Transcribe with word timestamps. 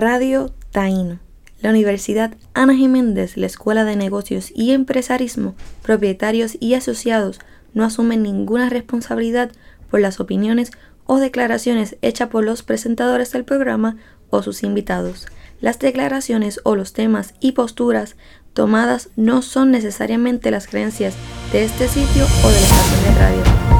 Radio 0.00 0.50
Taíno. 0.70 1.18
La 1.60 1.68
Universidad 1.68 2.34
Ana 2.54 2.74
Jiménez, 2.74 3.36
la 3.36 3.44
Escuela 3.44 3.84
de 3.84 3.96
Negocios 3.96 4.50
y 4.54 4.70
Empresarismo, 4.70 5.54
propietarios 5.82 6.56
y 6.58 6.72
asociados 6.72 7.38
no 7.74 7.84
asumen 7.84 8.22
ninguna 8.22 8.70
responsabilidad 8.70 9.52
por 9.90 10.00
las 10.00 10.18
opiniones 10.18 10.70
o 11.04 11.18
declaraciones 11.18 11.98
hechas 12.00 12.30
por 12.30 12.44
los 12.44 12.62
presentadores 12.62 13.30
del 13.32 13.44
programa 13.44 13.98
o 14.30 14.42
sus 14.42 14.62
invitados. 14.62 15.26
Las 15.60 15.78
declaraciones 15.78 16.60
o 16.64 16.76
los 16.76 16.94
temas 16.94 17.34
y 17.38 17.52
posturas 17.52 18.16
tomadas 18.54 19.10
no 19.16 19.42
son 19.42 19.70
necesariamente 19.70 20.50
las 20.50 20.66
creencias 20.66 21.12
de 21.52 21.64
este 21.64 21.88
sitio 21.88 22.24
o 22.42 22.48
de 22.48 22.54
la 22.54 22.60
estación 22.60 23.04
de 23.04 23.20
radio. 23.20 23.79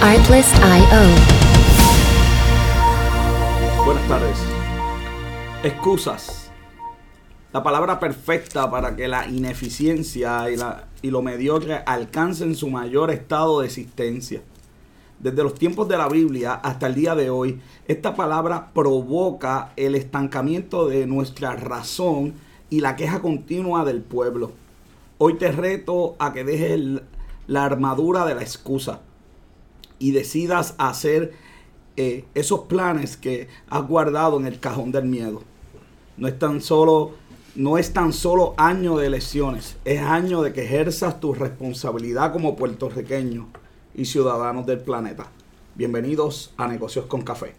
Artlist.io 0.00 0.64
Buenas 3.84 4.08
tardes. 4.08 4.38
Excusas. 5.64 6.52
La 7.52 7.64
palabra 7.64 7.98
perfecta 7.98 8.70
para 8.70 8.94
que 8.94 9.08
la 9.08 9.26
ineficiencia 9.26 10.48
y, 10.50 10.56
la, 10.56 10.84
y 11.02 11.10
lo 11.10 11.20
mediocre 11.20 11.82
alcancen 11.84 12.54
su 12.54 12.70
mayor 12.70 13.10
estado 13.10 13.58
de 13.58 13.66
existencia. 13.66 14.40
Desde 15.18 15.42
los 15.42 15.54
tiempos 15.54 15.88
de 15.88 15.98
la 15.98 16.08
Biblia 16.08 16.54
hasta 16.54 16.86
el 16.86 16.94
día 16.94 17.16
de 17.16 17.30
hoy, 17.30 17.60
esta 17.88 18.14
palabra 18.14 18.70
provoca 18.72 19.72
el 19.74 19.96
estancamiento 19.96 20.86
de 20.86 21.08
nuestra 21.08 21.56
razón 21.56 22.34
y 22.70 22.82
la 22.82 22.94
queja 22.94 23.20
continua 23.20 23.84
del 23.84 24.02
pueblo. 24.02 24.52
Hoy 25.18 25.34
te 25.34 25.50
reto 25.50 26.14
a 26.20 26.32
que 26.32 26.44
dejes 26.44 27.02
la 27.48 27.64
armadura 27.64 28.24
de 28.26 28.36
la 28.36 28.42
excusa 28.42 29.00
y 29.98 30.12
decidas 30.12 30.74
hacer 30.78 31.32
eh, 31.96 32.24
esos 32.34 32.60
planes 32.60 33.16
que 33.16 33.48
has 33.68 33.86
guardado 33.86 34.38
en 34.38 34.46
el 34.46 34.60
cajón 34.60 34.92
del 34.92 35.06
miedo. 35.06 35.42
No 36.16 36.28
es 36.28 36.38
tan 36.38 36.60
solo, 36.60 37.12
no 37.54 37.78
es 37.78 37.92
tan 37.92 38.12
solo 38.12 38.54
año 38.56 38.96
de 38.96 39.06
elecciones, 39.06 39.76
es 39.84 40.00
año 40.00 40.42
de 40.42 40.52
que 40.52 40.64
ejerzas 40.64 41.20
tu 41.20 41.34
responsabilidad 41.34 42.32
como 42.32 42.56
puertorriqueño 42.56 43.48
y 43.94 44.04
ciudadanos 44.04 44.66
del 44.66 44.80
planeta. 44.80 45.26
Bienvenidos 45.74 46.52
a 46.56 46.68
Negocios 46.68 47.06
con 47.06 47.22
Café. 47.22 47.54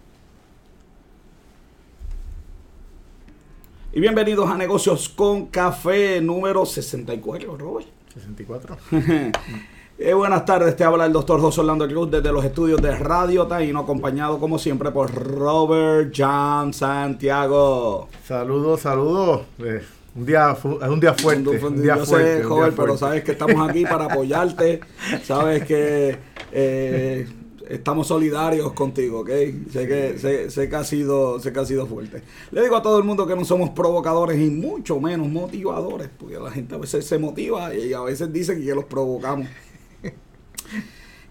Y 3.92 4.00
bienvenidos 4.00 4.50
a 4.50 4.56
Negocios 4.56 5.10
con 5.10 5.48
Café 5.48 6.22
número 6.22 6.66
64, 6.66 7.58
Robert. 7.58 7.88
64. 8.14 8.78
Eh, 10.02 10.14
buenas 10.14 10.46
tardes, 10.46 10.78
te 10.78 10.86
habla 10.86 11.06
el 11.06 11.12
doctor 11.12 11.42
José 11.42 11.60
Orlando 11.60 11.86
Cruz 11.86 12.10
desde 12.10 12.32
los 12.32 12.46
estudios 12.46 12.82
de 12.82 12.96
Radio 12.96 13.48
Taíno, 13.48 13.80
acompañado 13.80 14.40
como 14.40 14.58
siempre 14.58 14.92
por 14.92 15.14
Robert 15.14 16.14
John 16.16 16.74
Santiago. 16.74 18.08
Saludos, 18.26 18.80
saludos. 18.80 19.42
Eh, 19.60 19.82
un 20.16 20.26
día 20.26 20.56
es 20.58 20.64
un 20.64 21.00
día 21.02 21.14
fuerte. 21.14 21.50
Un 21.50 21.82
día 21.82 21.98
Yo 21.98 22.06
fuerte. 22.06 22.38
sé, 22.38 22.44
joven, 22.46 22.74
pero 22.78 22.96
sabes 22.96 23.26
que 23.26 23.34
estamos 23.34 23.70
aquí 23.70 23.84
para 23.84 24.06
apoyarte, 24.10 24.80
sabes 25.22 25.66
que 25.66 26.18
eh, 26.54 27.28
estamos 27.68 28.08
solidarios 28.08 28.72
contigo, 28.72 29.20
¿ok? 29.20 29.30
Sé 29.70 29.86
que, 29.86 30.18
sé, 30.18 30.50
sé 30.50 30.70
que 30.70 30.76
ha 30.78 30.86
sido, 30.86 31.42
sé 31.42 31.52
que 31.52 31.60
ha 31.60 31.66
sido 31.66 31.86
fuerte. 31.88 32.24
Le 32.52 32.62
digo 32.62 32.78
a 32.78 32.82
todo 32.82 33.00
el 33.00 33.04
mundo 33.04 33.28
que 33.28 33.36
no 33.36 33.44
somos 33.44 33.72
provocadores 33.72 34.40
y 34.40 34.50
mucho 34.50 34.98
menos 35.02 35.28
motivadores, 35.28 36.10
porque 36.18 36.40
la 36.40 36.52
gente 36.52 36.76
a 36.76 36.78
veces 36.78 37.06
se 37.06 37.20
motiva 37.20 37.76
y 37.76 37.92
a 37.92 38.00
veces 38.00 38.32
dicen 38.32 38.64
que 38.64 38.74
los 38.74 38.86
provocamos. 38.86 39.46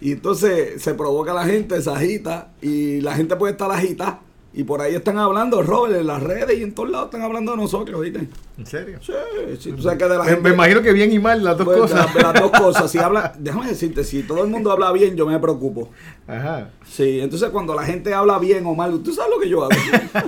Y 0.00 0.12
entonces 0.12 0.80
se 0.80 0.94
provoca 0.94 1.34
la 1.34 1.44
gente, 1.44 1.80
se 1.82 1.91
agita 1.91 2.52
y 2.62 3.00
la 3.00 3.14
gente 3.14 3.36
puede 3.36 3.52
estar 3.52 3.70
agita 3.70 4.20
y 4.58 4.64
por 4.64 4.80
ahí 4.80 4.94
están 4.94 5.18
hablando, 5.18 5.62
Robert, 5.62 6.00
en 6.00 6.06
las 6.06 6.23
redes 6.23 6.58
y 6.58 6.62
en 6.62 6.74
todos 6.74 6.90
lados 6.90 7.06
están 7.06 7.23
hablando 7.23 7.52
de 7.52 7.58
nosotros, 7.58 8.00
¿viste? 8.00 8.28
¿En 8.56 8.67
serio? 8.67 8.98
Sí, 9.00 9.12
sí, 9.61 9.74
sabes 9.80 9.98
que 9.98 10.05
de 10.05 10.17
la 10.17 10.24
Me, 10.24 10.30
gente... 10.30 10.42
me 10.42 10.55
imagino 10.55 10.80
que 10.80 10.92
bien 10.92 11.12
y 11.12 11.18
mal 11.18 11.45
las 11.45 11.58
dos 11.58 11.67
pues, 11.67 11.78
cosas. 11.78 12.14
las 12.14 12.34
dos 12.34 12.50
cosas. 12.50 12.90
Si 12.90 12.98
habla, 12.98 13.34
déjame 13.39 13.68
decirte, 13.68 14.02
si 14.05 14.23
todo 14.23 14.42
el 14.42 14.50
mundo 14.50 14.73
habla 14.73 14.90
bien, 14.90 15.17
yo 15.17 15.27
me 15.27 15.39
preocupo. 15.39 15.90
Ajá. 16.27 16.70
Sí, 16.84 17.20
entonces 17.20 17.50
cuando 17.50 17.74
la 17.74 17.84
gente 17.84 18.14
habla 18.14 18.39
bien 18.39 18.64
o 18.67 18.74
mal, 18.74 18.98
tú 19.02 19.12
sabes 19.12 19.30
lo 19.33 19.40
que 19.40 19.50
yo 19.50 19.64
hago. 19.64 19.70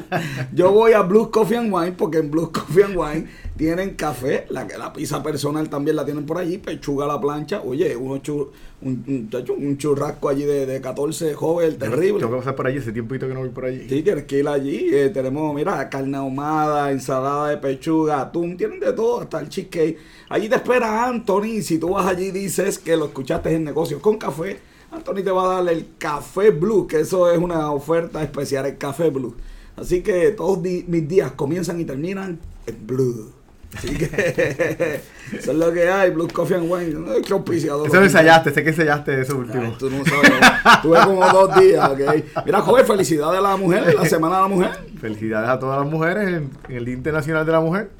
yo 0.52 0.70
voy 0.70 0.92
a 0.92 1.00
Blues 1.00 1.28
Coffee 1.28 1.56
and 1.56 1.72
Wine 1.72 1.92
porque 1.92 2.18
en 2.18 2.30
Blues 2.30 2.50
Coffee 2.50 2.84
and 2.84 2.96
Wine 2.96 3.26
tienen 3.56 3.94
café, 3.94 4.46
la 4.48 4.66
la 4.78 4.92
pizza 4.92 5.22
personal 5.22 5.68
también 5.68 5.96
la 5.96 6.04
tienen 6.04 6.24
por 6.24 6.38
allí, 6.38 6.56
pechuga 6.58 7.04
a 7.04 7.08
la 7.08 7.20
plancha, 7.20 7.60
oye, 7.62 7.94
uno 7.96 8.16
chu- 8.22 8.50
un, 8.82 9.04
un, 9.06 9.28
un 9.66 9.76
churrasco 9.78 10.30
allí 10.30 10.44
de, 10.44 10.64
de 10.64 10.80
14 10.80 11.34
joven, 11.34 11.76
terrible. 11.78 12.20
Tengo 12.20 12.32
que 12.32 12.38
pasar 12.38 12.56
por 12.56 12.66
allí, 12.66 12.78
ese 12.78 12.92
tiempito 12.92 13.28
que 13.28 13.34
no 13.34 13.40
voy 13.40 13.50
por 13.50 13.66
allí. 13.66 13.86
Sí, 13.88 14.02
tienes 14.02 14.24
que 14.24 14.38
ir 14.38 14.48
allí. 14.48 14.88
eh, 14.94 15.10
tenemos, 15.10 15.54
mira, 15.54 15.88
carne 15.90 16.16
ahumada, 16.16 16.90
ensalada 16.90 17.48
de 17.50 17.58
pechuga, 17.58 18.22
atún, 18.22 18.56
tienen 18.56 18.80
de 18.80 18.92
todo, 18.94 19.20
hasta 19.20 19.40
el 19.40 19.48
cheesecake. 19.50 19.98
Allí 20.30 20.48
te 20.48 20.54
espera 20.56 21.06
Anthony. 21.06 21.60
Si 21.62 21.78
tú 21.78 21.90
vas 21.90 22.06
allí 22.06 22.26
y 22.26 22.30
dices 22.30 22.78
que 22.78 22.96
lo 22.96 23.06
escuchaste 23.06 23.54
en 23.54 23.64
negocios 23.64 24.00
con 24.00 24.16
café, 24.16 24.58
Anthony 24.90 25.22
te 25.22 25.30
va 25.30 25.58
a 25.58 25.62
dar 25.62 25.72
el 25.72 25.86
café 25.98 26.50
blue, 26.50 26.86
que 26.86 27.00
eso 27.00 27.30
es 27.30 27.38
una 27.38 27.70
oferta 27.72 28.22
especial, 28.22 28.64
el 28.64 28.78
café 28.78 29.10
blue. 29.10 29.34
Así 29.76 30.02
que 30.02 30.30
todos 30.30 30.58
mis 30.60 31.06
días 31.08 31.32
comienzan 31.32 31.78
y 31.80 31.84
terminan 31.84 32.38
en 32.66 32.86
blue. 32.86 33.30
Así 33.76 33.96
que 33.96 34.04
eso 35.38 35.52
es 35.52 35.56
lo 35.56 35.72
que 35.72 35.88
hay, 35.88 36.10
Blue 36.10 36.28
Coffee 36.32 36.56
and 36.56 36.70
Wine. 36.70 36.90
No 36.94 37.12
es 37.12 37.24
que 37.24 37.32
auspiciador. 37.32 37.86
Eso 37.86 37.96
lo 37.96 38.02
ensayaste, 38.04 38.52
sé 38.52 38.62
que 38.64 38.70
ensayaste 38.70 39.20
eso 39.20 39.34
Ay, 39.34 39.38
último. 39.40 39.72
tú 39.78 39.88
no 39.90 40.04
sabes, 40.04 40.30
¿no? 40.30 40.82
tuve 40.82 40.98
como 41.04 41.28
dos 41.28 41.54
días, 41.60 41.88
ok. 41.88 42.00
Mira, 42.46 42.60
joven, 42.62 42.86
felicidades 42.86 43.38
a 43.38 43.42
la 43.42 43.56
mujer, 43.56 43.94
la 43.94 44.04
semana 44.06 44.36
de 44.36 44.42
la 44.42 44.48
mujer. 44.48 44.70
Felicidades 45.00 45.48
a 45.48 45.58
todas 45.58 45.80
las 45.82 45.90
mujeres 45.90 46.28
en, 46.28 46.50
en 46.68 46.76
el 46.76 46.84
Día 46.84 46.94
Internacional 46.94 47.46
de 47.46 47.52
la 47.52 47.60
Mujer. 47.60 47.90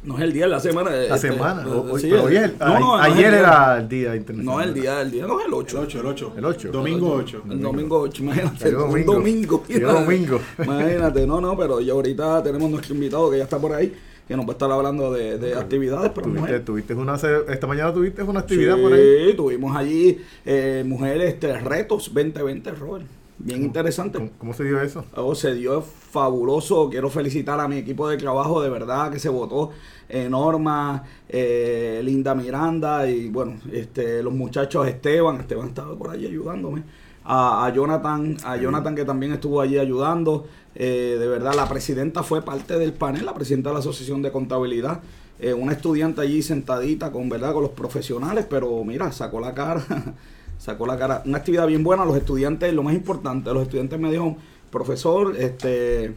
No 0.00 0.16
es 0.16 0.22
el 0.22 0.32
día, 0.32 0.44
es 0.44 0.50
la 0.50 0.60
semana. 0.60 0.90
La 0.90 1.16
este, 1.16 1.28
semana. 1.32 1.62
eh, 1.62 1.70
hoy- 1.70 2.00
sí, 2.00 2.08
pero 2.08 2.24
hoy 2.24 2.36
es 2.36 2.42
el- 2.44 2.50
el- 2.52 2.58
no, 2.58 2.66
no, 2.78 2.80
no 2.96 3.04
es 3.04 3.12
ayer 3.12 3.24
el 3.26 3.30
día. 3.32 3.38
era 3.40 3.76
el 3.78 3.88
Día 3.88 4.16
Internacional. 4.16 4.56
No, 4.56 4.62
el 4.62 4.74
día, 4.74 5.00
el 5.02 5.10
día 5.10 5.26
no 5.26 5.40
es 5.40 5.46
el 5.46 5.54
8. 5.54 5.76
El 5.78 5.84
8, 5.84 5.98
el 6.00 6.06
8. 6.06 6.32
El 6.38 6.44
8. 6.44 6.68
Domingo 6.70 7.12
8. 7.14 7.42
El 7.50 7.60
domingo 7.60 8.00
8, 8.00 8.22
imagínate. 8.22 8.68
Un 8.68 8.74
domingo. 8.76 9.12
domingo. 9.14 9.64
Domingo. 9.92 10.40
Imagínate, 10.62 11.26
no, 11.26 11.40
no, 11.40 11.56
pero 11.58 11.80
ya 11.80 11.92
ahorita 11.94 12.42
tenemos 12.44 12.70
nuestro 12.70 12.94
invitado 12.94 13.30
que 13.30 13.38
ya 13.38 13.44
está 13.44 13.58
por 13.58 13.72
ahí, 13.74 13.92
que 14.28 14.36
nos 14.36 14.44
va 14.44 14.50
a 14.50 14.52
estar 14.52 14.70
hablando 14.70 15.10
de, 15.10 15.38
de 15.38 15.54
actividades 15.54 16.10
para 16.12 16.26
Tuviste, 16.26 16.60
tuviste 16.60 16.94
una, 16.94 17.14
esta 17.14 17.66
mañana 17.66 17.92
tuviste 17.92 18.22
una 18.22 18.40
actividad 18.40 18.76
por 18.78 18.92
ahí. 18.92 19.30
Sí, 19.30 19.36
tuvimos 19.36 19.74
allí 19.74 20.18
eh, 20.44 20.84
mujeres 20.86 21.32
este, 21.34 21.58
retos 21.58 22.12
2020, 22.12 22.70
Robert. 22.72 23.06
Bien 23.38 23.62
interesante. 23.62 24.18
¿Cómo, 24.18 24.30
cómo 24.36 24.52
se 24.52 24.64
dio 24.64 24.80
eso? 24.82 25.04
Oh, 25.14 25.34
se 25.34 25.54
dio 25.54 25.80
fabuloso. 25.80 26.90
Quiero 26.90 27.08
felicitar 27.08 27.58
a 27.60 27.68
mi 27.68 27.76
equipo 27.78 28.08
de 28.08 28.16
trabajo, 28.16 28.60
de 28.60 28.68
verdad 28.68 29.10
que 29.12 29.18
se 29.18 29.28
votó. 29.28 29.70
eh, 30.08 30.28
Norma, 30.28 31.04
eh, 31.28 32.00
Linda 32.04 32.34
Miranda 32.34 33.08
y 33.08 33.28
bueno, 33.28 33.60
este, 33.72 34.22
los 34.22 34.32
muchachos 34.32 34.86
Esteban, 34.88 35.36
Esteban 35.40 35.68
estaba 35.68 35.96
por 35.96 36.10
allí 36.10 36.26
ayudándome. 36.26 36.82
A, 37.30 37.66
a 37.66 37.74
Jonathan, 37.74 38.38
a 38.42 38.56
Jonathan 38.56 38.94
que 38.94 39.04
también 39.04 39.32
estuvo 39.32 39.60
allí 39.60 39.78
ayudando. 39.78 40.46
Eh, 40.74 41.16
de 41.18 41.26
verdad, 41.26 41.54
la 41.54 41.68
presidenta 41.68 42.22
fue 42.22 42.40
parte 42.40 42.78
del 42.78 42.94
panel, 42.94 43.26
la 43.26 43.34
presidenta 43.34 43.68
de 43.68 43.74
la 43.74 43.80
Asociación 43.80 44.22
de 44.22 44.32
Contabilidad. 44.32 45.00
Eh, 45.40 45.52
una 45.52 45.72
estudiante 45.72 46.20
allí 46.20 46.42
sentadita 46.42 47.12
con 47.12 47.28
verdad 47.28 47.52
con 47.52 47.62
los 47.62 47.72
profesionales, 47.72 48.46
pero 48.48 48.82
mira, 48.84 49.12
sacó 49.12 49.40
la 49.40 49.52
cara, 49.52 49.84
sacó 50.58 50.86
la 50.86 50.96
cara. 50.96 51.22
Una 51.26 51.38
actividad 51.38 51.66
bien 51.66 51.84
buena, 51.84 52.04
los 52.04 52.16
estudiantes, 52.16 52.72
lo 52.72 52.82
más 52.82 52.94
importante, 52.94 53.52
los 53.52 53.64
estudiantes 53.64 54.00
me 54.00 54.08
dijeron, 54.08 54.36
profesor, 54.70 55.36
este 55.36 56.14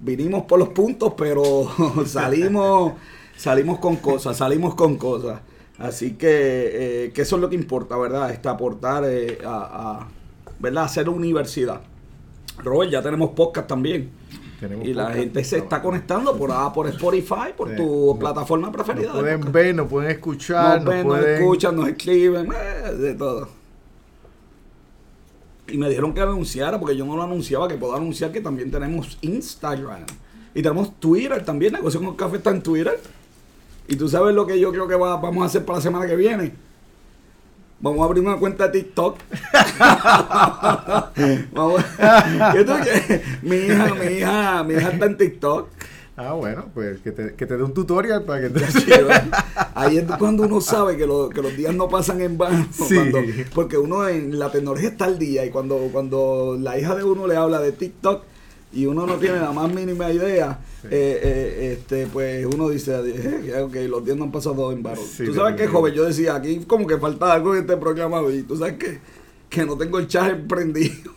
vinimos 0.00 0.44
por 0.44 0.58
los 0.58 0.68
puntos, 0.68 1.14
pero 1.16 1.68
salimos, 2.06 2.92
salimos 3.36 3.78
con 3.78 3.96
cosas, 3.96 4.36
salimos 4.36 4.74
con 4.74 4.96
cosas. 4.96 5.40
Así 5.78 6.12
que, 6.14 6.28
eh, 7.06 7.12
que 7.12 7.22
eso 7.22 7.36
es 7.36 7.42
lo 7.42 7.48
que 7.48 7.54
importa, 7.54 7.96
¿verdad? 7.96 8.30
Este, 8.30 8.48
aportar 8.48 9.04
eh, 9.06 9.38
a, 9.44 10.00
a, 10.00 10.08
¿verdad? 10.58 10.84
Hacer 10.84 11.08
universidad. 11.08 11.80
Robert, 12.58 12.90
ya 12.90 13.00
tenemos 13.02 13.30
podcast 13.30 13.68
también. 13.68 14.10
Tenemos 14.58 14.84
y 14.88 14.92
la 14.92 15.12
gente 15.12 15.44
se 15.44 15.58
está 15.58 15.80
conectando 15.80 16.36
por, 16.36 16.50
ah, 16.52 16.72
por 16.72 16.88
Spotify, 16.88 17.52
por 17.56 17.68
Sí. 17.70 17.76
tu 17.76 18.08
No- 18.14 18.18
plataforma 18.18 18.72
preferida. 18.72 19.12
Nos 19.12 19.20
pueden 19.20 19.52
ver, 19.52 19.74
nos 19.76 19.86
pueden 19.88 20.10
escuchar, 20.10 20.82
Nos 20.82 20.84
nos, 20.86 20.94
ven, 20.94 21.06
nos 21.08 21.24
escuchan, 21.24 21.76
nos 21.76 21.88
escriben, 21.88 22.48
eh, 22.52 22.92
de 22.94 23.14
todo. 23.14 23.48
Y 25.68 25.76
me 25.76 25.88
dijeron 25.88 26.12
que 26.14 26.20
anunciara, 26.22 26.80
porque 26.80 26.96
yo 26.96 27.04
no 27.04 27.14
lo 27.14 27.22
anunciaba, 27.22 27.68
que 27.68 27.76
puedo 27.76 27.94
anunciar 27.94 28.32
que 28.32 28.40
también 28.40 28.70
tenemos 28.70 29.18
Instagram. 29.20 30.00
Y 30.54 30.62
tenemos 30.62 30.98
Twitter 30.98 31.44
también, 31.44 31.74
Negocio 31.74 32.00
con 32.02 32.16
Café 32.16 32.38
está 32.38 32.50
en 32.50 32.62
Twitter. 32.62 32.98
Y 33.88 33.96
tú 33.96 34.08
sabes 34.08 34.34
lo 34.34 34.46
que 34.46 34.60
yo 34.60 34.70
creo 34.70 34.86
que 34.86 34.94
va- 34.94 35.16
vamos 35.16 35.42
a 35.42 35.46
hacer 35.46 35.64
para 35.64 35.78
la 35.78 35.82
semana 35.82 36.06
que 36.06 36.16
viene. 36.16 36.52
Vamos 37.80 38.00
a 38.00 38.04
abrir 38.04 38.22
una 38.24 38.36
cuenta 38.36 38.68
de 38.68 38.80
TikTok. 38.80 39.18
Vamos-. 41.52 41.84
Mi 43.42 43.56
hija, 43.56 43.94
mi 43.94 44.06
hija, 44.16 44.64
mi 44.64 44.74
hija 44.74 44.90
está 44.90 45.06
en 45.06 45.16
TikTok. 45.16 45.68
Ah, 46.16 46.32
bueno, 46.32 46.64
pues 46.74 46.98
que 47.00 47.12
te, 47.12 47.34
que 47.34 47.46
te 47.46 47.56
dé 47.56 47.62
un 47.62 47.72
tutorial 47.72 48.24
para 48.24 48.40
que 48.40 48.50
te... 48.50 48.64
Ahí 49.76 49.98
es 49.98 50.04
cuando 50.18 50.42
uno 50.42 50.60
sabe 50.60 50.96
que, 50.96 51.06
lo- 51.06 51.28
que 51.28 51.40
los 51.40 51.56
días 51.56 51.72
no 51.74 51.88
pasan 51.88 52.20
en 52.20 52.36
vano. 52.36 52.66
Sí. 52.72 52.96
cuando- 52.96 53.18
porque 53.54 53.78
uno 53.78 54.08
en 54.08 54.36
la 54.36 54.50
tecnología 54.50 54.88
está 54.88 55.04
al 55.04 55.16
día 55.18 55.46
y 55.46 55.50
cuando, 55.50 55.76
cuando 55.92 56.56
la 56.60 56.76
hija 56.76 56.96
de 56.96 57.04
uno 57.04 57.28
le 57.28 57.36
habla 57.36 57.60
de 57.60 57.70
TikTok 57.70 58.24
y 58.72 58.86
uno 58.86 59.06
no 59.06 59.14
tiene 59.14 59.38
la 59.38 59.52
más 59.52 59.72
mínima 59.72 60.10
idea, 60.10 60.58
eh, 60.84 61.20
eh, 61.22 61.72
este, 61.72 62.06
pues 62.06 62.46
uno 62.46 62.68
dice, 62.68 62.92
eh, 63.04 63.60
ok, 63.60 63.74
los 63.88 64.04
días 64.04 64.16
no 64.16 64.24
han 64.24 64.32
pasado 64.32 64.70
en 64.72 64.82
vano. 64.82 65.00
Sí, 65.00 65.24
tú 65.24 65.34
sabes 65.34 65.54
que, 65.54 65.62
definitivo. 65.62 65.78
joven, 65.78 65.94
yo 65.94 66.04
decía, 66.04 66.34
aquí 66.36 66.58
como 66.66 66.86
que 66.86 66.98
falta 66.98 67.32
algo 67.32 67.54
en 67.54 67.62
este 67.62 67.76
programa 67.76 68.22
y 68.32 68.42
tú 68.42 68.56
sabes 68.56 68.74
que, 68.74 68.98
que 69.48 69.64
no 69.64 69.76
tengo 69.76 69.98
el 69.98 70.06
chat 70.06 70.38
prendido. 70.48 71.12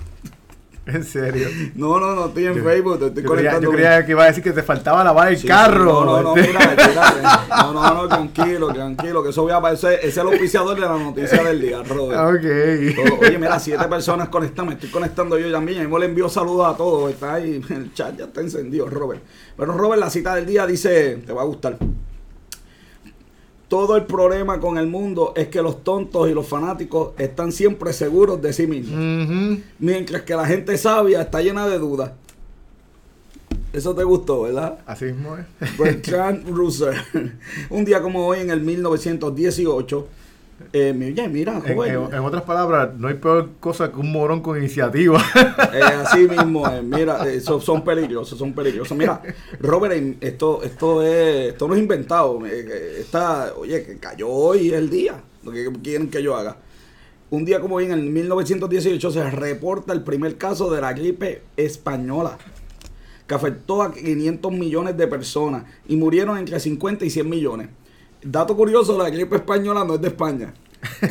En 0.87 1.03
serio. 1.03 1.47
No, 1.75 1.99
no, 1.99 2.15
no 2.15 2.25
estoy 2.25 2.47
en 2.47 2.55
Yo- 2.55 2.63
Facebook, 2.63 2.97
te 2.99 3.05
estoy 3.07 3.23
yo, 3.23 3.29
creía, 3.29 3.51
conectando. 3.51 3.61
yo 3.69 3.71
creía 3.71 4.03
que 4.05 4.11
iba 4.11 4.23
a 4.23 4.27
decir 4.27 4.43
que 4.43 4.51
te 4.51 4.63
faltaba 4.63 5.03
lavar 5.03 5.27
el 5.31 5.37
Sí, 5.37 5.47
carro. 5.47 5.85
No, 5.85 6.05
no, 6.05 6.21
no, 6.23 6.35
este. 6.35 6.47
mira, 6.47 6.59
mira, 6.87 7.45
no, 7.49 7.73
no, 7.73 7.93
no, 7.93 8.07
tranquilo, 8.07 8.73
tranquilo, 8.73 9.23
que 9.23 9.29
eso 9.29 9.43
voy 9.43 9.51
a 9.51 9.57
aparecer, 9.57 9.99
ese 9.99 10.07
es 10.07 10.17
el 10.17 10.27
auspiciador 10.27 10.73
de 10.75 10.81
la 10.81 10.97
noticia 10.97 11.43
del 11.43 11.61
día, 11.61 11.83
Robert. 11.83 12.19
Ah, 12.19 12.27
Ok. 12.29 12.95
Todo- 12.95 13.19
oye, 13.19 13.37
mira, 13.37 13.59
siete 13.59 13.85
personas 13.87 14.29
conectadas, 14.29 14.69
me 14.69 14.73
estoy 14.73 14.89
conectando 14.89 15.37
yo 15.37 15.51
también, 15.51 15.87
y 15.87 15.99
le 15.99 16.05
envío 16.05 16.27
saludos 16.29 16.73
a 16.73 16.75
todos, 16.75 17.11
está 17.11 17.35
ahí, 17.35 17.61
el 17.69 17.93
chat 17.93 18.17
ya 18.17 18.25
está 18.25 18.41
encendido, 18.41 18.89
Robert. 18.89 19.21
Pero 19.55 19.73
Robert, 19.73 19.99
la 20.01 20.09
cita 20.09 20.33
del 20.35 20.47
día 20.47 20.65
dice, 20.65 21.17
te 21.25 21.31
va 21.31 21.43
a 21.43 21.45
gustar. 21.45 21.77
Todo 23.71 23.95
el 23.95 24.03
problema 24.03 24.59
con 24.59 24.77
el 24.77 24.87
mundo 24.87 25.31
es 25.33 25.47
que 25.47 25.61
los 25.61 25.81
tontos 25.81 26.29
y 26.29 26.33
los 26.33 26.45
fanáticos 26.45 27.13
están 27.17 27.53
siempre 27.53 27.93
seguros 27.93 28.41
de 28.41 28.51
sí 28.51 28.67
mismos. 28.67 28.99
Mientras 29.79 30.23
que 30.23 30.35
la 30.35 30.45
gente 30.45 30.77
sabia 30.77 31.21
está 31.21 31.41
llena 31.41 31.65
de 31.69 31.79
dudas. 31.79 32.11
Eso 33.71 33.95
te 33.95 34.03
gustó, 34.03 34.41
¿verdad? 34.41 34.79
Así 34.85 35.05
mismo 35.05 35.37
es. 35.37 35.77
Bertrand 35.77 36.49
Russell. 36.53 36.97
Un 37.69 37.85
día 37.85 38.01
como 38.01 38.27
hoy, 38.27 38.41
en 38.41 38.49
el 38.49 38.59
1918. 38.59 40.07
Eh, 40.73 40.93
mira, 40.93 41.25
En, 41.25 41.75
joven. 41.75 41.93
en- 41.95 42.13
en 42.15 42.19
otras 42.19 42.43
palabras, 42.43 42.89
no 42.97 43.07
hay 43.07 43.15
peor 43.15 43.49
cosa 43.59 43.91
que 43.91 43.97
un 43.99 44.11
morón 44.11 44.41
con 44.41 44.57
iniciativa. 44.57 45.21
Eh, 45.73 45.81
así 45.81 46.27
mismo, 46.27 46.67
es. 46.69 46.83
mira, 46.83 47.25
eh, 47.27 47.37
eso 47.37 47.59
son 47.61 47.83
peligrosos, 47.83 48.37
son 48.37 48.53
peligrosos. 48.53 48.97
Mira, 48.97 49.21
Robert, 49.59 50.17
esto, 50.21 50.61
esto 50.63 51.01
es, 51.03 51.51
esto 51.53 51.67
no 51.67 51.75
es 51.75 51.79
inventado. 51.81 52.45
eh, 52.45 52.65
eh, 52.69 52.95
Está, 52.99 53.53
oye, 53.57 53.83
que 53.85 53.97
cayó 53.97 54.27
hoy 54.29 54.69
el 54.73 54.89
día. 54.89 55.15
Lo 55.43 55.51
que 55.51 55.71
quieren 55.81 56.09
que 56.09 56.21
yo 56.21 56.35
haga. 56.35 56.57
Un 57.29 57.45
día 57.45 57.61
como 57.61 57.75
hoy, 57.75 57.85
en 57.85 57.93
el 57.93 58.01
1918, 58.01 59.11
se 59.11 59.29
reporta 59.29 59.93
el 59.93 60.03
primer 60.03 60.37
caso 60.37 60.69
de 60.69 60.81
la 60.81 60.91
gripe 60.93 61.41
española, 61.55 62.37
que 63.25 63.33
afectó 63.33 63.81
a 63.81 63.93
500 63.93 64.51
millones 64.51 64.97
de 64.97 65.07
personas 65.07 65.63
y 65.87 65.95
murieron 65.95 66.37
entre 66.37 66.59
50 66.59 67.05
y 67.05 67.09
100 67.09 67.29
millones. 67.29 67.69
Dato 68.23 68.55
curioso, 68.55 68.97
la 68.97 69.09
gripe 69.09 69.35
española 69.37 69.83
no 69.83 69.95
es 69.95 70.01
de 70.01 70.07
España. 70.09 70.53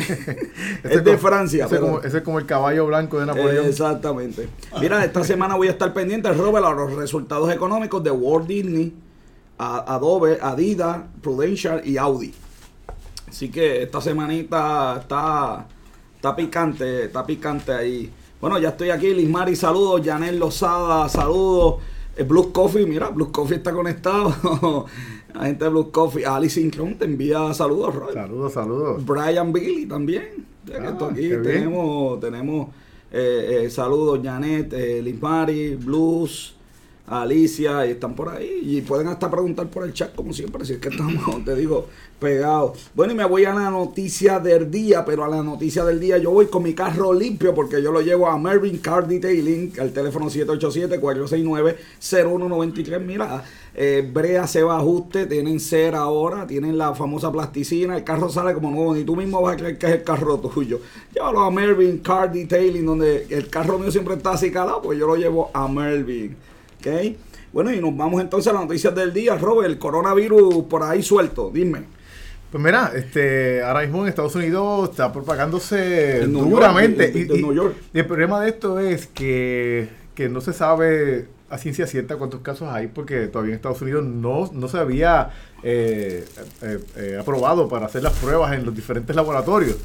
Es 0.83 1.05
de 1.05 1.05
como- 1.05 1.19
Francia. 1.19 1.67
Ese, 1.67 1.75
pero- 1.75 1.87
como, 1.87 2.01
ese 2.01 2.19
es 2.19 2.23
como 2.25 2.39
el 2.39 2.47
caballo 2.47 2.87
blanco 2.87 3.19
de 3.21 3.27
Napoleón. 3.27 3.67
Exactamente. 3.67 4.49
Mira, 4.81 5.05
esta 5.05 5.23
semana 5.25 5.55
voy 5.57 5.69
a 5.69 5.73
estar 5.73 5.93
pendiente, 5.93 6.33
Robert, 6.33 6.65
a 6.67 6.73
los 6.73 6.93
resultados 6.95 7.53
económicos 7.53 8.03
de 8.03 8.11
Walt 8.11 8.47
Disney, 8.47 8.95
a- 9.59 9.95
Adobe, 9.95 10.39
Adidas, 10.41 10.99
Prudential 11.23 11.83
y 11.85 11.97
Audi. 11.99 12.35
Así 13.29 13.49
que 13.51 13.83
esta 13.83 14.01
semanita 14.01 14.99
está, 15.01 15.67
está 16.17 16.35
picante, 16.35 17.05
está 17.05 17.25
picante 17.25 17.73
ahí. 17.73 18.11
Bueno, 18.41 18.59
ya 18.59 18.71
estoy 18.71 18.91
aquí, 18.91 19.15
Lismari, 19.15 19.55
saludos, 19.55 20.01
Janel 20.05 20.39
Lozada, 20.39 21.09
saludos. 21.09 21.77
Eh, 22.17 22.25
Blue 22.25 22.51
Coffee, 22.53 22.87
mira, 22.87 23.09
Blue 23.11 23.31
Coffee 23.31 23.59
está 23.59 23.73
conectado. 23.73 24.87
La 25.35 25.47
gente 25.47 25.65
de 25.65 25.71
Blue 25.71 25.91
Coffee, 25.91 26.25
Alice 26.25 26.61
Inclón 26.61 26.97
te 26.97 27.05
envía 27.05 27.53
saludos, 27.55 27.95
Robert. 27.95 28.15
Saludos, 28.15 28.53
saludos. 28.53 29.05
Brian 29.05 29.53
Billy 29.53 29.87
también. 29.87 30.47
Ya 30.67 30.79
que 30.79 30.87
Ah, 30.87 30.91
esto 30.91 31.07
aquí 31.07 31.29
tenemos, 31.43 32.21
tenemos 32.21 32.69
eh, 33.13 33.63
eh, 33.65 33.71
saludos, 33.71 34.21
Janet, 34.23 34.73
eh, 34.73 35.03
Limpari, 35.03 35.75
Blues, 35.77 36.55
Alicia, 37.11 37.85
y 37.87 37.91
están 37.91 38.15
por 38.15 38.29
ahí. 38.29 38.61
Y 38.63 38.83
pueden 38.83 39.09
hasta 39.09 39.29
preguntar 39.29 39.69
por 39.69 39.83
el 39.85 39.93
chat, 39.93 40.15
como 40.15 40.33
siempre, 40.33 40.65
si 40.65 40.75
es 40.75 40.79
que 40.79 40.91
estamos, 40.91 41.45
te 41.47 41.57
digo, 41.57 41.89
pegados. 42.21 42.79
Bueno, 42.95 43.13
y 43.13 43.17
me 43.17 43.25
voy 43.25 43.47
a 43.47 43.53
la 43.53 43.69
noticia 43.69 44.39
del 44.39 44.71
día, 44.71 45.05
pero 45.05 45.25
a 45.25 45.29
la 45.29 45.43
noticia 45.43 45.85
del 45.85 45.99
día 45.99 46.19
yo 46.19 46.31
voy 46.31 46.47
con 46.47 46.63
mi 46.63 46.73
carro 46.73 47.13
limpio 47.13 47.53
porque 47.53 47.83
yo 47.83 47.91
lo 47.91 48.01
llevo 48.01 48.29
a 48.29 48.39
Mervyn 48.39 48.79
Car 48.79 49.09
Detailing, 49.09 49.73
al 49.81 49.93
teléfono 49.93 50.31
787-469-0193. 50.31 53.01
Mira, 53.01 53.43
eh, 53.75 54.09
brea 54.13 54.47
se 54.47 54.63
va 54.63 54.77
a 54.77 54.79
ajuste, 54.79 55.27
tienen 55.27 55.59
cera 55.59 55.99
ahora, 56.01 56.47
tienen 56.47 56.79
la 56.79 56.95
famosa 56.95 57.33
plasticina, 57.33 57.97
el 57.97 58.05
carro 58.05 58.29
sale 58.29 58.55
como 58.55 58.71
nuevo, 58.71 58.95
ni 58.95 59.03
tú 59.03 59.17
mismo 59.17 59.43
vas 59.43 59.55
a 59.55 59.57
creer 59.57 59.79
que 59.79 59.87
es 59.87 59.93
el 59.95 60.05
carro 60.05 60.39
tuyo. 60.39 60.79
Llévalo 61.13 61.41
a 61.41 61.51
Mervyn 61.51 61.99
Car 61.99 62.33
Detailing, 62.33 62.87
donde 62.87 63.27
el 63.31 63.49
carro 63.49 63.81
mío 63.81 63.91
siempre 63.91 64.15
está 64.15 64.31
así 64.33 64.53
calado, 64.53 64.81
pues 64.83 64.97
yo 64.99 65.09
lo 65.09 65.17
llevo 65.17 65.51
a 65.53 65.67
Mervyn. 65.67 66.37
¿Ok? 66.81 67.17
Bueno, 67.53 67.73
y 67.73 67.81
nos 67.81 67.97
vamos 67.97 68.21
entonces 68.21 68.51
a 68.51 68.55
las 68.55 68.63
noticias 68.65 68.95
del 68.95 69.13
día. 69.13 69.37
Robert, 69.37 69.69
el 69.69 69.79
coronavirus 69.79 70.65
por 70.65 70.83
ahí 70.83 71.03
suelto, 71.03 71.51
dime. 71.53 71.83
Pues 72.51 72.63
mira, 72.63 72.93
este, 72.97 73.63
ahora 73.63 73.83
mismo 73.83 74.03
en 74.03 74.09
Estados 74.09 74.35
Unidos 74.35 74.91
está 74.91 75.13
propagándose 75.13 76.23
En 76.23 76.33
duramente. 76.33 77.05
York, 77.07 77.17
y, 77.17 77.25
de- 77.25 77.33
de 77.35 77.39
y- 77.39 77.43
New 77.43 77.55
York. 77.55 77.75
y 77.95 77.99
el 78.01 78.07
problema 78.07 78.41
de 78.41 78.49
esto 78.51 78.79
es 78.81 79.07
que, 79.07 79.89
que 80.15 80.29
no 80.29 80.41
se 80.41 80.53
sabe 80.53 81.27
a 81.49 81.59
ciencia 81.59 81.87
cierta 81.87 82.17
cuántos 82.17 82.41
casos 82.41 82.69
hay, 82.71 82.87
porque 82.89 83.27
todavía 83.27 83.51
en 83.53 83.57
Estados 83.57 83.83
Unidos 83.83 84.05
no, 84.05 84.51
no 84.53 84.69
se 84.69 84.79
había 84.79 85.31
eh, 85.63 86.25
eh, 86.63 86.79
eh, 86.97 87.19
aprobado 87.21 87.69
para 87.69 87.87
hacer 87.87 88.03
las 88.03 88.13
pruebas 88.15 88.53
en 88.53 88.65
los 88.65 88.75
diferentes 88.75 89.15
laboratorios. 89.15 89.77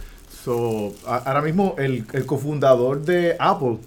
So, 0.44 0.94
a- 1.08 1.18
ahora 1.18 1.42
mismo 1.42 1.76
el, 1.80 2.06
el 2.14 2.26
cofundador 2.28 3.02
de 3.02 3.36
Apple 3.40 3.78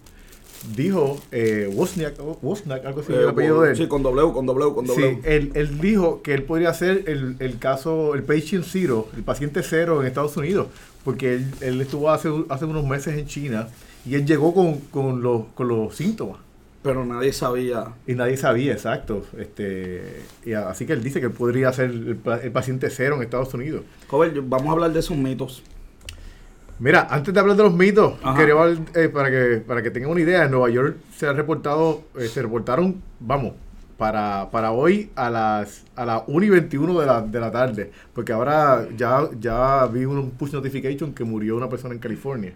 dijo, 0.76 1.20
eh, 1.32 1.70
Wozniak, 1.72 2.14
Wozniak, 2.43 2.84
algo 2.84 3.00
así, 3.00 3.12
el 3.12 3.20
Eh, 3.22 3.28
apellido 3.28 3.62
de 3.62 3.70
él. 3.70 3.76
Sí, 3.76 3.87
con 3.87 4.02
W, 4.02 4.32
con 4.32 4.46
W, 4.46 4.75
con 4.75 4.87
W. 4.87 5.14
Sí, 5.14 5.20
él, 5.25 5.50
él 5.55 5.81
dijo 5.81 6.22
que 6.22 6.34
él 6.34 6.43
podría 6.43 6.72
ser 6.75 7.05
el, 7.06 7.37
el 7.38 7.58
caso, 7.58 8.14
el 8.14 8.22
patient 8.22 8.64
zero, 8.64 9.08
el 9.16 9.22
paciente 9.22 9.62
cero 9.62 10.00
en 10.00 10.06
Estados 10.06 10.37
Unidos, 10.37 10.66
porque 11.05 11.34
él, 11.34 11.46
él 11.60 11.81
estuvo 11.81 12.10
hace, 12.10 12.28
hace 12.49 12.64
unos 12.64 12.84
meses 12.87 13.16
en 13.19 13.26
China 13.26 13.69
y 14.06 14.14
él 14.14 14.26
llegó 14.26 14.55
con, 14.55 14.76
con, 14.90 15.22
los, 15.22 15.43
con 15.55 15.69
los 15.69 15.94
síntomas 15.94 16.38
Pero 16.82 17.04
nadie 17.04 17.32
sabía. 17.32 17.88
y 18.06 18.14
nadie 18.14 18.37
sabía 18.37 18.72
exacto. 18.72 19.25
Este, 19.38 20.22
y 20.44 20.52
así 20.52 20.87
que 20.87 20.93
él 20.94 21.02
dice 21.02 21.20
que 21.20 21.26
él 21.26 21.32
podría 21.32 21.72
ser 21.72 21.87
el, 21.90 22.19
el 22.43 22.52
paciente 22.52 22.90
cero 22.90 23.16
en 23.16 23.22
Estados 23.22 23.52
Unidos. 23.54 23.82
Joven, 24.08 24.49
vamos 24.49 24.69
a 24.69 24.72
hablar 24.72 24.93
de 24.93 25.00
esos 25.00 25.16
mitos. 25.16 25.62
Mira, 26.80 27.08
antes 27.10 27.34
de 27.34 27.40
hablar 27.40 27.56
de 27.56 27.62
los 27.64 27.75
mitos, 27.75 28.14
Ajá. 28.23 28.37
quería 28.38 28.54
eh, 28.94 29.08
para 29.08 29.30
que 29.30 29.62
para 29.66 29.82
que 29.82 29.90
tengan 29.90 30.11
una 30.12 30.20
idea, 30.20 30.44
en 30.44 30.50
Nueva 30.52 30.70
York 30.70 30.97
se 31.16 31.26
ha 31.26 31.32
reportado, 31.32 32.02
eh, 32.18 32.28
se 32.28 32.40
reportaron, 32.42 33.02
vamos, 33.18 33.54
para, 33.97 34.49
para 34.52 34.70
hoy 34.70 35.11
a 35.16 35.28
las 35.28 35.85
a 35.97 36.06
las 36.06 36.23
1 36.28 36.47
y 36.47 36.50
21 36.50 37.00
de 37.00 37.06
la, 37.06 37.20
de 37.23 37.40
la 37.40 37.50
tarde, 37.50 37.90
porque 38.14 38.32
ahora 38.32 38.87
ya, 38.97 39.28
ya 39.40 39.87
vi 39.87 40.04
un 40.04 40.30
push 40.30 40.52
notification 40.52 41.12
que 41.12 41.25
murió 41.25 41.56
una 41.56 41.68
persona 41.68 41.94
en 41.94 42.00
California. 42.00 42.52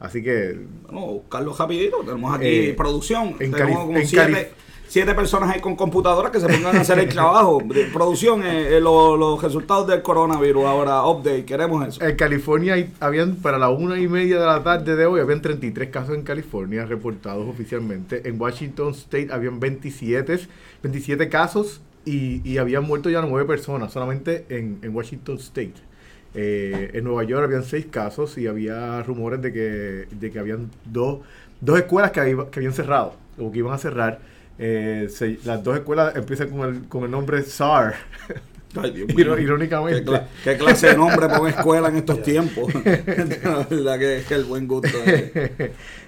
Así 0.00 0.22
que 0.22 0.58
Bueno, 0.90 1.06
buscarlo 1.06 1.54
rapidito. 1.56 1.98
Tenemos 2.04 2.34
aquí 2.34 2.46
Eh, 2.46 2.74
producción. 2.76 3.36
en 3.38 3.52
Tenemos 3.52 3.84
como 3.86 3.96
en 3.98 4.06
siete, 4.06 4.50
siete 4.92 5.14
personas 5.14 5.48
ahí 5.48 5.60
con 5.62 5.74
computadoras 5.74 6.30
que 6.30 6.38
se 6.38 6.46
pongan 6.46 6.76
a 6.76 6.80
hacer 6.82 6.98
el 6.98 7.08
trabajo. 7.08 7.62
De 7.64 7.84
producción, 7.86 8.42
eh, 8.44 8.76
eh, 8.76 8.80
lo- 8.80 9.16
los 9.16 9.42
resultados 9.42 9.86
del 9.86 10.02
coronavirus. 10.02 10.66
Ahora, 10.66 11.06
update, 11.06 11.46
queremos 11.46 11.88
eso. 11.88 12.04
en 12.04 12.14
California 12.14 12.74
habían, 13.00 13.36
para 13.36 13.56
la 13.58 13.70
una 13.70 13.98
y 13.98 14.06
media 14.06 14.38
de 14.38 14.44
la 14.44 14.62
tarde 14.62 14.94
de 14.94 15.06
hoy, 15.06 15.20
habían 15.20 15.40
33 15.40 15.88
casos 15.88 16.14
en 16.14 16.22
California 16.24 16.84
reportados 16.84 17.48
oficialmente. 17.48 18.28
En 18.28 18.38
Washington 18.38 18.90
State 18.90 19.28
habían 19.32 19.58
27, 19.60 20.40
27 20.82 21.28
casos 21.30 21.80
y, 22.04 22.46
y 22.46 22.58
habían 22.58 22.84
muerto 22.84 23.08
ya 23.08 23.22
9 23.22 23.46
personas 23.46 23.92
solamente 23.94 24.44
en, 24.50 24.78
en 24.82 24.94
Washington 24.94 25.36
State. 25.38 25.72
Eh, 26.34 26.90
en 26.94 27.04
Nueva 27.04 27.24
York 27.24 27.44
habían 27.44 27.64
6 27.64 27.86
casos 27.90 28.36
y 28.38 28.46
había 28.46 29.02
rumores 29.02 29.40
de 29.40 29.52
que, 29.54 30.06
de 30.10 30.30
que 30.30 30.38
habían 30.38 30.70
dos, 30.84 31.20
dos 31.62 31.78
escuelas 31.78 32.10
que, 32.10 32.28
iba- 32.28 32.50
que 32.50 32.58
habían 32.60 32.72
cerrado 32.74 33.14
o 33.38 33.50
que 33.50 33.58
iban 33.60 33.72
a 33.72 33.78
cerrar. 33.78 34.30
Eh, 34.58 35.08
se- 35.10 35.38
las 35.44 35.62
dos 35.64 35.76
escuelas 35.76 36.14
empiezan 36.16 36.50
con 36.50 36.68
el, 36.68 36.88
con 36.88 37.04
el 37.04 37.10
nombre 37.10 37.42
SAR. 37.42 37.94
Ay, 38.74 39.04
irónicamente. 39.16 40.02
¿Qué, 40.02 40.10
cla- 40.10 40.26
qué 40.44 40.56
clase 40.56 40.86
de 40.88 40.96
nombre 40.96 41.26
una 41.26 41.50
escuela 41.50 41.88
en 41.88 41.96
estos 41.96 42.22
tiempos? 42.24 42.72
La 42.74 43.66
verdad 43.68 43.98
que 43.98 44.16
es 44.18 44.30
el 44.30 44.44
buen 44.44 44.66
gusto. 44.66 44.96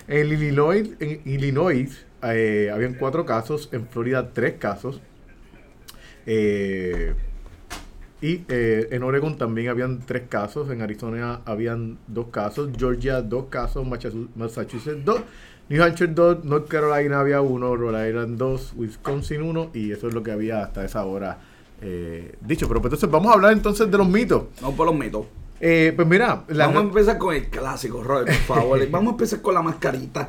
en 0.09 0.27
Illinois, 0.27 0.89
en 1.01 1.21
Illinois 1.27 2.07
eh, 2.23 2.71
habían 2.73 2.95
cuatro 2.95 3.27
casos, 3.27 3.69
en 3.73 3.87
Florida 3.89 4.31
tres 4.33 4.55
casos. 4.59 5.01
eh, 6.27 7.15
y 8.23 8.43
eh, 8.49 8.89
en 8.91 9.03
Oregon 9.03 9.37
también 9.37 9.69
habían 9.69 10.01
tres 10.01 10.23
casos, 10.31 10.71
en 10.71 10.81
Arizona 10.81 11.41
habían 11.45 11.99
dos 12.07 12.29
casos, 12.29 12.71
Georgia 12.79 13.21
dos 13.21 13.47
casos, 13.51 13.87
Massachu- 13.87 14.29
Massachusetts 14.35 15.05
dos, 15.05 15.21
New 15.68 15.83
Hampshire 15.83 16.12
2, 16.12 16.44
North 16.44 16.68
Carolina 16.68 17.21
había 17.21 17.40
uno, 17.40 17.75
Rhode 17.75 18.09
Island 18.11 18.37
2, 18.38 18.75
Wisconsin 18.76 19.42
1 19.42 19.71
y 19.75 19.92
eso 19.92 20.09
es 20.09 20.14
lo 20.14 20.23
que 20.23 20.30
había 20.33 20.62
hasta 20.62 20.85
esa 20.85 21.04
hora 21.04 21.38
eh, 21.80 22.35
dicho. 22.40 22.68
Pero 22.68 22.80
pues, 22.83 22.92
entonces 22.92 23.11
vamos 23.11 23.30
a 23.30 23.35
hablar 23.35 23.52
entonces 23.52 23.90
de 23.90 23.97
los 23.99 24.09
mitos. 24.09 24.44
Vamos 24.61 24.76
por 24.76 24.87
los 24.87 24.94
mitos. 24.97 25.26
Eh, 25.61 25.92
pues 25.97 26.06
mira, 26.06 26.42
la- 26.49 26.66
Vamos 26.66 26.83
a 26.83 26.87
empezar 26.88 27.16
con 27.18 27.35
el 27.35 27.49
clásico, 27.49 28.02
Robert, 28.02 28.28
por 28.47 28.56
favor. 28.56 28.80
Vamos 28.90 29.09
a 29.09 29.14
empezar 29.14 29.40
con 29.40 29.54
la 29.54 29.62
mascarita. 29.62 30.28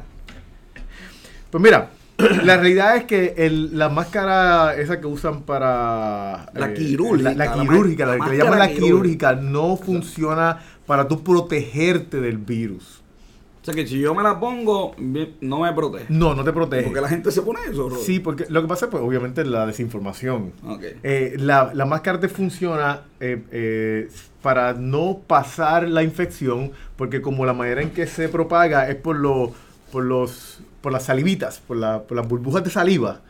pues 1.50 1.62
mira, 1.64 1.90
la 2.18 2.56
realidad 2.56 2.96
es 2.96 3.04
que 3.04 3.34
el- 3.38 3.78
la 3.78 3.90
máscara 3.90 4.76
esa 4.76 5.02
que 5.02 5.08
usan 5.08 5.42
para... 5.42 6.50
La 6.54 6.70
eh, 6.70 6.74
quirúrgica, 6.74 7.32
La, 7.32 7.36
la 7.36 7.46
la 7.46 7.56
ma- 7.58 7.62
quirúrgica, 7.64 8.06
la, 8.06 8.18
la 8.18 8.26
que 8.26 8.32
le 8.32 8.38
llaman 8.38 8.60
la 8.60 8.70
quirúrgica, 8.74 9.36
no 9.36 9.76
funciona 9.76 10.60
para 10.86 11.08
tú 11.10 11.22
protegerte 11.24 12.22
del 12.22 12.38
virus. 12.38 13.02
O 13.66 13.72
sea 13.72 13.74
que 13.74 13.88
si 13.88 14.00
yo 14.00 14.14
me 14.14 14.22
la 14.22 14.40
pongo, 14.40 14.96
no 15.42 15.60
me 15.62 15.74
protege. 15.74 16.06
No, 16.10 16.36
no 16.36 16.44
te 16.44 16.54
protege. 16.54 16.84
Porque 16.84 17.02
la 17.02 17.10
gente 17.10 17.32
se 17.32 17.42
pone 17.42 17.62
eso, 17.68 17.90
Robert. 17.90 18.04
Sí, 18.06 18.20
porque 18.20 18.46
lo 18.48 18.62
que 18.62 18.68
pasa 18.68 18.86
es 18.86 18.92
pues 18.92 19.02
obviamente 19.02 19.44
la 19.44 19.66
desinformación. 19.66 20.54
Ok. 20.64 20.84
Eh, 21.02 21.34
la, 21.40 21.72
la 21.74 21.86
máscara 21.88 22.20
te 22.20 22.30
funciona 22.30 23.02
eh, 23.20 23.42
eh, 23.52 24.08
para 24.44 24.74
no 24.74 25.20
pasar 25.26 25.90
la 25.90 26.04
infección, 26.04 26.74
porque 26.96 27.24
como 27.24 27.44
la 27.44 27.54
manera 27.54 27.82
en 27.82 27.90
que 27.90 28.06
se 28.06 28.30
propaga 28.30 28.88
es 28.88 28.98
por, 28.98 29.16
lo, 29.16 29.52
por, 29.92 30.04
los, 30.04 30.60
por 30.82 30.92
las 30.92 31.06
salivitas, 31.06 31.60
por, 31.60 31.78
la- 31.78 32.04
por 32.04 32.18
las 32.18 32.28
burbujas 32.28 32.64
de 32.64 32.70
saliva. 32.70 33.22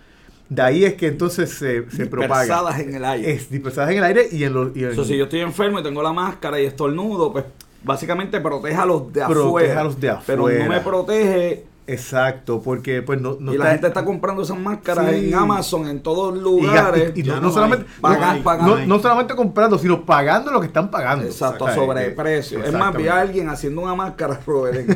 De 0.50 0.62
ahí 0.62 0.84
es 0.84 0.96
que 0.96 1.08
entonces 1.08 1.50
se, 1.50 1.90
se 1.92 2.08
propaga. 2.08 2.42
Dispersadas 2.42 2.80
en 2.82 2.94
el 2.94 3.06
aire. 3.06 3.32
Es 3.32 3.50
dispersadas 3.50 3.92
en 3.92 4.00
el 4.00 4.04
aire 4.04 4.28
y 4.32 4.44
en 4.44 4.54
los... 4.54 4.76
y 4.76 4.84
en- 4.84 4.92
Eso 4.92 5.06
si 5.06 5.16
yo 5.18 5.24
estoy 5.24 5.40
enfermo 5.40 5.80
y 5.80 5.84
tengo 5.84 6.04
la 6.04 6.12
máscara 6.12 6.60
y 6.60 6.66
estornudo, 6.66 7.32
pues 7.32 7.46
básicamente 7.86 8.42
protege 8.42 8.76
a 8.76 8.86
los 8.86 9.14
de 9.14 9.22
Protege 9.26 9.48
afuera. 9.48 9.82
a 9.82 9.84
los 9.84 10.00
de 10.00 10.16
Pero 10.26 10.42
no 10.44 10.48
me 10.48 10.62
afuera. 10.64 10.84
protege. 10.84 11.66
Exacto, 11.88 12.62
porque 12.64 13.04
pues 13.04 13.22
no... 13.22 13.38
no 13.40 13.54
y 13.54 13.60
la 13.60 13.68
gente 13.70 13.86
está 13.86 14.04
comprando 14.04 14.42
esas 14.42 14.58
máscaras 14.58 15.08
Sí. 15.12 15.28
en 15.30 15.36
Amazon, 15.36 15.88
en 15.88 16.02
todos 16.02 16.36
lugares. 16.36 17.12
y- 17.16 17.22
no, 17.22 17.36
no 17.36 17.42
no 17.42 17.52
solamente. 17.52 17.86
Pagan, 18.02 18.38
no- 18.40 18.44
pagan. 18.44 18.88
no- 18.88 19.00
solamente 19.00 19.36
comprando, 19.36 19.78
sino 19.78 20.04
pagando 20.04 20.52
lo 20.52 20.60
que 20.62 20.66
están 20.68 20.90
pagando. 20.90 21.26
Exacto, 21.26 21.66
O 21.66 21.68
sea, 21.68 21.76
sobre 21.76 22.08
eh. 22.08 22.16
Es 22.40 22.74
más, 22.74 22.96
vi 22.98 23.08
a 23.08 23.20
alguien 23.20 23.50
haciendo 23.50 23.82
una 23.82 23.94
máscara, 23.94 24.40
Robert. 24.48 24.90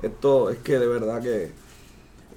Esto 0.00 0.48
es 0.48 0.58
que 0.58 0.78
de 0.78 0.86
verdad 0.86 1.20
que. 1.20 1.50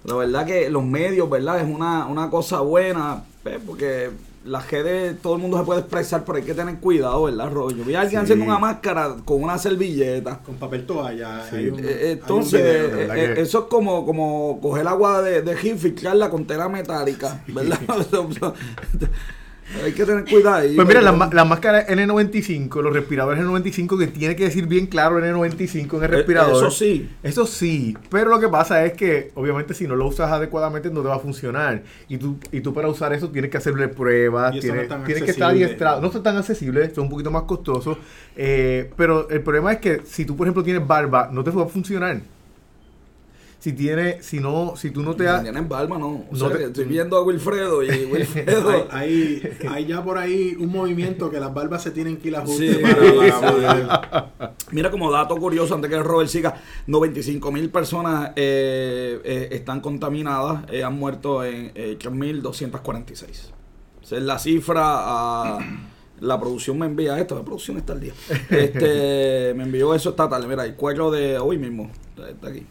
La 0.03 0.15
verdad 0.15 0.45
que 0.45 0.69
los 0.69 0.83
medios, 0.83 1.29
¿verdad? 1.29 1.61
Es 1.61 1.67
una, 1.73 2.05
una 2.07 2.29
cosa 2.29 2.59
buena, 2.59 3.23
pues, 3.41 3.57
porque 3.65 4.09
la 4.45 4.59
redes, 4.59 5.21
todo 5.21 5.35
el 5.35 5.41
mundo 5.41 5.57
se 5.57 5.63
puede 5.63 5.79
expresar, 5.81 6.25
pero 6.25 6.37
hay 6.37 6.43
que 6.43 6.53
tener 6.53 6.77
cuidado, 6.79 7.23
¿verdad? 7.23 7.51
Yo 7.53 7.67
vi 7.85 7.95
a 7.95 8.01
alguien 8.01 8.21
Sí. 8.21 8.23
haciendo 8.25 8.45
una 8.45 8.59
máscara 8.59 9.15
con 9.23 9.41
una 9.41 9.57
servilleta. 9.57 10.39
Con 10.39 10.55
papel 10.55 10.85
toalla. 10.85 11.43
Sí. 11.49 11.55
hay 11.55 11.67
un- 11.69 11.79
Eh, 11.79 11.81
un 11.83 12.09
Entonces, 12.11 12.61
video. 12.91 13.13
eh, 13.13 13.33
que- 13.35 13.41
eso 13.41 13.59
es 13.59 13.65
como, 13.65 14.05
como 14.05 14.59
coger 14.61 14.87
agua 14.87 15.21
de, 15.21 15.41
de 15.41 15.55
gin, 15.55 15.77
filtrarla 15.79 16.29
con 16.29 16.45
tela 16.45 16.67
metálica, 16.69 17.41
¿verdad? 17.47 17.79
Hay 19.83 19.93
que 19.93 20.05
tener 20.05 20.25
cuidado. 20.25 20.57
ahí. 20.57 20.75
Pues 20.75 20.87
mira, 20.87 21.01
la, 21.01 21.29
la 21.31 21.45
máscara 21.45 21.87
N95, 21.87 22.81
los 22.81 22.93
respiradores 22.93 23.43
N95, 23.43 23.97
que 23.97 24.07
tiene 24.07 24.35
que 24.35 24.43
decir 24.45 24.67
bien 24.67 24.87
claro 24.87 25.19
N95 25.19 25.97
en 25.97 25.97
el 25.97 26.03
Eh, 26.03 26.07
respirador. 26.07 26.55
Eso 26.55 26.71
sí. 26.71 27.09
Eso 27.23 27.45
sí, 27.45 27.97
pero 28.09 28.29
lo 28.29 28.39
que 28.39 28.47
pasa 28.49 28.85
es 28.85 28.93
que 28.93 29.31
obviamente 29.35 29.73
si 29.73 29.87
no 29.87 29.95
lo 29.95 30.07
usas 30.07 30.31
adecuadamente 30.31 30.89
no 30.91 31.01
te 31.01 31.07
va 31.07 31.15
a 31.15 31.19
funcionar. 31.19 31.83
Y 32.07 32.17
tú, 32.17 32.37
y 32.51 32.61
tú 32.61 32.73
para 32.73 32.87
usar 32.89 33.13
eso 33.13 33.29
tienes 33.29 33.49
que 33.49 33.57
hacerle 33.57 33.87
pruebas, 33.87 34.53
Y 34.55 34.59
eso 34.59 34.67
no 34.67 34.73
tienes, 34.81 35.05
tienes 35.05 35.23
que 35.23 35.31
estar 35.31 35.49
adiestrado. 35.51 36.01
No 36.01 36.11
son 36.11 36.23
tan 36.23 36.37
accesibles, 36.37 36.93
son 36.93 37.05
un 37.05 37.09
poquito 37.09 37.31
más 37.31 37.43
costosos. 37.43 37.97
eh, 38.35 38.91
pero 38.95 39.29
el 39.29 39.41
problema 39.41 39.73
es 39.73 39.79
que 39.79 40.01
si 40.05 40.25
tú, 40.25 40.35
por 40.35 40.45
ejemplo, 40.47 40.63
tienes 40.63 40.85
barba, 40.85 41.29
no 41.31 41.43
te 41.43 41.51
va 41.51 41.63
a 41.63 41.67
funcionar. 41.67 42.21
Si 43.63 43.71
tiene, 43.71 44.21
si 44.21 44.41
no, 44.41 44.73
si 44.75 44.91
tú 44.91 45.01
no 45.03 45.15
te 45.15 45.25
has... 45.25 45.41
Tienes 45.41 45.69
barba, 45.69 45.97
no. 45.97 46.07
O 46.09 46.27
No 46.31 46.37
sea, 46.37 46.49
te- 46.49 46.57
que 46.57 46.63
estoy 46.65 46.83
viendo 46.83 47.15
a 47.15 47.23
Wilfredo 47.23 47.81
y 47.81 47.87
Wilfredo. 48.11 48.69
Hay, 48.91 49.41
hay, 49.61 49.67
hay 49.69 49.85
ya 49.85 50.03
por 50.03 50.17
ahí 50.17 50.53
un 50.59 50.69
movimiento 50.69 51.31
que 51.31 51.39
las 51.39 51.53
barbas 51.53 51.81
se 51.81 51.91
tienen 51.91 52.17
que 52.17 52.27
ir 52.27 52.35
a 52.35 52.45
Sí, 52.45 52.77
para, 52.81 53.39
para 53.39 54.53
Mira 54.71 54.91
como 54.91 55.09
dato 55.13 55.37
curioso, 55.37 55.75
antes 55.75 55.89
que 55.89 55.97
Robert 56.03 56.29
siga, 56.29 56.55
95 56.87 57.53
mil 57.53 57.69
personas 57.69 58.31
eh, 58.35 59.21
eh, 59.23 59.47
están 59.53 59.79
contaminadas, 59.79 60.65
eh, 60.69 60.83
han 60.83 60.99
muerto 60.99 61.45
en 61.45 61.71
eh, 61.73 61.97
3.246. 61.97 63.13
Esa 64.03 64.17
es 64.17 64.23
la 64.23 64.39
cifra 64.39 64.81
a... 64.83 65.59
La 66.19 66.37
producción 66.39 66.77
me 66.79 66.85
envía 66.85 67.17
esto, 67.19 67.35
la 67.35 67.43
producción 67.43 67.77
está 67.77 67.93
al 67.93 67.99
día. 68.01 68.13
Este, 68.49 69.53
me 69.55 69.63
envió 69.63 69.93
eso 69.95 70.09
esta 70.11 70.27
tarde, 70.29 70.47
mira, 70.47 70.63
el 70.65 70.75
cuadro 70.75 71.11
de 71.11 71.37
hoy 71.37 71.57
mismo, 71.57 71.89
está 72.29 72.47
aquí. 72.49 72.65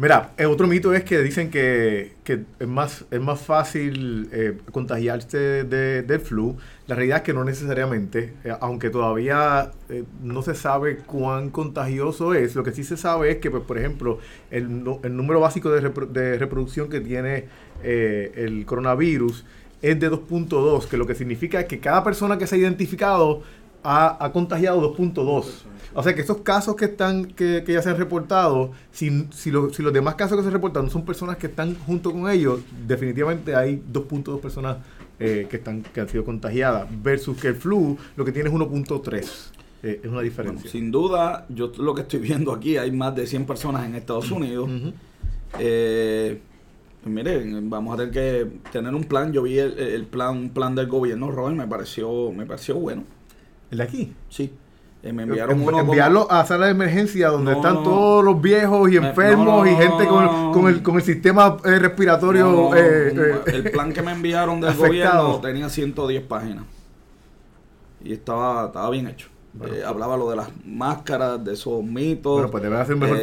Mira, 0.00 0.30
el 0.36 0.46
otro 0.46 0.68
mito 0.68 0.94
es 0.94 1.02
que 1.02 1.20
dicen 1.22 1.50
que, 1.50 2.12
es, 2.24 2.68
más, 2.68 3.04
es 3.10 3.20
más 3.20 3.40
fácil 3.40 4.28
eh, 4.30 4.56
contagiarse 4.70 5.64
de, 5.64 6.02
del 6.02 6.20
flu. 6.20 6.56
La 6.86 6.94
realidad 6.94 7.18
es 7.18 7.22
que 7.24 7.34
no 7.34 7.42
necesariamente, 7.42 8.32
eh, 8.44 8.52
aunque 8.60 8.90
todavía 8.90 9.72
eh, 9.88 10.04
no 10.22 10.42
se 10.42 10.54
sabe 10.54 10.98
cuán 10.98 11.50
contagioso 11.50 12.32
es, 12.34 12.54
lo 12.54 12.62
que 12.62 12.70
sí 12.70 12.84
se 12.84 12.96
sabe 12.96 13.32
es 13.32 13.36
que, 13.38 13.50
pues, 13.50 13.64
por 13.64 13.76
ejemplo, 13.76 14.20
el, 14.52 14.84
número 14.84 15.40
básico 15.40 15.68
de, 15.70 15.82
repro- 15.92 16.06
de 16.06 16.38
reproducción 16.38 16.88
que 16.88 17.00
tiene 17.00 17.46
eh, 17.82 18.30
el 18.36 18.66
coronavirus 18.66 19.44
es 19.82 19.98
de 19.98 20.10
2.2, 20.12 20.86
que 20.86 20.96
lo 20.96 21.06
que 21.08 21.16
significa 21.16 21.58
es 21.58 21.66
que 21.66 21.80
cada 21.80 22.04
persona 22.04 22.38
que 22.38 22.46
se 22.46 22.54
ha 22.54 22.58
identificado 22.58 23.42
ha, 23.82 24.24
ha 24.24 24.30
contagiado 24.30 24.94
2.2. 24.96 25.64
O 25.98 26.02
sea 26.02 26.14
que 26.14 26.20
esos 26.20 26.38
casos 26.38 26.76
que 26.76 26.84
están 26.86 27.24
que, 27.26 27.64
que 27.66 27.72
ya 27.72 27.82
se 27.82 27.90
han 27.90 27.96
reportado, 27.96 28.70
si, 28.92 29.26
si, 29.32 29.50
lo- 29.50 29.72
si 29.72 29.82
los 29.82 29.92
demás 29.92 30.14
casos 30.14 30.36
que 30.38 30.44
se 30.44 30.50
reportan 30.50 30.88
son 30.90 31.04
personas 31.04 31.36
que 31.38 31.46
están 31.48 31.74
junto 31.86 32.12
con 32.12 32.30
ellos, 32.30 32.60
definitivamente 32.86 33.56
hay 33.56 33.82
2.2 33.92 34.40
personas 34.40 34.76
eh, 35.18 35.46
que 35.50 35.56
están 35.56 35.82
que 35.82 36.00
han 36.00 36.08
sido 36.08 36.24
contagiadas 36.24 36.86
versus 37.02 37.36
que 37.40 37.48
el 37.48 37.56
flu 37.56 37.96
lo 38.16 38.24
que 38.24 38.30
tiene 38.32 38.48
es 38.48 38.54
1.3. 38.54 39.50
Eh, 39.82 40.00
es 40.00 40.04
una 40.04 40.14
Bueno, 40.14 40.20
diferencia. 40.22 40.70
sin 40.70 40.90
duda, 40.90 41.46
yo 41.48 41.72
lo 41.78 41.94
que 41.94 42.02
estoy 42.02 42.20
viendo 42.20 42.52
aquí, 42.52 42.76
hay 42.76 42.90
más 42.92 43.14
de 43.16 43.26
100 43.26 43.44
personas 43.46 43.84
en 43.86 43.94
Estados 43.96 44.30
Unidos. 44.30 44.68
Ujú. 44.70 44.92
Eh, 45.58 46.40
pues 47.02 47.14
miren, 47.14 47.70
vamos 47.70 47.94
a 47.94 47.96
tener 47.96 48.12
que 48.12 48.46
tener 48.70 48.94
un 48.94 49.04
plan. 49.04 49.32
Yo 49.32 49.42
vi 49.42 49.58
el, 49.58 49.78
el 49.78 50.04
plan, 50.04 50.36
un 50.36 50.50
plan 50.50 50.74
del 50.74 50.86
gobierno, 50.88 51.30
Robert, 51.30 51.56
me 51.56 51.66
pareció, 51.66 52.30
me 52.32 52.44
pareció 52.46 52.74
bueno. 52.76 53.04
El 53.70 53.78
de 53.78 53.84
aquí. 53.84 54.12
Sí. 54.28 54.52
Eh, 55.00 55.12
me 55.12 55.22
enviaron 55.22 55.64
como- 55.64 55.78
enviarlo 55.78 56.26
a 56.30 56.44
sala 56.44 56.66
de 56.66 56.72
emergencia 56.72 57.28
donde 57.28 57.52
No, 57.52 57.56
están 57.58 57.74
no. 57.74 57.82
todos 57.84 58.24
los 58.24 58.42
viejos 58.42 58.90
y 58.90 58.96
enfermos 58.96 59.46
no, 59.46 59.66
y 59.66 59.74
gente 59.76 60.06
con, 60.08 60.52
con 60.52 60.66
el, 60.66 60.82
con 60.82 60.96
el 60.96 61.02
sistema 61.02 61.56
eh, 61.64 61.78
respiratorio. 61.78 62.74
Eh, 62.74 63.12
eh, 63.16 63.40
el 63.46 63.70
plan 63.70 63.92
que 63.92 64.02
me 64.02 64.10
enviaron 64.12 64.60
del 64.60 64.70
afectado. 64.70 65.22
gobierno 65.28 65.40
tenía 65.40 65.68
110 65.68 66.22
páginas. 66.24 66.64
Y 68.02 68.12
estaba, 68.12 68.66
estaba 68.66 68.90
bien 68.90 69.06
hecho. 69.06 69.28
Bueno, 69.52 69.74
Eh, 69.74 69.82
hablaba 69.84 70.16
lo 70.16 70.28
de 70.30 70.36
las 70.36 70.48
máscaras, 70.64 71.42
de 71.44 71.54
esos 71.54 71.82
mitos. 71.82 72.32
Bueno, 72.34 72.50
pues 72.50 72.62
debe 72.62 72.76
hacer 72.76 72.94
un 72.94 73.00
mejor, 73.00 73.18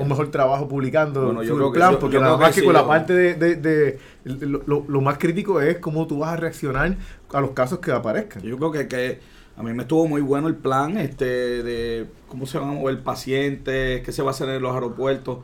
un 0.00 0.08
mejor 0.08 0.30
trabajo 0.30 0.66
publicando 0.68 1.24
bueno, 1.26 1.42
yo 1.42 1.54
creo 1.56 1.72
que- 1.72 1.78
plan, 1.78 1.92
yo- 1.92 1.98
porque 1.98 2.14
yo 2.14 2.20
creo 2.20 2.38
que 2.38 2.44
más 2.44 2.54
que, 2.54 2.64
con 2.64 2.72
la 2.74 2.86
parte 2.86 3.12
de, 3.12 3.34
de- 3.34 3.56
de- 3.56 3.98
lo, 4.24 4.62
lo- 4.66 4.84
lo 4.88 5.00
más 5.00 5.18
crítico 5.18 5.60
es 5.60 5.78
cómo 5.78 6.06
tú 6.06 6.20
vas 6.20 6.32
a 6.32 6.36
reaccionar 6.36 6.96
a 7.32 7.40
los 7.40 7.50
casos 7.50 7.78
que 7.80 7.92
aparezcan. 7.92 8.42
Yo 8.42 8.56
creo 8.56 8.72
que, 8.72 8.88
que 8.88 9.20
a 9.56 9.62
mí 9.62 9.72
me 9.72 9.82
estuvo 9.82 10.06
muy 10.06 10.20
bueno 10.20 10.48
el 10.48 10.54
plan 10.56 10.98
este 10.98 11.24
de 11.62 12.06
cómo 12.28 12.46
se 12.46 12.58
van 12.58 12.70
a 12.70 12.72
mover 12.72 13.02
pacientes, 13.02 14.02
qué 14.02 14.12
se 14.12 14.22
va 14.22 14.28
a 14.28 14.30
hacer 14.32 14.48
en 14.50 14.62
los 14.62 14.74
aeropuertos. 14.74 15.38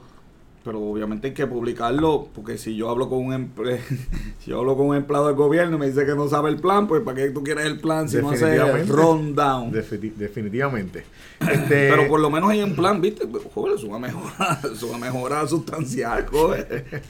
Pero 0.65 0.79
obviamente 0.81 1.27
hay 1.29 1.35
que 1.35 1.45
publicarlo, 1.49 2.29
porque 2.33 2.57
si 2.57 2.77
yo 2.77 2.89
hablo 2.89 3.09
con 3.09 3.19
un 3.27 3.51
si 4.39 4.51
yo 4.51 4.61
hablo 4.61 4.77
con 4.77 4.87
un 4.87 4.97
empleado 4.97 5.27
del 5.27 5.35
gobierno 5.35 5.77
y 5.77 5.81
me 5.81 5.87
dice 5.89 6.07
que 6.07 6.15
no 6.15 6.29
sabe 6.29 6.51
el 6.51 6.57
plan, 6.61 6.87
pues 6.87 7.03
¿para 7.03 7.17
qué 7.17 7.31
tú 7.31 7.43
quieres 7.43 7.67
el 7.67 7.81
plan 7.81 8.09
si 8.09 8.19
no 8.19 8.31
haces 8.31 8.61
el 8.61 8.87
rundown? 8.87 9.73
Defini- 9.73 10.15
definitivamente. 10.15 11.05
Este, 11.43 11.91
Pero 11.91 12.07
por 12.07 12.21
lo 12.21 12.31
menos 12.31 12.51
hay 12.51 12.63
un 12.63 12.77
plan, 12.77 13.01
¿viste? 13.01 13.27
Joder, 13.53 13.77
es 13.77 13.83
una 13.83 13.99
mejora, 13.99 14.61
es 14.73 14.81
una 14.85 14.99
mejora 14.99 15.45
sustancial, 15.49 16.25
joder. 16.31 17.03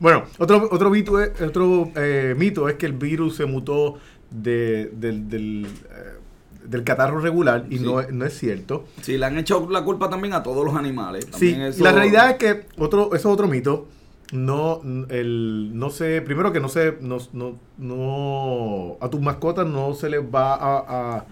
Bueno, 0.00 0.24
otro, 0.38 0.68
otro, 0.70 0.88
mito, 0.90 1.20
es, 1.20 1.38
otro 1.42 1.90
eh, 1.96 2.34
mito 2.36 2.68
es 2.70 2.76
que 2.76 2.86
el 2.86 2.94
virus 2.94 3.36
se 3.36 3.44
mutó 3.46 3.98
de- 4.32 4.90
del, 4.94 5.28
del, 5.28 5.66
eh, 5.66 6.68
del 6.68 6.84
catarro 6.84 7.18
regular 7.20 7.66
y 7.70 7.78
Sí. 7.78 7.84
no, 7.84 8.00
es- 8.00 8.12
no 8.12 8.24
es 8.24 8.38
cierto. 8.38 8.84
Sí, 9.00 9.18
le 9.18 9.26
han 9.26 9.36
hecho 9.38 9.68
la 9.70 9.82
culpa 9.84 10.08
también 10.08 10.32
a 10.34 10.42
todos 10.42 10.64
los 10.64 10.74
animales. 10.76 11.26
Sí, 11.36 11.54
eso- 11.58 11.82
la 11.84 11.92
realidad 11.92 12.30
es 12.30 12.36
que 12.36 12.66
otro, 12.78 13.06
eso 13.14 13.16
es 13.16 13.26
otro 13.26 13.48
mito. 13.48 13.88
No, 14.32 14.80
el, 15.10 15.72
no 15.74 15.90
sé, 15.90 16.22
primero 16.22 16.52
que 16.52 16.60
no 16.60 16.68
se, 16.70 16.96
no, 17.02 17.18
no, 17.34 17.58
no- 17.76 18.96
a 19.00 19.10
tus 19.10 19.20
mascotas 19.20 19.66
no 19.66 19.94
se 19.94 20.08
les 20.08 20.20
va 20.22 20.54
a, 20.54 21.16
a- 21.18 21.26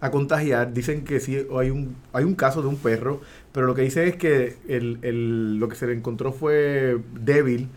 a 0.00 0.10
contagiar. 0.10 0.72
Dicen 0.72 1.04
que 1.04 1.18
sí, 1.18 1.36
hay 1.58 1.70
un, 1.70 1.96
hay 2.12 2.24
un 2.24 2.34
caso 2.34 2.62
de 2.62 2.68
un 2.68 2.76
perro, 2.76 3.20
pero 3.52 3.66
lo 3.66 3.74
que 3.74 3.82
dicen 3.82 4.06
es 4.06 4.16
que 4.16 4.56
el, 4.68 4.98
el- 5.02 5.56
lo 5.58 5.68
que 5.68 5.76
se 5.76 5.86
le 5.86 5.94
encontró 5.94 6.32
fue 6.32 6.98
débil. 7.20 7.68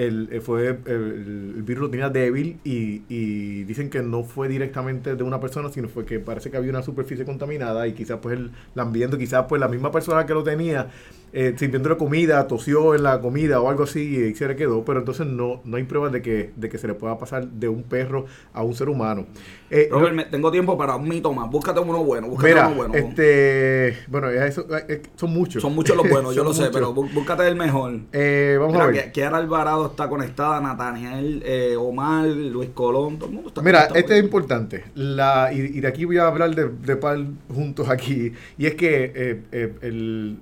El, 0.00 0.28
eh, 0.32 0.40
fue, 0.40 0.78
el, 0.86 1.54
el 1.56 1.62
virus 1.62 1.82
lo 1.82 1.90
tenía 1.90 2.08
débil 2.08 2.58
y, 2.64 3.02
y 3.10 3.64
dicen 3.64 3.90
que 3.90 4.00
no 4.02 4.24
fue 4.24 4.48
directamente 4.48 5.14
de 5.14 5.22
una 5.22 5.40
persona, 5.40 5.68
sino 5.68 5.88
fue 5.88 6.06
que 6.06 6.18
parece 6.20 6.50
que 6.50 6.56
había 6.56 6.70
una 6.70 6.82
superficie 6.82 7.26
contaminada 7.26 7.86
y 7.86 7.92
quizás 7.92 8.18
pues 8.22 8.38
el 8.38 8.50
ambiente, 8.76 9.18
quizás 9.18 9.44
pues 9.46 9.60
la 9.60 9.68
misma 9.68 9.92
persona 9.92 10.24
que 10.24 10.32
lo 10.32 10.42
tenía 10.42 10.88
eh, 11.32 11.54
sirviéndole 11.56 11.96
comida, 11.96 12.46
tosió 12.48 12.94
en 12.94 13.02
la 13.02 13.20
comida 13.20 13.60
o 13.60 13.68
algo 13.68 13.84
así 13.84 14.00
y 14.16 14.34
se 14.34 14.48
le 14.48 14.56
quedó, 14.56 14.84
pero 14.84 14.98
entonces 15.00 15.26
no, 15.26 15.60
no 15.64 15.76
hay 15.76 15.84
pruebas 15.84 16.12
de 16.12 16.22
que, 16.22 16.50
de 16.56 16.68
que 16.68 16.78
se 16.78 16.86
le 16.88 16.94
pueda 16.94 17.18
pasar 17.18 17.46
de 17.46 17.68
un 17.68 17.82
perro 17.84 18.26
a 18.52 18.62
un 18.62 18.74
ser 18.74 18.88
humano. 18.88 19.26
Eh, 19.70 19.88
Robert, 19.90 20.14
no- 20.14 20.26
tengo 20.26 20.50
tiempo 20.50 20.76
para 20.76 20.96
un 20.96 21.08
mito 21.08 21.32
más. 21.32 21.48
Búscate 21.50 21.78
uno 21.80 22.02
bueno, 22.04 22.28
búscate 22.28 22.52
mira, 22.54 22.66
uno 22.68 22.76
bueno. 22.76 22.94
este, 22.94 23.96
bueno, 24.08 24.28
eso, 24.30 24.66
eh, 24.88 25.02
son 25.16 25.32
muchos. 25.32 25.62
Son 25.62 25.74
muchos 25.74 25.96
los 25.96 26.08
buenos, 26.10 26.34
yo 26.34 26.42
lo 26.42 26.52
sé, 26.52 26.70
pero 26.72 26.92
bú- 26.94 27.12
búscate 27.12 27.46
el 27.46 27.54
mejor. 27.56 27.92
Eh, 28.12 28.56
vamos 28.58 28.72
Mira, 28.74 28.84
a 28.84 28.88
ver. 28.88 29.04
que 29.04 29.12
Kiara 29.12 29.36
Alvarado 29.38 29.86
está 29.86 30.08
conectada, 30.08 30.60
Nathaniel, 30.60 31.42
eh, 31.46 31.76
Omar, 31.78 32.26
Luis 32.26 32.70
Colón, 32.74 33.18
todo 33.18 33.28
el 33.28 33.34
mundo 33.34 33.48
está 33.50 33.62
Mira, 33.62 33.88
este 33.94 34.18
es 34.18 34.24
importante. 34.24 34.84
La, 34.94 35.50
y, 35.52 35.58
y 35.60 35.80
de 35.80 35.86
aquí 35.86 36.04
voy 36.04 36.18
a 36.18 36.26
hablar 36.26 36.54
de, 36.54 36.68
de 36.68 36.96
par 36.96 37.18
juntos 37.54 37.88
aquí. 37.88 38.32
Y 38.58 38.66
es 38.66 38.74
que 38.74 39.12
eh, 39.14 39.42
eh, 39.52 39.74
el 39.82 40.38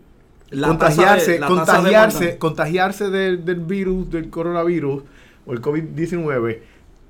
La 0.51 0.69
contagiarse, 0.69 1.17
tasa 1.19 1.33
de- 1.33 1.39
la 1.39 1.47
tasa 1.49 1.73
de 1.73 1.79
contagiarse, 1.79 2.39
contagiarse 2.39 3.11
del, 3.11 3.45
del 3.45 3.61
virus, 3.61 4.11
del 4.11 4.31
coronavirus 4.31 5.03
o 5.47 5.53
el 5.53 5.61
COVID-19 5.61 6.59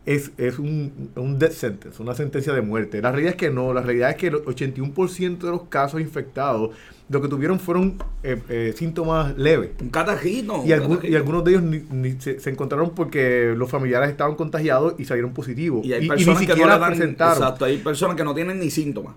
es, 0.06 0.32
es 0.38 0.58
un, 0.58 1.10
un 1.16 1.38
death 1.38 1.52
sentence, 1.52 2.02
una 2.02 2.14
sentencia 2.14 2.52
de 2.54 2.62
muerte. 2.62 3.02
La 3.02 3.10
realidad 3.10 3.32
es 3.32 3.36
que 3.36 3.50
no, 3.50 3.74
la 3.74 3.82
realidad 3.82 4.10
es 4.10 4.16
que 4.16 4.28
el 4.28 4.36
81% 4.36 5.38
de 5.38 5.50
los 5.50 5.64
casos 5.64 6.00
infectados 6.00 6.70
lo 7.10 7.20
que 7.22 7.28
tuvieron 7.28 7.60
fueron 7.60 8.02
eh, 8.22 8.40
eh, 8.48 8.74
síntomas 8.76 9.36
leves. 9.36 9.70
Un 9.80 9.90
catajito. 9.90 10.62
Y, 10.64 10.72
algún- 10.72 11.00
algunos 11.14 11.44
de 11.44 11.50
ellos 11.50 11.62
ni- 11.62 11.82
ni 11.90 12.20
se, 12.20 12.40
se 12.40 12.48
encontraron 12.50 12.90
porque 12.94 13.52
los 13.56 13.70
familiares 13.70 14.08
estaban 14.10 14.34
contagiados 14.34 14.94
y 14.98 15.04
salieron 15.04 15.32
positivos. 15.34 15.84
Y 15.86 15.92
hay 15.92 16.02
ni 16.02 16.08
personas 16.08 16.40
que 16.40 16.46
no 16.46 16.52
siquiera 16.54 16.74
le 16.74 16.80
dan, 16.80 16.90
presentaron. 16.94 17.36
exacto, 17.42 17.64
hay 17.66 17.76
personas 17.78 18.16
que 18.16 18.24
no 18.24 18.34
tienen 18.34 18.58
ni 18.60 18.70
síntomas. 18.70 19.14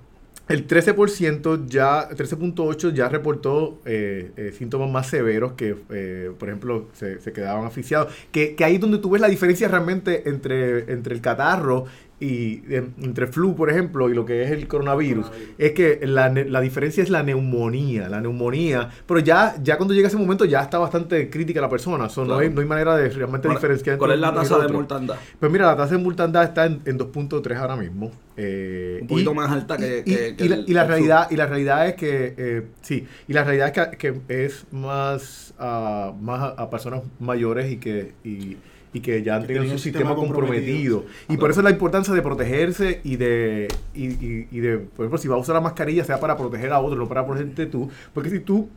El 0.52 0.68
13% 0.68 1.66
ya, 1.68 2.10
13.8 2.10 2.92
ya 2.94 3.08
reportó 3.08 3.80
eh, 3.86 4.32
eh, 4.36 4.52
síntomas 4.58 4.92
más 4.92 5.08
severos 5.08 5.54
que, 5.54 5.78
eh, 5.90 6.30
por 6.38 6.50
ejemplo, 6.50 6.90
se, 6.92 7.20
quedaban 7.32 7.66
asfixiados. 7.66 8.14
Que, 8.34 8.54
que 8.56 8.66
ahí 8.66 8.76
es 8.76 8.82
donde 8.82 8.98
tú 8.98 9.12
ves 9.12 9.22
la 9.22 9.30
diferencia 9.30 9.70
realmente 9.70 10.28
entre, 10.28 10.92
entre 10.92 11.16
el 11.16 11.22
catarro 11.22 11.86
y 12.22 12.62
eh, 12.70 12.88
entre 13.02 13.26
flu, 13.28 13.56
por 13.56 13.70
ejemplo, 13.70 14.08
y 14.10 14.14
lo 14.14 14.24
que 14.26 14.44
es 14.44 14.52
el 14.52 14.68
coronavirus. 14.68 15.26
Coronavirus. 15.26 15.56
Es 15.58 15.72
que 15.72 16.00
la, 16.06 16.30
la 16.30 16.62
diferencia 16.62 17.02
es 17.02 17.10
la 17.10 17.24
neumonía. 17.24 18.08
La 18.10 18.22
neumonía. 18.22 18.90
Pero 19.08 19.20
ya, 19.20 19.56
ya 19.62 19.76
cuando 19.78 19.94
llega 19.96 20.08
ese 20.08 20.18
momento 20.18 20.46
ya 20.46 20.62
está 20.62 20.78
bastante 20.78 21.30
crítica 21.30 21.60
la 21.60 21.70
persona. 21.70 22.08
So, 22.10 22.24
no, 22.24 22.38
hay, 22.38 22.50
no 22.52 22.62
hay 22.62 22.68
manera 22.68 22.96
de 22.96 23.10
realmente 23.10 23.48
¿Cuál, 23.48 23.58
diferenciar. 23.58 23.98
cuál 23.98 24.12
es 24.12 24.20
la 24.20 24.34
tasa 24.34 24.60
de 24.60 24.68
mortandad? 24.72 25.16
Pues 25.40 25.52
mira, 25.52 25.66
la 25.66 25.76
tasa 25.76 25.98
de 25.98 26.04
mortandad 26.04 26.44
está 26.44 26.66
en, 26.68 26.82
en 26.86 27.00
2.3 27.00 27.56
ahora 27.58 27.76
mismo. 27.76 28.12
Eh, 28.38 29.00
Un 29.02 29.08
poquito 29.08 29.32
y- 29.32 29.36
más 29.36 29.52
alta 29.52 29.76
que- 29.78 30.04
y, 30.06 30.16
que- 30.16 30.36
que 30.38 30.46
y 30.46 30.48
la, 30.48 30.56
el- 30.56 30.66
y 30.70 30.74
la 30.74 30.82
el 30.84 30.88
realidad 30.88 31.28
y 31.32 31.36
la 31.36 31.46
realidad 31.48 31.88
es 31.88 31.96
que 31.96 32.34
eh, 32.38 32.62
sí 32.82 33.06
y 33.28 33.34
la 33.34 33.44
realidad 33.44 33.68
es 33.78 33.98
que, 33.98 33.98
que 34.30 34.46
es 34.46 34.66
más 34.72 35.54
a 35.60 36.14
más 36.22 36.42
a, 36.42 36.48
a 36.64 36.70
personas 36.70 37.02
mayores 37.20 37.70
y 37.72 37.78
que 37.78 38.14
y, 38.24 38.58
y 38.94 39.00
que 39.00 39.24
ya 39.24 39.36
han 39.36 39.42
Que 39.42 39.48
tenido 39.48 39.64
tienen 39.64 39.78
su 39.80 39.84
sistema 39.84 40.10
sistema 40.10 40.16
comprometido. 40.16 41.00
comprometido. 41.02 41.34
Y 41.34 41.38
por 41.38 41.52
eso 41.52 41.62
la 41.62 41.70
importancia 41.72 42.14
de 42.14 42.22
protegerse 42.22 43.00
y 43.04 43.16
de, 43.16 43.68
y, 43.94 44.08
y- 44.08 44.48
y 44.52 44.60
de, 44.60 44.78
por 44.80 45.06
ejemplo, 45.06 45.18
si 45.18 45.28
vas 45.28 45.38
a 45.38 45.42
usar 45.42 45.56
la 45.56 45.62
mascarilla, 45.62 46.04
sea 46.04 46.20
para 46.20 46.36
proteger 46.38 46.72
a 46.74 46.80
otro, 46.80 46.98
no 46.98 47.08
para 47.08 47.26
protegerte 47.26 47.66
tú. 47.68 47.90
Porque 48.14 48.30
si 48.30 48.40
tú 48.40 48.68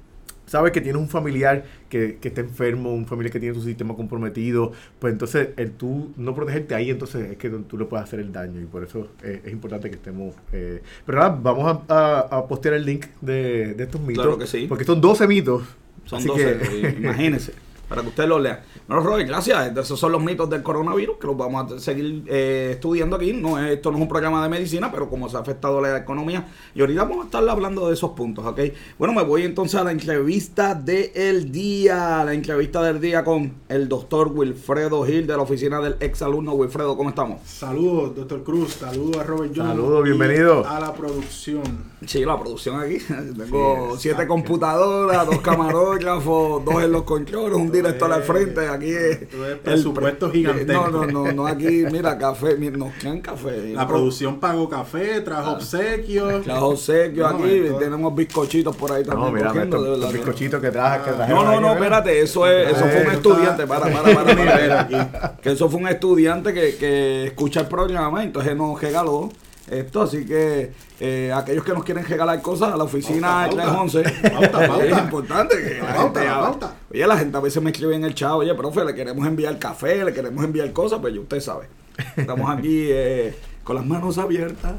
sabes 0.46 0.72
que 0.72 0.80
tienes 0.82 1.00
un 1.00 1.08
familiar 1.08 1.64
que, 1.88 2.18
que 2.20 2.28
está 2.28 2.42
enfermo, 2.42 2.92
un 2.94 3.06
familiar 3.06 3.32
que 3.32 3.40
tiene 3.40 3.54
su 3.54 3.62
sistema 3.62 3.96
comprometido, 3.96 4.72
pues 4.98 5.12
entonces 5.14 5.48
el 5.56 5.70
tú 5.72 6.12
no 6.18 6.34
protegerte 6.34 6.74
ahí, 6.74 6.90
entonces 6.90 7.30
es 7.32 7.36
que 7.38 7.48
tú 7.50 7.78
le 7.78 7.86
puedes 7.86 8.04
hacer 8.04 8.20
el 8.20 8.30
daño 8.30 8.60
y 8.60 8.66
por 8.66 8.84
eso 8.84 9.08
eh, 9.22 9.40
es 9.44 9.52
importante 9.52 9.88
que 9.88 9.96
estemos... 9.96 10.34
eh, 10.52 10.82
pero 11.06 11.18
nada, 11.18 11.38
vamos 11.42 11.82
a, 11.88 11.94
a- 11.94 12.38
a 12.38 12.46
postear 12.46 12.74
el 12.74 12.84
link 12.84 13.06
de, 13.22 13.72
de 13.74 13.84
estos 13.84 14.00
mitos. 14.02 14.22
Claro 14.22 14.38
que 14.38 14.46
sí. 14.46 14.66
Porque 14.68 14.84
son 14.84 15.00
12 15.00 15.26
mitos. 15.26 15.62
Son 16.04 16.18
así 16.18 16.28
12, 16.28 16.58
que- 16.58 16.88
eh, 16.88 16.96
imagínense, 17.00 17.52
para 17.88 18.02
que 18.02 18.08
usted 18.08 18.26
lo 18.26 18.38
lea. 18.38 18.64
Bueno, 18.88 19.02
Robert, 19.02 19.26
gracias. 19.28 19.76
Esos 19.76 19.98
son 19.98 20.12
los 20.12 20.22
mitos 20.22 20.48
del 20.50 20.62
coronavirus 20.62 21.16
que 21.18 21.26
los 21.26 21.36
vamos 21.36 21.72
a 21.72 21.78
seguir 21.78 22.24
eh, 22.28 22.70
estudiando 22.74 23.16
aquí. 23.16 23.32
No 23.32 23.58
es- 23.58 23.72
esto 23.72 23.90
no 23.90 23.96
es 23.98 24.02
un 24.02 24.08
programa 24.08 24.42
de 24.42 24.48
medicina, 24.48 24.90
pero 24.90 25.08
como 25.08 25.28
se 25.28 25.36
ha 25.36 25.40
afectado 25.40 25.80
la 25.80 25.96
economía, 25.96 26.46
y 26.74 26.80
ahorita 26.80 27.04
vamos 27.04 27.22
a 27.22 27.24
estar 27.26 27.48
hablando 27.48 27.88
de 27.88 27.94
esos 27.94 28.10
puntos, 28.10 28.44
¿ok? 28.46 28.60
Bueno, 28.98 29.14
me 29.14 29.22
voy 29.22 29.42
entonces 29.44 29.80
a 29.80 29.84
la 29.84 29.92
entrevista 29.92 30.74
del 30.74 31.50
día, 31.50 32.22
la 32.24 32.32
entrevista 32.34 32.82
del 32.82 33.00
día 33.00 33.24
con 33.24 33.52
el 33.68 33.88
doctor 33.88 34.28
Wilfredo 34.32 35.04
Gil 35.04 35.26
de 35.26 35.36
la 35.36 35.42
oficina 35.42 35.80
del 35.80 35.96
exalumno. 36.00 36.52
Wilfredo, 36.52 36.96
¿cómo 36.96 37.10
estamos? 37.10 37.40
Saludos, 37.46 38.14
doctor 38.14 38.42
Cruz. 38.44 38.74
Saludos 38.74 39.16
a 39.18 39.22
Robert 39.24 39.52
John. 39.56 39.66
Saludos, 39.68 40.04
bienvenido. 40.04 40.66
A 40.66 40.80
la 40.80 40.92
producción. 40.92 41.62
Sí, 42.06 42.24
la 42.24 42.38
producción 42.38 42.80
aquí. 42.80 42.98
Tengo 43.36 43.92
Sí, 43.94 44.02
siete 44.02 44.26
computadoras, 44.26 45.26
dos 45.26 45.38
camarógrafos, 45.42 46.64
dos 46.64 46.82
en 46.82 46.92
los 46.92 47.02
controles, 47.04 47.56
un 47.56 47.70
director 47.74 48.12
al 48.12 48.22
frente. 48.22 48.66
Aquí 48.68 48.90
es 48.90 49.22
es 49.22 49.28
presupuesto 49.62 50.30
pre- 50.30 50.38
gigantesco. 50.38 50.88
No, 50.90 51.06
no, 51.06 51.24
no, 51.26 51.32
no, 51.32 51.46
aquí, 51.46 51.84
mira, 51.90 52.16
café, 52.16 52.56
mira, 52.56 52.76
nos 52.76 52.92
traen 52.98 53.20
café. 53.20 53.72
La 53.74 53.86
producción 53.86 54.40
pagó 54.40 54.68
café, 54.68 55.20
trajo 55.20 55.52
obsequios. 55.52 56.42
Trajo 56.44 56.68
obsequio 56.68 57.28
No, 57.30 57.36
aquí, 57.38 57.62
tenemos 57.78 58.14
bizcochitos 58.14 58.74
por 58.76 58.92
ahí 58.92 59.02
No, 59.04 59.12
también. 59.12 59.34
mira, 59.34 59.52
de 59.52 59.62
estos 59.64 59.82
verdad. 59.88 60.12
bizcochitos 60.12 60.60
que 60.60 60.70
traje. 60.70 61.04
que 61.04 61.10
Ah. 61.10 61.14
trajeron 61.16 61.44
No, 61.44 61.50
no, 61.52 61.60
no, 61.60 61.60
mira. 61.60 61.72
espérate, 61.74 62.20
eso 62.22 62.46
es, 62.46 62.68
eso 62.72 62.84
fue 62.86 63.02
un 63.06 63.10
estudiante, 63.12 63.62
está- 63.62 63.66
para, 63.66 63.92
para, 63.92 64.14
para, 64.14 64.24
para, 64.36 64.60
Mira, 64.60 64.80
aquí. 64.80 64.96
que 65.42 65.52
eso 65.52 65.68
fue 65.68 65.80
un 65.80 65.88
estudiante 65.88 66.52
que, 66.54 66.76
que 66.76 67.24
escucha 67.26 67.60
el 67.60 67.66
programa, 67.66 68.22
entonces 68.24 68.56
nos 68.56 68.80
regaló 68.80 69.30
esto, 69.70 70.02
así 70.02 70.26
que 70.26 70.72
eh, 71.00 71.32
aquellos 71.34 71.64
que 71.64 71.72
nos 71.72 71.84
quieren 71.84 72.04
regalar 72.04 72.40
cosas 72.42 72.72
a 72.72 72.76
la 72.76 72.84
oficina 72.84 73.46
Pauta, 73.48 73.56
de 73.56 73.72
pauta. 73.72 74.02
311, 74.02 74.30
Pauta, 74.30 74.66
pauta. 74.68 74.84
es 74.84 74.98
importante 74.98 75.56
que 75.56 75.78
la 75.78 75.94
Pauta, 75.94 76.20
gente, 76.20 76.24
la 76.24 76.74
oye, 76.90 77.06
la 77.06 77.18
gente 77.18 77.36
a 77.36 77.40
veces 77.40 77.62
me 77.62 77.70
escribe 77.70 77.94
en 77.94 78.04
el 78.04 78.14
chat, 78.14 78.32
oye, 78.32 78.54
profe, 78.54 78.84
le 78.84 78.94
queremos 78.94 79.26
enviar 79.26 79.58
café, 79.58 80.04
le 80.04 80.12
queremos 80.12 80.44
enviar 80.44 80.72
cosas, 80.72 80.98
pues 81.00 81.14
ya 81.14 81.20
usted 81.20 81.40
sabe, 81.40 81.68
estamos 82.16 82.50
aquí 82.50 82.86
eh, 82.90 83.34
con 83.64 83.76
las 83.76 83.86
manos 83.86 84.18
abiertas. 84.18 84.74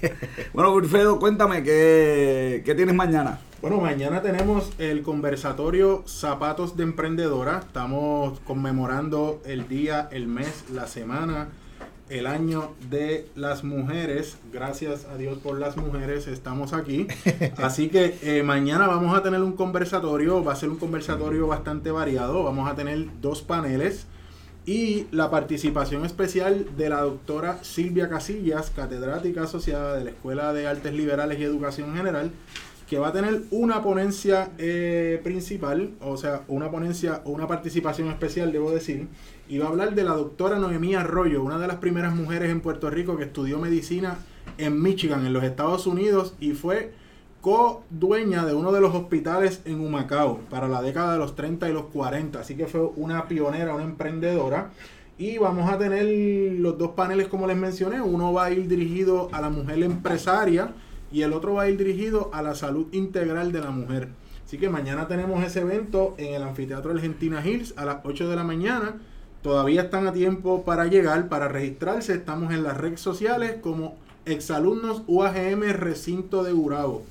bueno, 0.52 0.72
Wilfredo, 0.72 1.18
cuéntame, 1.18 1.62
¿qué, 1.62 2.62
qué 2.64 2.74
tienes 2.74 2.94
mañana? 2.94 3.40
Bueno, 3.64 3.80
mañana 3.80 4.20
tenemos 4.20 4.72
el 4.78 5.02
conversatorio 5.02 6.04
Zapatos 6.06 6.76
de 6.76 6.82
Emprendedora. 6.82 7.60
Estamos 7.60 8.38
conmemorando 8.40 9.40
el 9.46 9.68
día, 9.68 10.06
el 10.12 10.26
mes, 10.26 10.64
la 10.70 10.86
semana, 10.86 11.48
el 12.08 12.26
año 12.26 12.74
de 12.90 13.28
las 13.34 13.64
mujeres. 13.64 14.36
Gracias 14.52 15.06
a 15.06 15.16
Dios 15.16 15.38
por 15.38 15.58
las 15.58 15.76
mujeres, 15.76 16.26
estamos 16.26 16.72
aquí. 16.72 17.06
Así 17.56 17.88
que 17.88 18.18
eh, 18.22 18.42
mañana 18.42 18.86
vamos 18.86 19.16
a 19.16 19.22
tener 19.22 19.42
un 19.42 19.52
conversatorio. 19.52 20.44
Va 20.44 20.52
a 20.52 20.56
ser 20.56 20.68
un 20.68 20.76
conversatorio 20.76 21.46
bastante 21.46 21.90
variado. 21.90 22.44
Vamos 22.44 22.70
a 22.70 22.74
tener 22.74 23.06
dos 23.20 23.42
paneles. 23.42 24.06
Y 24.66 25.06
la 25.10 25.30
participación 25.30 26.06
especial 26.06 26.66
de 26.76 26.88
la 26.88 27.02
doctora 27.02 27.62
Silvia 27.62 28.08
Casillas, 28.08 28.70
catedrática 28.70 29.42
asociada 29.42 29.94
de 29.96 30.04
la 30.04 30.10
Escuela 30.10 30.54
de 30.54 30.66
Artes 30.66 30.94
Liberales 30.94 31.38
y 31.38 31.44
Educación 31.44 31.94
General, 31.94 32.30
que 32.88 32.98
va 32.98 33.08
a 33.08 33.12
tener 33.12 33.42
una 33.50 33.82
ponencia 33.82 34.50
eh, 34.58 35.20
principal, 35.24 35.90
o 36.00 36.16
sea, 36.16 36.42
una 36.48 36.70
ponencia 36.70 37.22
una 37.24 37.46
participación 37.46 38.08
especial, 38.08 38.52
debo 38.52 38.70
decir, 38.70 39.08
y 39.48 39.58
va 39.58 39.66
a 39.66 39.68
hablar 39.68 39.94
de 39.94 40.04
la 40.04 40.12
doctora 40.12 40.58
Noemí 40.58 40.94
Arroyo, 40.94 41.42
una 41.42 41.58
de 41.58 41.66
las 41.66 41.76
primeras 41.76 42.14
mujeres 42.14 42.50
en 42.50 42.60
Puerto 42.60 42.90
Rico 42.90 43.16
que 43.16 43.24
estudió 43.24 43.58
medicina 43.58 44.18
en 44.58 44.80
Michigan, 44.82 45.26
en 45.26 45.32
los 45.32 45.44
Estados 45.44 45.86
Unidos, 45.86 46.34
y 46.40 46.52
fue 46.52 46.92
co-dueña 47.40 48.46
de 48.46 48.54
uno 48.54 48.72
de 48.72 48.80
los 48.80 48.94
hospitales 48.94 49.60
en 49.66 49.80
Humacao 49.80 50.40
para 50.48 50.66
la 50.66 50.80
década 50.80 51.12
de 51.12 51.18
los 51.18 51.36
30 51.36 51.68
y 51.68 51.72
los 51.72 51.84
40, 51.86 52.40
así 52.40 52.56
que 52.56 52.66
fue 52.66 52.80
una 52.96 53.28
pionera, 53.28 53.74
una 53.74 53.84
emprendedora. 53.84 54.70
Y 55.18 55.38
vamos 55.38 55.70
a 55.70 55.78
tener 55.78 56.06
los 56.58 56.76
dos 56.76 56.92
paneles 56.92 57.28
como 57.28 57.46
les 57.46 57.56
mencioné, 57.56 58.00
uno 58.00 58.32
va 58.32 58.46
a 58.46 58.50
ir 58.50 58.66
dirigido 58.66 59.28
a 59.30 59.40
la 59.40 59.50
mujer 59.50 59.82
empresaria, 59.82 60.72
y 61.14 61.22
el 61.22 61.32
otro 61.32 61.54
va 61.54 61.62
a 61.62 61.68
ir 61.70 61.78
dirigido 61.78 62.28
a 62.32 62.42
la 62.42 62.56
salud 62.56 62.88
integral 62.90 63.52
de 63.52 63.60
la 63.60 63.70
mujer. 63.70 64.08
Así 64.44 64.58
que 64.58 64.68
mañana 64.68 65.06
tenemos 65.06 65.44
ese 65.44 65.60
evento 65.60 66.16
en 66.18 66.34
el 66.34 66.42
Anfiteatro 66.42 66.90
Argentina 66.90 67.40
Hills 67.46 67.72
a 67.76 67.84
las 67.84 67.98
8 68.02 68.28
de 68.28 68.34
la 68.34 68.42
mañana. 68.42 68.96
Todavía 69.40 69.82
están 69.82 70.08
a 70.08 70.12
tiempo 70.12 70.64
para 70.64 70.86
llegar, 70.86 71.28
para 71.28 71.46
registrarse. 71.46 72.14
Estamos 72.14 72.52
en 72.52 72.64
las 72.64 72.76
redes 72.76 73.00
sociales 73.00 73.58
como 73.62 73.94
exalumnos 74.26 75.02
UAGM 75.06 75.62
Recinto 75.74 76.42
de 76.42 76.52
Urabo. 76.52 77.04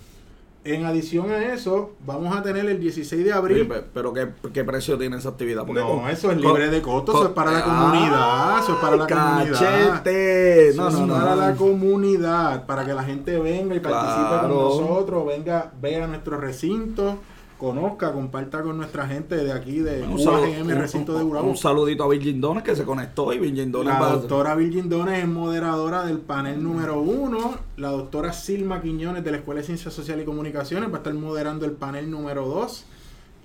En 0.66 0.86
adición 0.86 1.30
a 1.30 1.54
eso, 1.54 1.92
vamos 2.06 2.34
a 2.34 2.42
tener 2.42 2.66
el 2.66 2.80
16 2.80 3.26
de 3.26 3.34
abril. 3.34 3.70
Pero 3.94 4.14
¿qué, 4.14 4.30
qué 4.54 4.64
precio 4.64 4.98
tiene 4.98 5.18
esa 5.18 5.30
actividad? 5.30 5.66
Porque 5.66 5.82
No, 5.82 5.90
con- 6.00 6.10
eso 6.10 6.32
es 6.32 6.38
con- 6.38 6.42
libre 6.42 6.70
de 6.70 6.82
costo, 6.82 7.12
eso 7.12 7.20
con- 7.20 7.28
es 7.28 7.34
para 7.34 7.52
la 7.52 7.58
¡Ay, 7.58 7.64
comunidad, 7.66 8.60
eso 8.64 8.72
es 8.74 8.78
para 8.80 8.96
la 8.96 9.08
comunidad. 9.08 9.60
Cachete. 9.92 10.70
Eso 10.70 10.82
No, 10.84 10.88
es 10.88 10.94
no, 10.94 11.06
no. 11.08 11.14
para 11.16 11.36
la 11.36 11.56
comunidad, 11.56 12.66
para 12.66 12.86
que 12.86 12.94
la 12.94 13.04
gente 13.04 13.38
venga 13.40 13.76
y 13.76 13.80
participe 13.82 14.28
Claro. 14.30 14.70
con 14.70 14.82
nosotros, 14.82 15.26
venga, 15.28 15.72
vea 15.82 16.08
nuestro 16.08 16.38
recinto, 16.40 17.18
conozca, 17.64 18.12
comparta 18.12 18.62
con 18.62 18.76
nuestra 18.78 19.08
gente 19.08 19.36
de 19.38 19.52
aquí 19.54 19.80
de 19.80 20.02
saludo- 20.02 20.42
UAGM 20.42 20.62
un- 20.68 20.76
Recinto 20.76 21.18
de 21.18 21.24
Urabo. 21.24 21.50
un 21.50 21.56
saludito 21.58 22.04
a 22.04 22.10
Virgin 22.10 22.42
Dones 22.42 22.64
que 22.64 22.76
se 22.76 22.84
conectó 22.84 23.32
y 23.32 23.40
Virgin 23.40 23.72
Dones 23.72 23.94
La 23.94 24.00
va 24.00 24.10
a- 24.10 24.14
doctora 24.18 24.54
Virgin 24.56 24.90
Dones 24.90 25.20
es 25.24 25.28
moderadora 25.30 26.04
del 26.06 26.20
panel 26.20 26.62
número 26.62 27.00
uno. 27.00 27.56
La 27.78 27.90
doctora 27.92 28.34
Silma 28.34 28.82
Quiñones 28.82 29.24
de 29.24 29.32
la 29.32 29.38
Escuela 29.38 29.62
de 29.62 29.66
Ciencias 29.68 29.94
Sociales 29.94 30.24
y 30.24 30.26
Comunicaciones 30.26 30.90
va 30.90 30.96
a 30.96 30.98
estar 30.98 31.14
moderando 31.14 31.66
el 31.66 31.72
panel 31.72 32.12
número 32.12 32.46
dos. 32.48 32.86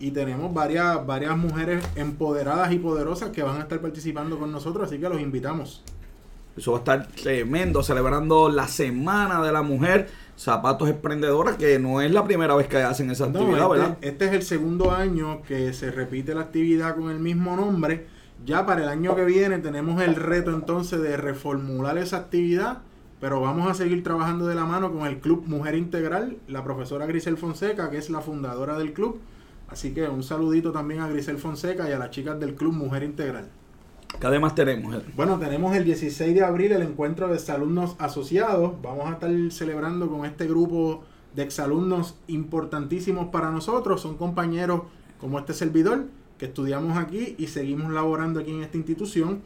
y 0.01 0.13
tenemos 0.13 0.55
varias, 0.55 1.05
varias 1.05 1.37
mujeres 1.37 1.85
empoderadas 1.97 2.71
y 2.71 2.79
poderosas 2.79 3.31
que 3.31 3.43
van 3.43 3.57
a 3.57 3.63
estar 3.63 3.81
participando 3.81 4.39
con 4.39 4.53
nosotros, 4.53 4.87
así 4.87 5.01
que 5.01 5.09
los 5.09 5.21
invitamos. 5.21 5.83
Eso 6.57 6.71
va 6.71 6.79
a 6.79 6.81
estar 6.81 7.09
tremendo, 7.09 7.83
celebrando 7.83 8.49
la 8.49 8.69
Semana 8.69 9.43
de 9.43 9.51
la 9.51 9.63
Mujer, 9.63 10.09
Zapatos 10.39 10.89
Emprendedoras, 10.89 11.57
que 11.57 11.81
no 11.81 12.01
es 12.01 12.13
la 12.13 12.23
primera 12.25 12.55
vez 12.55 12.69
que 12.69 12.77
hacen 12.77 13.11
esa 13.11 13.27
No, 13.27 13.41
actividad, 13.41 13.65
este, 13.67 13.69
¿verdad? 13.81 13.99
este 14.03 14.25
es 14.27 14.33
el 14.35 14.43
segundo 14.43 14.93
año 14.93 15.43
que 15.43 15.73
se 15.73 15.91
repite 15.91 16.33
la 16.33 16.43
actividad 16.43 16.95
con 16.95 17.11
el 17.11 17.19
mismo 17.19 17.57
nombre. 17.57 18.07
Ya 18.47 18.65
para 18.65 18.85
el 18.85 18.89
año 18.89 19.17
que 19.17 19.25
viene 19.25 19.59
tenemos 19.59 20.01
el 20.01 20.15
reto 20.15 20.53
entonces 20.53 21.03
de 21.03 21.17
reformular 21.17 21.99
esa 21.99 22.19
actividad, 22.19 22.83
pero 23.21 23.41
vamos 23.41 23.69
a 23.69 23.75
seguir 23.75 24.05
trabajando 24.05 24.47
de 24.47 24.55
la 24.55 24.65
mano 24.65 24.93
con 24.93 25.09
el 25.09 25.19
Club 25.19 25.43
Mujer 25.47 25.75
Integral, 25.75 26.37
la 26.47 26.63
profesora 26.63 27.07
Grisel 27.07 27.37
Fonseca, 27.37 27.91
que 27.91 27.99
es 27.99 28.09
la 28.09 28.21
fundadora 28.21 28.79
del 28.79 28.93
club. 28.93 29.21
Así 29.69 29.93
que 29.93 30.09
un 30.09 30.23
saludito 30.23 30.71
también 30.71 31.01
a 31.01 31.09
Grisel 31.09 31.39
Fonseca 31.39 31.91
y 31.91 31.93
a 31.93 31.99
las 31.99 32.11
chicas 32.11 32.39
del 32.39 32.55
Club 32.55 32.75
Mujer 32.75 33.03
Integral. 33.03 33.49
¿Qué 34.21 34.27
además 34.27 34.55
tenemos? 34.55 34.97
Bueno, 35.15 35.39
tenemos 35.39 35.77
el 35.77 35.85
16 35.85 36.35
de 36.35 36.43
abril 36.43 36.73
el 36.73 36.83
encuentro 36.83 37.29
de 37.29 37.35
exalumnos 37.35 37.95
asociados. 37.99 38.73
Vamos 38.83 39.07
a 39.07 39.13
estar 39.13 39.31
celebrando 39.51 40.09
con 40.09 40.25
este 40.25 40.47
grupo 40.47 41.05
de 41.37 41.45
exalumnos 41.45 42.17
importantísimos 42.27 43.29
para 43.29 43.51
nosotros. 43.51 44.01
Son 44.01 44.17
compañeros 44.17 44.83
como 45.21 45.39
este 45.39 45.55
servidor 45.55 46.07
que 46.39 46.47
estudiamos 46.47 46.97
aquí 46.97 47.35
y 47.39 47.49
seguimos 47.49 47.93
laborando 47.93 48.41
aquí 48.41 48.51
en 48.51 48.63
esta 48.63 48.77
institución. 48.77 49.41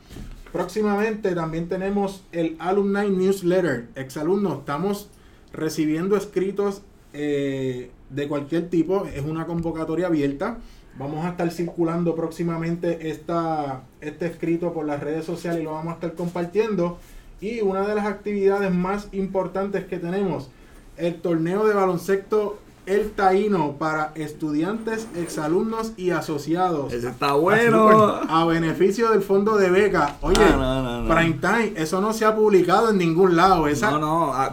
Próximamente 0.53 1.35
también 1.35 1.68
tenemos 1.68 2.25
el 2.33 2.57
Alumni 2.59 3.11
Newsletter. 3.11 3.88
Exalumnos, 3.94 4.61
estamos 4.61 5.11
recibiendo 5.53 6.16
escritos 6.16 6.83
eh, 7.12 7.90
de 8.11 8.29
cualquier 8.29 8.68
tipo. 8.68 9.07
Es 9.07 9.22
una 9.22 9.46
convocatoria 9.46 10.07
abierta. 10.07 10.59
Vamos 10.98 11.25
a 11.25 11.31
estar 11.31 11.51
circulando 11.51 12.14
próximamente 12.14 13.11
esta, 13.11 13.85
este 14.02 14.26
escrito 14.26 14.72
por 14.72 14.84
las 14.84 15.00
redes 15.00 15.24
sociales 15.24 15.60
y 15.60 15.64
lo 15.64 15.72
vamos 15.72 15.92
a 15.92 15.94
estar 15.94 16.12
compartiendo. 16.14 16.98
Y 17.40 17.60
una 17.60 17.86
de 17.86 17.94
las 17.94 18.06
actividades 18.06 18.72
más 18.72 19.08
importantes 19.12 19.84
que 19.84 19.98
tenemos, 19.98 20.50
el 20.96 21.20
torneo 21.20 21.66
de 21.66 21.74
baloncesto 21.74 22.58
El 22.84 23.12
Taíno 23.12 23.76
para 23.78 24.10
estudiantes, 24.16 25.06
exalumnos 25.16 25.92
y 25.96 26.10
asociados. 26.10 26.92
Ese 26.92 27.10
está 27.10 27.34
bueno. 27.34 28.20
A 28.28 28.44
beneficio 28.44 29.10
del 29.12 29.22
fondo 29.22 29.56
de 29.56 29.70
beca. 29.70 30.16
Oye, 30.20 30.36
Ah, 30.42 30.56
no, 30.56 30.82
no, 30.82 31.02
no. 31.02 31.14
Prime 31.14 31.38
Time, 31.40 31.72
eso 31.76 32.00
no 32.00 32.12
se 32.12 32.24
ha 32.24 32.34
publicado 32.34 32.90
en 32.90 32.98
ningún 32.98 33.36
lado. 33.36 33.68
Esa, 33.68 33.92
No, 33.92 33.98
no. 34.00 34.34
ah, 34.34 34.52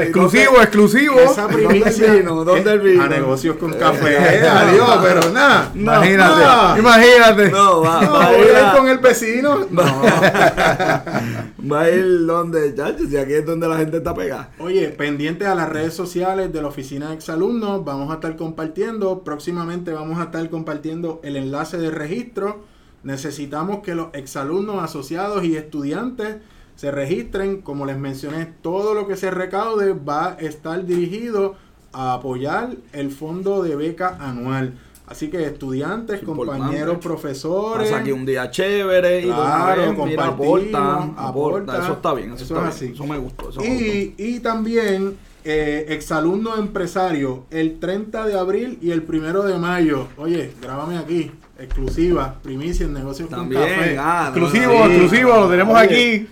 Exclusivo, 0.00 0.56
exclusivo. 0.62 1.20
esa 1.20 1.48
primicia 1.48 2.06
¿Dónde 2.06 2.16
el 2.16 2.18
vino? 2.22 2.44
¿Dónde 2.46 2.72
el 2.72 2.80
eh, 2.80 2.82
vino? 2.92 3.02
a 3.04 3.08
negocios 3.08 3.56
con 3.56 3.74
café. 3.74 4.16
Adiós, 4.48 4.98
pero 5.02 5.30
nada. 5.30 5.70
No, 5.74 5.92
Imagínate, 5.96 6.44
no. 6.44 6.78
imagínate. 6.78 7.50
No, 7.50 7.82
va, 7.82 8.00
No, 8.00 8.12
va 8.14 8.26
a 8.26 8.38
ir 8.38 8.48
con 8.74 8.88
el 8.88 8.98
vecino. 8.98 9.66
No. 9.70 9.82
Va 11.60 11.82
a 11.82 11.90
ir 11.90 12.26
donde, 12.26 12.74
chacho, 12.74 13.06
si 13.06 13.16
aquí 13.16 13.34
es 13.34 13.44
donde 13.44 13.68
la 13.68 13.76
gente 13.76 13.98
está 13.98 14.14
pegada. 14.14 14.50
Oye, 14.58 14.88
pendiente 14.88 15.46
a 15.46 15.54
las 15.54 15.68
redes 15.68 15.92
sociales 15.92 16.52
de 16.52 16.62
la 16.62 16.68
oficina 16.68 17.08
de 17.08 17.14
exalumnos, 17.16 17.84
vamos 17.84 18.10
a 18.10 18.14
estar 18.14 18.36
compartiendo, 18.36 19.22
próximamente 19.24 19.92
vamos 19.92 20.18
a 20.18 20.24
estar 20.24 20.48
compartiendo 20.48 21.20
el 21.22 21.36
enlace 21.36 21.76
de 21.76 21.90
registro. 21.90 22.64
Necesitamos 23.02 23.80
que 23.80 23.94
los 23.94 24.08
exalumnos 24.14 24.82
asociados 24.82 25.44
y 25.44 25.56
estudiantes 25.56 26.36
se 26.76 26.90
registren. 26.90 27.60
Como 27.60 27.84
les 27.84 27.98
mencioné, 27.98 28.46
todo 28.62 28.94
lo 28.94 29.06
que 29.06 29.16
se 29.16 29.30
recaude 29.30 29.92
va 29.92 30.28
a 30.28 30.34
estar 30.34 30.86
dirigido 30.86 31.56
a 31.92 32.14
apoyar 32.14 32.76
el 32.92 33.10
fondo 33.10 33.62
de 33.62 33.76
beca 33.76 34.16
anual. 34.20 34.78
Así 35.10 35.28
que 35.28 35.44
estudiantes, 35.44 36.22
Importante. 36.22 36.60
compañeros, 36.60 36.98
profesores. 36.98 37.90
Pasa 37.90 38.00
aquí 38.00 38.12
un 38.12 38.24
día 38.24 38.48
chévere 38.50 39.22
y 39.22 39.24
Claro, 39.24 39.82
vez, 39.96 40.06
mira, 40.06 40.26
aporta, 40.28 40.94
aporta, 41.02 41.28
aporta. 41.28 41.82
eso 41.84 41.92
está 41.94 42.14
bien, 42.14 42.32
eso, 42.32 42.44
Eso 42.44 42.54
está 42.56 42.68
es 42.68 42.80
bien, 42.80 42.92
así. 42.92 42.94
eso 43.02 43.06
me 43.12 43.18
gustó, 43.18 43.50
eso 43.50 43.60
me 43.60 43.66
gustó. 43.68 43.84
Y, 43.84 44.14
y 44.18 44.40
también 44.40 45.16
eh, 45.44 45.86
exalumno 45.88 46.56
empresario, 46.56 47.44
el 47.50 47.78
30 47.78 48.26
de 48.26 48.38
abril 48.38 48.78
y 48.82 48.90
el 48.90 49.04
1 49.08 49.42
de 49.42 49.58
mayo. 49.58 50.08
Oye, 50.16 50.52
grábame 50.60 50.98
aquí, 50.98 51.30
exclusiva, 51.58 52.36
primicia 52.42 52.86
en 52.86 52.92
negocios 52.94 53.28
También, 53.28 53.60
con 53.62 53.70
café. 53.70 53.96
ah, 53.98 54.32
no, 54.34 54.46
Exclusivo, 54.46 54.72
no, 54.72 54.84
exclusivo, 54.86 55.30
lo 55.36 55.48
tenemos 55.50 55.74
Oye, 55.76 55.84
aquí. 55.84 56.28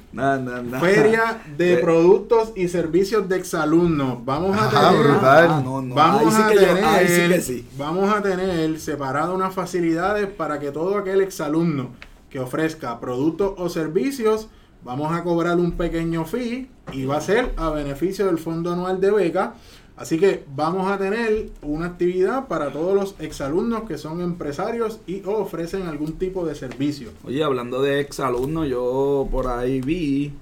Feria 0.80 1.42
de 1.56 1.76
productos 1.78 2.52
y 2.56 2.68
servicios 2.68 3.28
de 3.28 3.36
exalumnos. 3.36 4.24
Vamos 4.24 4.56
a 4.56 4.66
Ah, 4.72 4.90
tener... 4.90 5.06
brutal. 5.06 5.46
ah, 5.50 5.62
no, 5.64 5.82
no, 5.82 5.94
Vamos 5.94 6.22
ahí 6.24 6.30
sí 6.32 6.42
a 6.42 6.48
que 6.48 6.54
yo- 6.54 6.60
tener, 6.74 6.84
ahí 6.84 7.08
sí 7.08 7.28
que 7.28 7.40
sí. 7.40 7.68
vamos 7.76 8.12
a 8.14 8.22
tener 8.22 8.78
separado 8.80 9.34
unas 9.34 9.54
facilidades 9.54 10.26
para 10.28 10.58
que 10.58 10.70
todo 10.70 10.96
aquel 10.98 11.20
exalumno 11.20 11.90
que 12.30 12.40
ofrezca 12.40 13.00
productos 13.00 13.54
o 13.56 13.68
servicios, 13.68 14.48
vamos 14.88 15.12
a 15.12 15.22
cobrar 15.22 15.58
un 15.58 15.72
pequeño 15.72 16.24
fee 16.24 16.66
y 16.94 17.04
va 17.04 17.18
a 17.18 17.20
ser 17.20 17.52
a 17.58 17.68
beneficio 17.68 18.24
del 18.24 18.38
Fondo 18.38 18.72
Anual 18.72 19.02
de 19.02 19.10
Beca. 19.10 19.52
Así 19.98 20.18
que 20.18 20.44
vamos 20.56 20.90
a 20.90 20.96
tener 20.96 21.50
una 21.60 21.84
actividad 21.84 22.48
para 22.48 22.72
todos 22.72 22.94
los 22.94 23.14
exalumnos 23.18 23.82
que 23.82 23.98
son 23.98 24.22
empresarios 24.22 25.00
y 25.06 25.22
ofrecen 25.26 25.82
algún 25.82 26.14
tipo 26.14 26.46
de 26.46 26.54
servicio. 26.54 27.10
Oye, 27.26 27.44
hablando 27.44 27.82
de 27.82 28.00
ex 28.00 28.18
alumnos, 28.18 28.66
yo 28.66 29.28
por 29.30 29.48
ahí 29.48 29.82
vi 29.82 30.32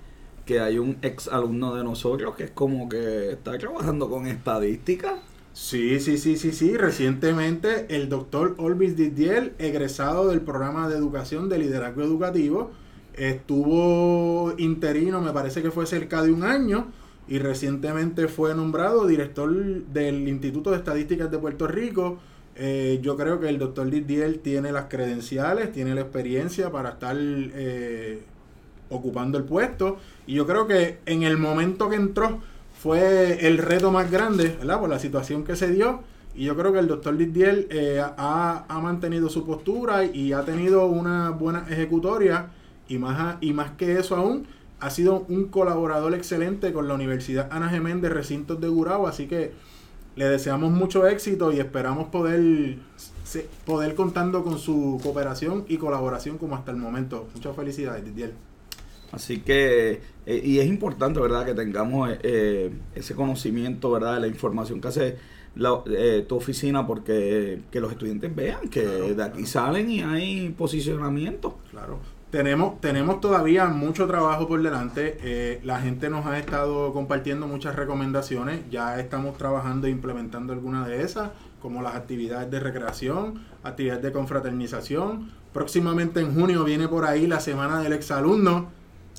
que 0.44 0.60
hay 0.60 0.78
un 0.78 0.96
ex 1.02 1.26
alumno 1.26 1.74
de 1.74 1.82
nosotros 1.82 2.36
que 2.36 2.44
es 2.44 2.50
como 2.52 2.88
que 2.88 3.32
está 3.32 3.58
trabajando 3.58 4.08
con 4.08 4.28
estadística. 4.28 5.16
Sí, 5.54 5.98
sí, 5.98 6.18
sí, 6.18 6.36
sí, 6.36 6.52
sí. 6.52 6.76
Recientemente 6.76 7.86
el 7.88 8.08
doctor 8.08 8.54
Olvis 8.58 8.94
Didier, 8.94 9.54
egresado 9.58 10.28
del 10.28 10.42
programa 10.42 10.88
de 10.88 10.96
educación 10.96 11.48
de 11.48 11.58
liderazgo 11.58 12.02
educativo, 12.02 12.70
estuvo 13.16 14.54
interino, 14.58 15.20
me 15.20 15.32
parece 15.32 15.62
que 15.62 15.70
fue 15.70 15.86
cerca 15.86 16.22
de 16.22 16.30
un 16.30 16.44
año, 16.44 16.88
y 17.28 17.38
recientemente 17.38 18.28
fue 18.28 18.54
nombrado 18.54 19.06
director 19.06 19.52
del 19.52 20.28
Instituto 20.28 20.70
de 20.70 20.76
Estadísticas 20.76 21.30
de 21.30 21.38
Puerto 21.38 21.66
Rico. 21.66 22.18
Eh, 22.54 23.00
yo 23.02 23.16
creo 23.16 23.40
que 23.40 23.48
el 23.48 23.58
doctor 23.58 23.90
Didier 23.90 24.38
tiene 24.38 24.70
las 24.72 24.84
credenciales, 24.84 25.72
tiene 25.72 25.94
la 25.94 26.02
experiencia 26.02 26.70
para 26.70 26.90
estar 26.90 27.16
eh, 27.18 28.22
ocupando 28.90 29.38
el 29.38 29.44
puesto. 29.44 29.98
Y 30.26 30.34
yo 30.34 30.46
creo 30.46 30.66
que 30.66 30.98
en 31.04 31.24
el 31.24 31.36
momento 31.36 31.90
que 31.90 31.96
entró 31.96 32.40
fue 32.80 33.46
el 33.46 33.58
reto 33.58 33.90
más 33.90 34.10
grande, 34.10 34.56
¿verdad? 34.58 34.78
Por 34.78 34.88
la 34.88 35.00
situación 35.00 35.42
que 35.42 35.56
se 35.56 35.70
dio. 35.70 36.02
Y 36.34 36.44
yo 36.44 36.56
creo 36.56 36.72
que 36.72 36.78
el 36.78 36.86
doctor 36.86 37.16
Didier 37.16 37.66
eh, 37.70 38.00
ha, 38.00 38.66
ha 38.68 38.80
mantenido 38.80 39.28
su 39.28 39.44
postura 39.44 40.04
y 40.04 40.32
ha 40.32 40.42
tenido 40.42 40.86
una 40.86 41.30
buena 41.30 41.66
ejecutoria. 41.68 42.50
Y 42.88 42.98
más, 42.98 43.18
a- 43.18 43.38
y 43.40 43.52
más 43.52 43.72
que 43.72 43.98
eso 43.98 44.16
aún, 44.16 44.46
ha 44.80 44.90
sido 44.90 45.24
un 45.28 45.46
colaborador 45.46 46.14
excelente 46.14 46.72
con 46.72 46.86
la 46.88 46.94
Universidad 46.94 47.48
Ana 47.50 47.68
Geméndez 47.68 48.12
Recintos 48.12 48.60
de 48.60 48.68
Gurabo. 48.68 49.08
Así 49.08 49.26
que 49.26 49.52
le 50.16 50.26
deseamos 50.28 50.70
mucho 50.70 51.06
éxito 51.06 51.52
y 51.52 51.58
esperamos 51.60 52.08
poder, 52.08 52.76
poder 53.64 53.94
contando 53.94 54.42
con 54.44 54.58
su 54.58 55.00
cooperación 55.02 55.64
y 55.68 55.76
colaboración 55.78 56.38
como 56.38 56.54
hasta 56.56 56.70
el 56.70 56.76
momento. 56.78 57.26
Muchas 57.34 57.56
felicidades, 57.56 58.04
Didier. 58.04 58.32
Así 59.12 59.38
que, 59.40 60.00
eh, 60.26 60.40
y 60.44 60.58
es 60.58 60.66
importante, 60.66 61.20
¿verdad?, 61.20 61.44
que 61.46 61.54
tengamos 61.54 62.10
eh, 62.10 62.18
eh, 62.22 62.70
ese 62.94 63.14
conocimiento, 63.14 63.90
¿verdad?, 63.92 64.14
de 64.14 64.20
la 64.20 64.26
información 64.26 64.80
que 64.80 64.88
hace 64.88 65.16
la- 65.54 65.82
eh, 65.86 66.24
tu 66.28 66.36
oficina, 66.36 66.86
porque 66.86 67.60
que 67.70 67.80
los 67.80 67.92
estudiantes 67.92 68.34
vean 68.34 68.68
que 68.68 68.82
Claro, 68.82 69.14
de 69.14 69.22
aquí 69.22 69.32
claro. 69.42 69.46
salen 69.46 69.90
y 69.90 70.02
hay 70.02 70.50
posicionamiento. 70.50 71.58
Claro. 71.70 71.98
Tenemos, 72.36 72.82
tenemos 72.82 73.22
todavía 73.22 73.64
mucho 73.68 74.06
trabajo 74.06 74.46
por 74.46 74.62
delante. 74.62 75.16
Eh, 75.22 75.58
la 75.64 75.80
gente 75.80 76.10
nos 76.10 76.26
ha 76.26 76.38
estado 76.38 76.92
compartiendo 76.92 77.46
muchas 77.46 77.74
recomendaciones. 77.76 78.60
Ya 78.70 79.00
estamos 79.00 79.38
trabajando 79.38 79.86
e 79.86 79.90
implementando 79.90 80.52
algunas 80.52 80.86
de 80.86 81.00
esas, 81.00 81.30
como 81.62 81.80
las 81.80 81.94
actividades 81.94 82.50
de 82.50 82.60
recreación, 82.60 83.40
actividades 83.64 84.02
de 84.02 84.12
confraternización. 84.12 85.30
Próximamente 85.54 86.20
en 86.20 86.34
junio 86.34 86.62
viene 86.64 86.88
por 86.88 87.06
ahí 87.06 87.26
la 87.26 87.40
semana 87.40 87.80
del 87.80 87.94
exalumno. 87.94 88.68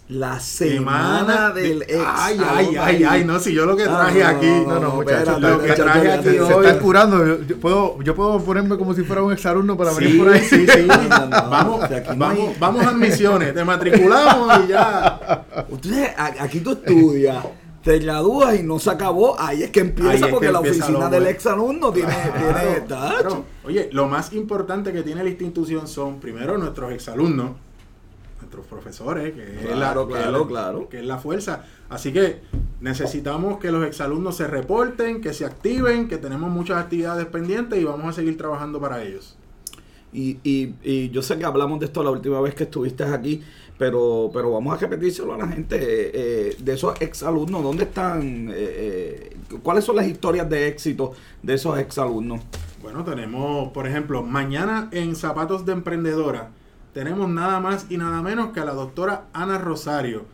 La 0.09 0.39
semana 0.39 1.49
del 1.51 1.81
ex. 1.81 1.97
Ay, 2.05 2.39
ay, 2.49 2.75
ay, 2.79 3.03
ay, 3.03 3.25
no, 3.25 3.39
si 3.39 3.51
yo 3.53 3.65
lo 3.65 3.75
que 3.75 3.83
traje 3.83 4.23
Ah, 4.23 4.31
no, 4.31 4.37
aquí. 4.37 4.47
no, 4.47 4.63
No, 4.75 4.79
no, 4.79 4.89
muchachos, 4.95 5.41
lo 5.41 5.61
que 5.61 5.73
traje 5.73 6.11
aquí 6.13 6.23
te- 6.23 6.33
Se 6.33 6.41
hoy- 6.53 6.65
están 6.65 6.79
curando. 6.81 7.25
Yo, 7.27 7.43
yo 7.43 7.59
puedo, 7.59 8.01
yo 8.01 8.15
puedo 8.15 8.39
ponerme 8.41 8.77
como 8.77 8.93
si 8.93 9.03
fuera 9.03 9.21
un 9.21 9.33
exalumno 9.33 9.75
para 9.75 9.91
venir 9.93 10.11
Sí, 10.13 10.17
por 10.19 10.29
ahí. 10.29 10.39
sí, 10.39 10.65
sí. 10.65 10.87
No. 10.87 11.49
Vamos, 11.49 11.81
vamos, 12.17 12.59
vamos 12.59 12.85
a 12.85 12.89
admisiones. 12.89 13.53
Te 13.53 13.65
matriculamos 13.65 14.65
y 14.65 14.67
ya. 14.69 15.43
A- 16.17 16.33
aquí 16.43 16.61
tú 16.61 16.71
estudias, 16.71 17.43
te 17.83 17.99
gradúas 17.99 18.57
y 18.59 18.63
no 18.63 18.79
se 18.79 18.89
acabó, 18.89 19.37
ahí 19.39 19.63
es 19.63 19.71
que 19.71 19.81
empieza, 19.81 20.25
que 20.27 20.31
porque 20.31 20.51
la 20.51 20.59
empieza 20.59 20.85
oficina 20.85 21.09
del 21.09 21.27
ex 21.27 21.45
alumno 21.47 21.91
tiene, 21.91 22.13
tiene 22.13 22.53
Claro, 22.53 22.83
tacho. 22.87 23.17
claro. 23.19 23.45
Oye, 23.65 23.89
lo 23.91 24.07
más 24.07 24.31
importante 24.33 24.93
que 24.93 25.03
tiene 25.03 25.21
la 25.23 25.29
institución 25.29 25.87
son, 25.87 26.19
primero, 26.21 26.57
nuestros 26.57 26.91
exalumnos, 26.93 27.51
nuestros 28.47 28.65
profesores, 28.65 29.33
que 29.33 29.43
es 29.43 29.65
Claro, 29.67 29.75
la, 29.75 29.77
claro, 29.77 30.07
que 30.07 30.13
es 30.13 30.31
la- 30.31 30.47
claro. 30.47 30.89
que 30.89 30.99
es 30.99 31.05
la 31.05 31.17
fuerza. 31.17 31.65
Así 31.89 32.13
que 32.13 32.39
necesitamos 32.79 33.59
que 33.59 33.71
los 33.71 33.85
exalumnos 33.85 34.37
se 34.37 34.47
reporten, 34.47 35.19
que 35.21 35.33
se 35.33 35.45
activen, 35.45 36.07
que 36.07 36.17
tenemos 36.17 36.49
muchas 36.49 36.77
actividades 36.77 37.25
pendientes 37.25 37.79
y 37.79 37.83
vamos 37.83 38.05
a 38.07 38.13
seguir 38.13 38.37
trabajando 38.37 38.79
para 38.79 39.03
ellos. 39.03 39.35
Y, 40.13 40.37
y, 40.43 40.73
y 40.83 41.09
yo 41.09 41.21
sé 41.21 41.37
que 41.37 41.43
hablamos 41.45 41.79
de 41.81 41.87
esto 41.87 42.01
la 42.01 42.11
última 42.11 42.39
vez 42.39 42.55
que 42.55 42.63
estuviste 42.63 43.03
aquí, 43.03 43.43
pero, 43.77 44.31
pero 44.33 44.51
vamos 44.51 44.73
a 44.73 44.77
repetírselo 44.77 45.33
a 45.33 45.37
la 45.39 45.47
gente. 45.47 45.75
eh, 45.77 46.11
eh, 46.13 46.55
de 46.59 46.73
esos 46.73 46.99
exalumnos, 47.01 47.61
¿dónde 47.61 47.83
están? 47.83 48.49
eh, 48.49 48.53
eh, 48.55 49.37
¿Cuáles 49.61 49.83
son 49.83 49.97
las 49.97 50.07
historias 50.07 50.49
de 50.49 50.67
éxito 50.69 51.11
de 51.43 51.53
esos 51.55 51.77
exalumnos? 51.77 52.39
Bueno, 52.81 53.03
tenemos, 53.03 53.71
por 53.73 53.85
ejemplo, 53.87 54.23
mañana 54.23 54.87
en 54.91 55.15
Zapatos 55.15 55.65
de 55.65 55.73
Emprendedora, 55.73 56.51
tenemos 56.93 57.29
nada 57.29 57.59
más 57.59 57.85
y 57.89 57.97
nada 57.97 58.21
menos 58.21 58.53
que 58.53 58.59
a 58.59 58.65
la 58.65 58.73
doctora 58.73 59.25
Ana 59.33 59.57
Rosario, 59.57 60.25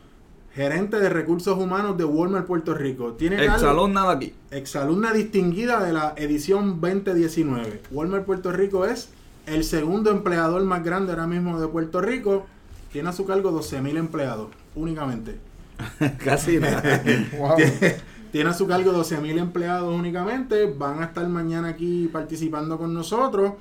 gerente 0.54 1.00
de 1.00 1.10
recursos 1.10 1.58
humanos 1.58 1.98
de 1.98 2.06
Walmart 2.06 2.46
Puerto 2.46 2.74
Rico. 2.74 3.14
Tiene 3.14 3.44
Exalón 3.44 3.94
nada 3.94 4.14
aquí. 4.14 4.34
exalumna 4.52 5.12
distinguida 5.12 5.84
de 5.84 5.94
la 5.94 6.14
edición 6.16 6.80
2019. 6.80 7.82
Walmart 7.92 8.26
Puerto 8.26 8.52
Rico 8.52 8.86
es 8.86 9.10
el 9.46 9.64
segundo 9.64 10.12
empleador 10.12 10.64
más 10.64 10.84
grande 10.84 11.12
ahora 11.12 11.28
mismo 11.28 11.60
de 11.60 11.68
Puerto 11.68 12.02
Rico. 12.02 12.46
Tiene 12.92 13.10
a 13.10 13.14
su 13.14 13.26
cargo 13.26 13.52
12.000 13.52 13.98
empleados 13.98 14.50
únicamente. 14.76 15.40
Casi 16.24 16.58
nada. 16.60 17.04
Wow. 17.38 17.56
Tiene, 17.56 17.96
tiene 18.32 18.50
a 18.52 18.54
su 18.54 18.68
cargo 18.68 18.94
12.000 18.94 19.40
empleados 19.40 19.94
únicamente. 19.94 20.72
Van 20.72 21.02
a 21.02 21.06
estar 21.06 21.28
mañana 21.28 21.70
aquí 21.70 22.08
participando 22.14 22.78
con 22.78 22.94
nosotros. 22.94 23.54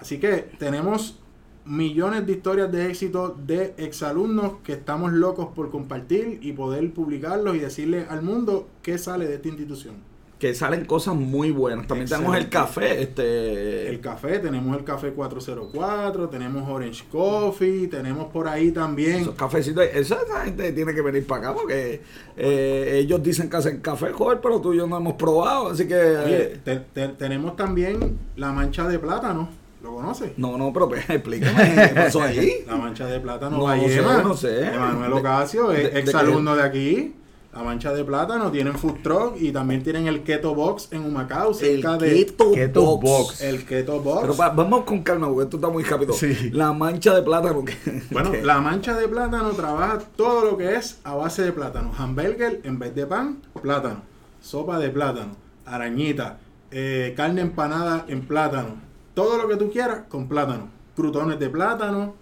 Así 0.00 0.18
que 0.18 0.50
tenemos 0.58 1.21
millones 1.64 2.26
de 2.26 2.32
historias 2.32 2.72
de 2.72 2.88
éxito 2.90 3.36
de 3.46 3.74
exalumnos 3.76 4.54
que 4.64 4.72
estamos 4.72 5.12
locos 5.12 5.48
por 5.54 5.70
compartir 5.70 6.38
y 6.42 6.52
poder 6.52 6.92
publicarlos 6.92 7.54
y 7.56 7.60
decirle 7.60 8.06
al 8.08 8.22
mundo 8.22 8.68
qué 8.82 8.98
sale 8.98 9.26
de 9.26 9.34
esta 9.36 9.48
institución. 9.48 9.94
que 10.42 10.54
salen 10.56 10.84
cosas 10.86 11.14
muy 11.14 11.52
buenas. 11.52 11.86
También 11.86 12.08
tenemos 12.08 12.36
el 12.36 12.48
café, 12.48 13.00
este 13.00 13.88
El 13.88 14.00
café, 14.00 14.40
tenemos 14.40 14.76
el 14.76 14.82
café 14.82 15.12
404, 15.12 16.28
tenemos 16.30 16.68
Orange 16.68 17.04
Coffee, 17.12 17.86
tenemos 17.86 18.26
por 18.32 18.48
ahí 18.48 18.72
también. 18.72 19.20
esos 19.20 19.36
cafecitos, 19.36 19.84
esa, 19.94 20.18
gente 20.44 20.72
tiene 20.72 20.92
que 20.94 21.00
venir 21.00 21.24
para 21.28 21.42
acá 21.50 21.54
porque 21.54 22.00
eh, 22.36 22.98
ellos 23.00 23.22
dicen 23.22 23.48
que 23.48 23.56
hacen 23.56 23.80
café, 23.80 24.10
joder, 24.10 24.40
pero 24.40 24.60
tú 24.60 24.74
y 24.74 24.78
yo 24.78 24.86
no 24.88 24.96
hemos 24.96 25.14
probado, 25.14 25.68
así 25.68 25.86
que 25.86 25.94
Oye, 25.94 26.58
te- 26.64 26.80
te- 26.92 27.08
tenemos 27.10 27.54
también 27.54 28.18
la 28.34 28.50
mancha 28.50 28.88
de 28.88 28.98
plátano, 28.98 29.48
¿lo 29.82 29.94
conoces? 29.96 30.32
no, 30.36 30.56
no, 30.56 30.72
pero 30.72 30.88
pues, 30.88 31.04
explícame 31.10 31.74
qué 31.88 31.94
pasó 31.94 32.22
ahí. 32.22 32.64
La 32.66 32.76
mancha 32.76 33.06
de 33.06 33.20
plátano 33.20 33.58
No 33.58 33.64
Bayema, 33.64 34.16
sé, 34.18 34.22
no 34.24 34.34
sé. 34.36 34.66
Emanuel 34.68 35.12
Ocasio, 35.14 35.68
de- 35.68 35.84
es 35.86 35.92
de 35.94 36.00
ex 36.00 36.14
alumno 36.14 36.54
de 36.56 36.62
aquí. 36.62 37.14
La 37.54 37.62
mancha 37.62 37.92
de 37.92 38.02
plátano, 38.02 38.50
tienen 38.50 38.72
food 38.78 39.02
truck 39.02 39.34
y 39.38 39.52
también 39.52 39.82
tienen 39.82 40.06
el 40.06 40.22
Keto 40.22 40.54
Box 40.54 40.88
en 40.90 41.04
Humacao, 41.04 41.50
El 41.50 41.54
cerca 41.54 41.98
de 41.98 42.14
keto, 42.24 42.50
Keto 42.52 42.82
box. 42.96 43.02
Box. 43.02 43.40
el 43.42 43.66
Keto 43.66 44.00
Box. 44.00 44.20
Pero 44.22 44.34
pa- 44.36 44.48
vamos 44.48 44.84
con 44.84 45.02
calma, 45.02 45.28
porque 45.28 45.42
esto 45.42 45.56
está 45.58 45.68
muy 45.68 45.82
rápido. 45.84 46.14
Sí. 46.14 46.48
La 46.54 46.72
mancha 46.72 47.14
de 47.14 47.20
plátano. 47.20 47.62
Bueno, 48.10 48.32
la 48.42 48.58
mancha 48.62 48.96
de 48.96 49.06
plátano 49.06 49.50
trabaja 49.50 49.98
todo 50.16 50.46
lo 50.46 50.56
que 50.56 50.76
es 50.76 51.00
a 51.04 51.14
base 51.14 51.42
de 51.42 51.52
plátano. 51.52 51.92
Hamburger 51.98 52.62
en 52.64 52.78
vez 52.78 52.94
de 52.94 53.04
pan, 53.06 53.42
plátano. 53.60 54.00
Sopa 54.40 54.78
de 54.78 54.88
plátano. 54.88 55.36
Arañita. 55.66 56.38
eh, 56.70 57.12
carne 57.14 57.42
empanada 57.42 58.06
en 58.08 58.22
plátano. 58.22 58.76
Todo 59.14 59.36
lo 59.36 59.48
que 59.48 59.56
tú 59.56 59.70
quieras 59.70 60.02
con 60.08 60.28
plátano. 60.28 60.68
Crutones 60.96 61.38
de 61.38 61.50
plátano. 61.50 62.14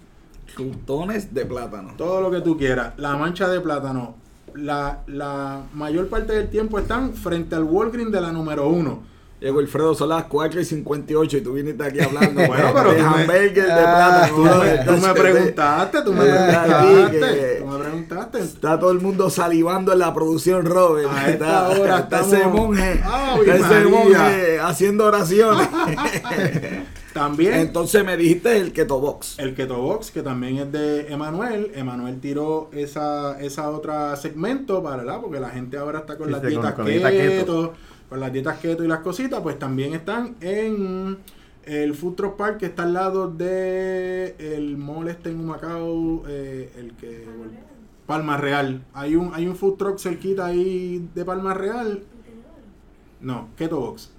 Crutones 0.55 1.33
de 1.33 1.47
plátano. 1.47 1.95
Todo 1.97 2.21
lo 2.21 2.31
que 2.31 2.41
tú 2.41 2.57
quieras. 2.57 2.95
La 2.97 3.17
mancha 3.17 3.49
de 3.49 3.61
plátano. 3.61 4.17
La, 4.55 5.03
la 5.07 5.63
mayor 5.75 6.09
parte 6.09 6.33
del 6.33 6.51
tiempo 6.51 6.79
están 6.79 7.15
frente 7.15 7.55
al 7.55 7.65
Walgreen 7.65 8.11
de 8.11 8.21
la 8.21 8.33
número 8.33 8.69
uno. 8.69 9.03
Llegó 9.41 9.57
Wilfredo, 9.59 9.95
son 9.95 10.11
las 10.11 10.25
4 10.25 10.61
y 10.61 10.65
58 10.67 11.37
y 11.39 11.41
tú 11.41 11.55
viniste 11.55 11.83
aquí 11.83 11.99
hablando 12.01 12.43
Bueno, 12.47 12.73
pero 12.75 12.91
de 12.93 12.97
tú 12.99 13.03
me- 13.03 13.09
hamburger 13.09 13.55
de 13.55 13.73
Ah, 13.73 14.27
plátano. 14.27 14.35
Tú, 14.37 14.43
me- 14.43 14.51
tú 14.51 14.59
me 14.61 14.71
Entonces, 14.75 15.13
preguntaste, 15.13 16.03
tú 16.03 16.13
me 16.13 16.25
preguntaste. 16.25 17.57
Tú 17.61 17.67
me 17.67 17.79
preguntaste. 17.79 18.39
Está 18.41 18.79
todo 18.79 18.91
el 18.91 19.01
mundo 19.01 19.31
salivando 19.31 19.93
en 19.95 19.99
la 20.01 20.13
producción, 20.13 20.67
Robert. 20.67 21.09
A 21.11 21.31
esta 21.31 21.69
hora 21.71 21.99
está 22.01 22.21
estamos- 22.21 22.33
ese 22.35 22.47
monje, 22.49 23.01
¡Ave 23.03 23.41
está 23.41 23.55
ese 23.55 23.89
María! 23.89 23.89
monje 23.89 24.61
haciendo 24.61 25.05
oraciones. 25.07 25.69
También 27.13 27.55
Entonces 27.55 28.05
me 28.05 28.17
dijiste 28.17 28.57
el 28.59 28.73
Keto 28.73 29.01
Box. 29.01 29.37
El 29.39 29.55
Keto 29.57 29.79
Box, 29.79 30.13
que 30.13 30.23
también 30.23 30.59
es 30.59 30.71
de 30.71 31.13
Emanuel. 31.13 31.73
Emanuel 31.75 32.21
tiró 32.21 32.71
esa, 32.73 33.41
esa 33.41 33.69
otra 33.71 34.15
segmento, 34.17 34.81
para, 34.83 34.99
¿verdad? 34.99 35.21
Porque 35.21 35.41
la 35.41 35.51
gente 35.51 35.77
ahora 35.77 36.01
está 36.01 36.17
con 36.17 36.27
Sí, 36.29 36.33
las 36.33 36.41
con- 36.41 36.51
dietas 36.51 36.75
con 36.75 36.85
la 36.85 36.91
dieta 36.91 37.11
keto, 37.11 37.31
keto. 37.41 37.73
Con 38.11 38.21
las 38.21 38.33
dietas 38.33 38.59
keto 38.59 38.85
y 38.85 38.89
las 38.89 39.01
cositas, 39.01 39.41
pues 39.41 39.59
también 39.59 39.95
están 39.95 40.37
en 40.41 41.19
el 41.65 41.95
Food 41.95 42.17
Truck 42.17 42.37
Park 42.37 42.59
que 42.59 42.67
está 42.67 42.83
al 42.83 42.93
lado 42.93 43.31
de 43.31 44.35
el 44.39 44.77
mall 44.77 45.09
este 45.09 45.31
en 45.31 45.41
Humacao, 45.41 46.25
eh, 46.27 46.73
el 46.77 46.93
que 46.95 47.25
Palma 48.07 48.37
Real. 48.37 48.85
Hay 48.93 49.15
un 49.15 49.33
hay 49.33 49.47
un 49.47 49.55
food 49.55 49.77
truck 49.77 49.99
cerquita 49.99 50.47
ahí 50.47 51.09
de 51.15 51.25
Palma 51.25 51.55
Real. 51.55 52.03
No, 53.21 53.49
Keto 53.57 53.79
Box. 53.79 54.11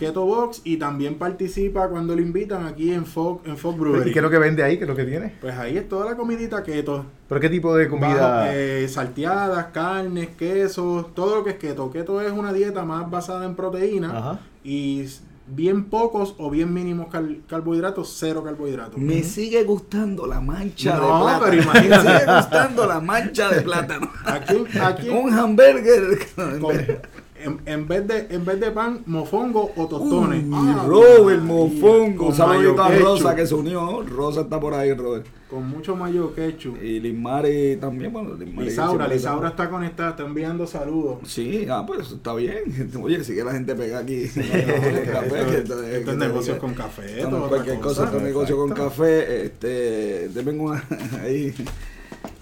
Keto 0.00 0.24
Box 0.24 0.62
y 0.64 0.76
también 0.78 1.16
participa 1.16 1.88
cuando 1.88 2.16
lo 2.16 2.22
invitan 2.22 2.66
aquí 2.66 2.90
en 2.92 3.06
Fog, 3.06 3.42
en 3.44 3.56
Fog 3.56 3.76
Brewery. 3.78 4.10
¿Y 4.10 4.12
qué 4.12 4.18
es 4.18 4.22
lo 4.22 4.30
que 4.30 4.38
vende 4.38 4.62
ahí? 4.64 4.76
¿Qué 4.78 4.84
es 4.84 4.88
lo 4.90 4.96
que 4.96 5.04
tiene? 5.04 5.34
Pues 5.40 5.54
ahí 5.56 5.76
es 5.76 5.88
toda 5.88 6.06
la 6.06 6.16
comidita 6.16 6.62
keto. 6.64 7.04
¿Pero 7.28 7.40
qué 7.40 7.48
tipo 7.48 7.76
de 7.76 7.88
comida? 7.88 8.28
Bajo, 8.28 8.50
eh, 8.52 8.88
salteadas, 8.88 9.66
carnes, 9.66 10.30
quesos, 10.36 11.14
todo 11.14 11.36
lo 11.36 11.44
que 11.44 11.50
es 11.50 11.56
keto. 11.56 11.90
Keto 11.92 12.20
es 12.20 12.32
una 12.32 12.52
dieta 12.52 12.82
más 12.84 13.08
basada 13.08 13.44
en 13.44 13.54
proteína 13.54 14.18
Ajá. 14.18 14.40
y 14.64 15.04
bien 15.52 15.84
pocos 15.86 16.36
o 16.38 16.48
bien 16.48 16.72
mínimos 16.72 17.08
cal- 17.08 17.40
carbohidratos, 17.48 18.14
cero 18.18 18.42
carbohidratos. 18.44 18.98
Me 18.98 19.22
sigue 19.24 19.64
gustando 19.64 20.26
la 20.26 20.40
mancha 20.40 20.96
No, 20.96 21.00
de 21.02 21.08
plátano. 21.24 21.44
pero 21.44 21.62
imagínate. 21.62 22.04
Me 22.08 22.18
sigue 22.20 22.34
gustando 22.36 22.86
la 22.86 23.00
mancha 23.00 23.48
de 23.50 23.60
plátano. 23.62 24.10
Aquí, 24.24 24.64
aquí 24.80 25.08
Un 25.10 25.32
hamburger. 25.32 26.18
con- 26.60 26.72
en, 27.44 27.60
en 27.66 27.88
vez 27.88 28.06
de 28.06 28.26
en 28.30 28.44
vez 28.44 28.60
de 28.60 28.70
pan, 28.70 29.02
mofongo 29.06 29.72
o 29.76 29.86
tostones. 29.86 30.44
Uy, 30.44 30.50
Ah, 30.52 30.84
Robert 30.86 31.42
Mofongo. 31.42 32.26
con 32.26 32.34
Saludito 32.34 32.82
a 32.82 32.90
Rosa 32.90 33.34
que 33.34 33.46
se 33.46 33.54
unió. 33.54 34.02
Rosa 34.02 34.42
está 34.42 34.58
por 34.60 34.74
ahí, 34.74 34.92
Robert. 34.92 35.26
Con 35.48 35.68
mucho 35.68 35.96
mayo 35.96 36.32
ketchup. 36.34 36.80
Y 36.80 37.00
Lismari 37.00 37.76
también. 37.76 38.12
Bueno, 38.12 38.34
Lismari 38.34 38.68
Lisaura, 38.68 39.08
Lisaura 39.08 39.48
está- 39.48 39.68
conectada, 39.68 40.10
está 40.10 40.22
enviando 40.24 40.64
saludos. 40.66 41.18
Sí, 41.24 41.66
ah, 41.68 41.84
pues 41.86 42.10
está 42.12 42.34
bien. 42.34 42.90
Oye, 43.02 43.24
si 43.24 43.34
que 43.34 43.42
la 43.42 43.52
gente 43.52 43.74
pega 43.74 43.98
aquí. 43.98 44.22
Esto, 44.24 44.40
Café, 45.12 45.46
que 45.50 45.56
esto 45.58 45.76
te- 45.80 45.98
es 45.98 46.04
que 46.04 46.10
te 46.12 46.16
negocios 46.16 46.58
con 46.58 46.74
café. 46.74 47.24
Cualquier 47.48 47.80
cosa, 47.80 48.02
cosa. 48.02 48.12
con 48.12 48.22
negocio 48.24 48.56
con 48.56 48.70
café, 48.70 49.46
este, 49.46 50.28
deben 50.28 50.60
una 50.60 50.84
ahí. 51.24 51.52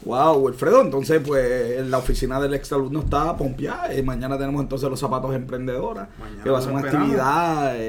Wow, 0.08 0.38
Wilfredo, 0.38 0.80
entonces 0.80 1.20
pues 1.22 1.86
la 1.86 1.98
oficina 1.98 2.40
del 2.40 2.54
exalumno 2.54 3.00
está 3.00 3.36
pompeada 3.36 3.94
y 3.94 4.02
mañana 4.02 4.38
tenemos 4.38 4.62
entonces 4.62 4.88
los 4.88 4.98
zapatos 4.98 5.34
emprendedoras, 5.34 6.08
Mañana 6.18 6.42
que 6.42 6.48
va 6.50 6.58
a 6.58 6.62
ser 6.62 6.70
una 6.72 6.80
esperamos. 6.80 7.08
actividad 7.10 7.76
eh, 7.76 7.80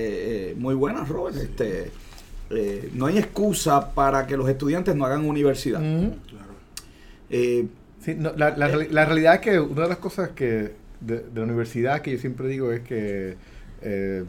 eh, 0.52 0.56
muy 0.58 0.76
buena, 0.76 1.06
Robert. 1.06 1.38
Este, 1.38 1.92
eh, 2.50 2.90
no 2.94 3.06
hay 3.06 3.20
excusa 3.20 3.94
para 3.94 4.28
que 4.28 4.36
los 4.36 4.50
estudiantes 4.50 4.96
no 4.98 5.06
hagan 5.06 5.26
universidad. 5.26 5.80
Claro. 5.80 6.54
Eh, 7.30 7.68
Sí, 8.02 8.16
no, 8.18 8.32
la, 8.38 8.56
la, 8.56 8.70
la 8.70 9.06
realidad 9.06 9.36
es 9.36 9.40
que 9.42 9.60
una 9.60 9.82
de 9.82 9.90
las 9.90 9.98
cosas 9.98 10.30
que 10.30 10.72
de, 11.02 11.18
de 11.20 11.26
la 11.36 11.44
universidad 11.44 12.02
que 12.02 12.14
yo 12.14 12.18
siempre 12.18 12.48
digo 12.48 12.72
es 12.72 12.80
que 12.80 13.36
eh, 13.82 14.24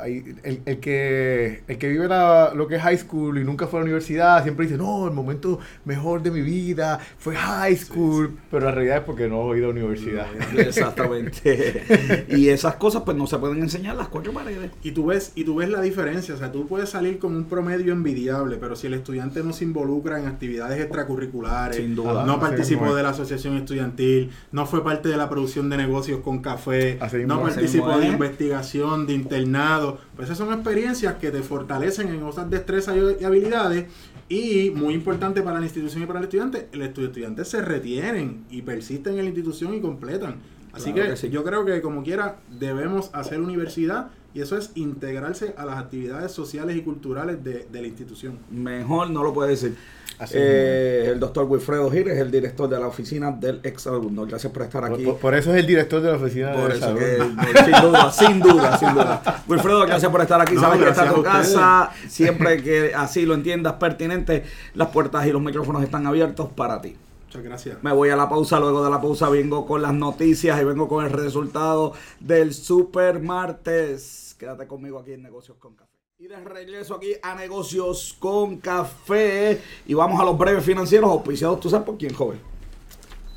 hay- 0.00 0.36
el, 0.42 0.62
el 0.66 0.78
que 0.80 1.62
el 1.68 1.78
que 1.78 1.88
vive 1.88 2.08
la- 2.08 2.52
lo 2.54 2.66
que 2.68 2.76
es 2.76 2.82
high 2.82 2.98
school 2.98 3.38
y 3.38 3.44
nunca 3.44 3.66
fue 3.66 3.78
a 3.78 3.82
la 3.82 3.84
universidad 3.84 4.42
siempre 4.42 4.66
dice 4.66 4.78
no 4.78 5.06
el 5.06 5.12
momento 5.14 5.58
mejor 5.84 6.22
de 6.22 6.30
mi 6.30 6.40
vida 6.40 6.98
fue 7.18 7.34
high 7.36 7.76
school 7.76 8.36
pero 8.50 8.66
la 8.66 8.72
realidad 8.72 8.98
es 8.98 9.02
porque 9.04 9.28
no 9.28 9.52
he 9.54 9.58
ido 9.58 9.70
a 9.70 9.72
la 9.74 9.80
universidad 9.80 10.26
exactamente. 10.58 12.26
y 12.28 12.48
esas 12.48 12.76
cosas 12.76 13.02
pues 13.04 13.16
no 13.16 13.26
se 13.26 13.38
pueden 13.38 13.58
enseñar 13.60 13.96
las 13.96 14.08
cuatro 14.08 14.32
paredes. 14.32 14.70
Y 14.82 14.92
tú 14.92 15.06
ves, 15.06 15.32
y 15.34 15.44
tú 15.44 15.56
ves 15.56 15.68
la 15.68 15.80
diferencia, 15.80 16.34
o 16.34 16.38
sea, 16.38 16.52
tú 16.52 16.66
puedes 16.66 16.88
salir 16.90 17.18
con 17.18 17.34
un 17.34 17.44
promedio 17.44 17.92
envidiable, 17.92 18.56
pero 18.56 18.76
si 18.76 18.86
el 18.86 18.94
estudiante 18.94 19.42
no 19.42 19.52
se 19.52 19.64
involucra 19.64 20.18
en 20.20 20.26
actividades 20.26 20.80
extracurriculares, 20.80 21.76
Sin 21.76 21.94
duda. 21.94 22.24
no 22.24 22.40
participó 22.40 22.94
de 22.94 23.02
la 23.02 23.10
asociación 23.10 23.56
estudiantil, 23.56 24.30
no 24.52 24.66
fue 24.66 24.82
parte 24.84 25.08
de 25.08 25.16
la 25.16 25.28
producción 25.28 25.70
de 25.70 25.76
negocios 25.76 26.20
con 26.20 26.40
café, 26.40 26.98
no 27.26 27.42
participó 27.42 27.98
de 27.98 28.06
es. 28.06 28.12
investigación, 28.12 29.06
de 29.06 29.14
internado, 29.14 29.85
pues 30.14 30.26
esas 30.28 30.38
son 30.38 30.52
experiencias 30.52 31.14
que 31.16 31.30
te 31.30 31.42
fortalecen 31.42 32.08
en 32.08 32.22
otras 32.22 32.48
destrezas 32.50 32.96
y 32.96 33.22
y 33.22 33.24
habilidades 33.24 33.86
y 34.28 34.70
muy 34.74 34.94
importante 34.94 35.42
para 35.42 35.58
la 35.60 35.64
institución 35.66 36.02
y 36.02 36.06
para 36.06 36.18
el 36.18 36.24
estudiante, 36.24 36.68
el 36.72 36.82
estu- 36.82 37.04
estudiantes 37.04 37.48
se 37.48 37.62
retienen 37.62 38.44
y 38.50 38.62
persisten 38.62 39.12
en 39.14 39.18
la 39.20 39.30
institución 39.30 39.74
y 39.74 39.80
completan. 39.80 40.36
Así 40.72 40.92
Claro 40.92 41.04
que, 41.08 41.10
que 41.14 41.16
sí. 41.16 41.30
yo 41.30 41.42
creo 41.44 41.64
que 41.64 41.80
como 41.80 42.02
quiera 42.02 42.36
debemos 42.58 43.10
hacer 43.14 43.40
universidad 43.40 44.08
y 44.36 44.42
eso 44.42 44.58
es 44.58 44.70
integrarse 44.74 45.54
a 45.56 45.64
las 45.64 45.78
actividades 45.78 46.30
sociales 46.30 46.76
y 46.76 46.82
culturales 46.82 47.42
de, 47.42 47.66
de 47.72 47.80
la 47.80 47.86
institución. 47.86 48.38
Mejor 48.50 49.08
no 49.08 49.22
lo 49.24 49.32
puede 49.32 49.50
decir. 49.52 49.74
Así 50.18 50.34
Eh, 50.38 51.08
el 51.12 51.18
doctor 51.20 51.44
Wilfredo 51.44 51.90
Gil 51.90 52.08
es 52.08 52.18
el 52.18 52.30
director 52.30 52.68
de 52.68 52.78
la 52.78 52.86
oficina 52.86 53.30
del 53.32 53.60
ex 53.62 53.86
alumno. 53.86 54.26
Gracias 54.26 54.52
por 54.52 54.62
estar 54.64 54.84
aquí. 54.84 55.04
por- 55.04 55.16
por 55.16 55.34
eso 55.34 55.52
es 55.54 55.60
el 55.60 55.66
director 55.66 56.02
de 56.02 56.10
la 56.10 56.16
oficina 56.16 56.52
Por 56.52 56.68
de 56.68 56.76
eso 56.76 56.86
salud. 56.86 56.98
que, 56.98 57.64
sin 57.64 57.80
duda, 57.82 58.12
sin 58.12 58.40
duda, 58.40 58.78
sin 58.78 58.92
duda. 58.94 59.42
Wilfredo, 59.48 59.86
gracias 59.86 60.10
por 60.12 60.20
estar 60.20 60.40
aquí. 60.42 60.54
No, 60.54 60.60
Sabes 60.60 60.82
que 60.82 60.88
está 60.90 61.14
tu 61.14 61.22
casa. 61.22 61.90
Siempre 62.08 62.62
que 62.62 62.92
así 62.94 63.24
lo 63.24 63.32
entiendas 63.34 63.72
pertinente, 63.74 64.44
las 64.74 64.88
puertas 64.88 65.26
y 65.26 65.32
los 65.32 65.40
micrófonos 65.40 65.82
están 65.82 66.06
abiertos 66.06 66.48
para 66.54 66.80
ti. 66.82 66.94
Muchas 67.28 67.42
gracias. 67.42 67.78
Me 67.82 67.92
voy 67.92 68.08
a 68.10 68.16
la 68.16 68.28
pausa, 68.28 68.60
luego 68.60 68.84
de 68.84 68.90
la 68.90 69.00
pausa 69.00 69.28
vengo 69.28 69.66
con 69.66 69.82
las 69.82 69.92
noticias 69.92 70.60
y 70.60 70.64
vengo 70.64 70.88
con 70.88 71.04
el 71.04 71.10
resultado 71.10 71.92
del 72.20 72.54
Super 72.54 73.20
Martes. 73.20 74.25
Quédate 74.38 74.66
conmigo 74.66 74.98
aquí 74.98 75.12
en 75.12 75.22
Negocios 75.22 75.56
con 75.58 75.74
Café. 75.74 75.96
Y 76.18 76.26
de 76.26 76.36
regreso 76.36 76.94
aquí 76.94 77.12
a 77.22 77.34
Negocios 77.34 78.16
con 78.18 78.58
Café. 78.58 79.62
Y 79.86 79.94
vamos 79.94 80.20
a 80.20 80.24
los 80.24 80.36
breves 80.36 80.62
financieros 80.62 81.10
auspiciados, 81.10 81.58
¿tú 81.58 81.70
sabes 81.70 81.86
por 81.86 81.96
quién, 81.96 82.12
joven? 82.12 82.38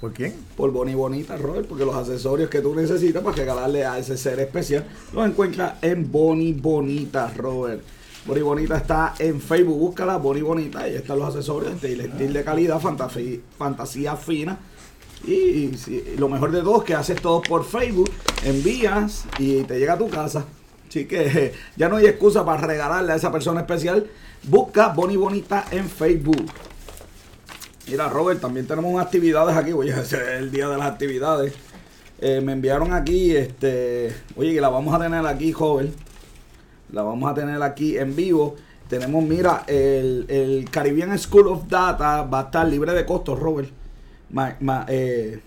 ¿Por 0.01 0.11
quién? 0.13 0.33
Por 0.57 0.71
Boni 0.71 0.95
Bonita, 0.95 1.37
Robert, 1.37 1.67
porque 1.67 1.85
los 1.85 1.95
accesorios 1.95 2.49
que 2.49 2.61
tú 2.61 2.75
necesitas 2.75 3.23
para 3.23 3.35
regalarle 3.35 3.85
a 3.85 3.97
ese 3.97 4.17
ser 4.17 4.39
especial 4.39 4.85
los 5.13 5.25
encuentras 5.25 5.81
en 5.81 6.11
Boni 6.11 6.51
Bonita, 6.51 7.31
Robert. 7.33 7.81
Boni 8.25 8.41
Bonita 8.41 8.77
está 8.77 9.13
en 9.19 9.39
Facebook, 9.39 9.77
búscala, 9.77 10.17
Boni 10.17 10.41
Bonita, 10.41 10.87
y 10.87 10.95
están 10.95 11.19
los 11.19 11.29
accesorios 11.29 11.81
de 11.81 11.93
estilo 11.93 12.33
de 12.33 12.43
calidad, 12.43 12.79
fantasía, 12.79 13.39
fantasía 13.57 14.17
fina. 14.17 14.59
Y, 15.25 15.71
lo 16.17 16.27
mejor 16.27 16.51
de 16.51 16.61
todo 16.61 16.79
es 16.79 16.83
que 16.83 16.93
haces 16.93 17.21
todo 17.21 17.41
por 17.41 17.65
Facebook, 17.65 18.09
envías 18.43 19.25
y 19.37 19.63
te 19.63 19.79
llega 19.79 19.93
a 19.93 19.97
tu 19.97 20.09
casa. 20.09 20.45
Así 20.89 21.05
que 21.05 21.53
ya 21.77 21.87
no 21.87 21.97
hay 21.97 22.07
excusa 22.07 22.43
para 22.43 22.65
regalarle 22.65 23.13
a 23.13 23.15
esa 23.15 23.31
persona 23.31 23.61
especial. 23.61 24.07
Busca 24.43 24.89
Boni 24.89 25.15
Bonita 25.15 25.65
en 25.71 25.87
Facebook. 25.87 26.51
Mira, 27.87 28.09
Robert, 28.09 28.41
también 28.41 28.67
tenemos 28.67 28.99
actividades 29.01 29.55
aquí. 29.55 29.71
Oye, 29.71 29.91
ese 30.01 30.17
es 30.17 30.39
el 30.39 30.51
día 30.51 30.67
de 30.67 30.77
las 30.77 30.91
actividades. 30.91 31.53
Eh, 32.21 32.41
me 32.41 32.51
enviaron 32.51 32.93
aquí, 32.93 33.35
este, 33.35 34.13
oye, 34.35 34.53
que 34.53 34.59
la 34.59 34.69
vamos 34.69 34.93
a 34.93 34.99
tener 34.99 35.25
aquí, 35.25 35.53
joven. 35.53 35.93
La 36.91 37.03
vamos 37.03 37.31
a 37.31 37.33
tener 37.33 37.61
aquí 37.61 37.97
en 37.97 38.15
vivo. 38.15 38.55
Tenemos, 38.89 39.23
mira, 39.23 39.63
el, 39.67 40.25
el 40.27 40.67
Caribbean 40.69 41.17
School 41.17 41.47
of 41.47 41.67
Data 41.67 42.23
va 42.23 42.39
a 42.39 42.43
estar 42.45 42.67
libre 42.67 42.91
de 42.93 43.05
costos, 43.05 43.39
Robert. 43.39 43.69
Eh, 44.87 45.39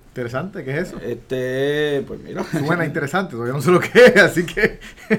Interesante, 0.09 0.63
¿qué 0.63 0.73
es 0.79 0.89
eso? 0.89 0.99
Este, 0.99 2.03
pues 2.07 2.21
mira. 2.21 2.45
Suena 2.45 2.85
interesante, 2.85 3.33
todavía 3.33 3.55
no 3.55 3.63
sé 3.63 3.71
lo 3.71 3.81
que 3.81 3.91
es, 3.95 4.17
así 4.19 4.45
que. 4.45 4.79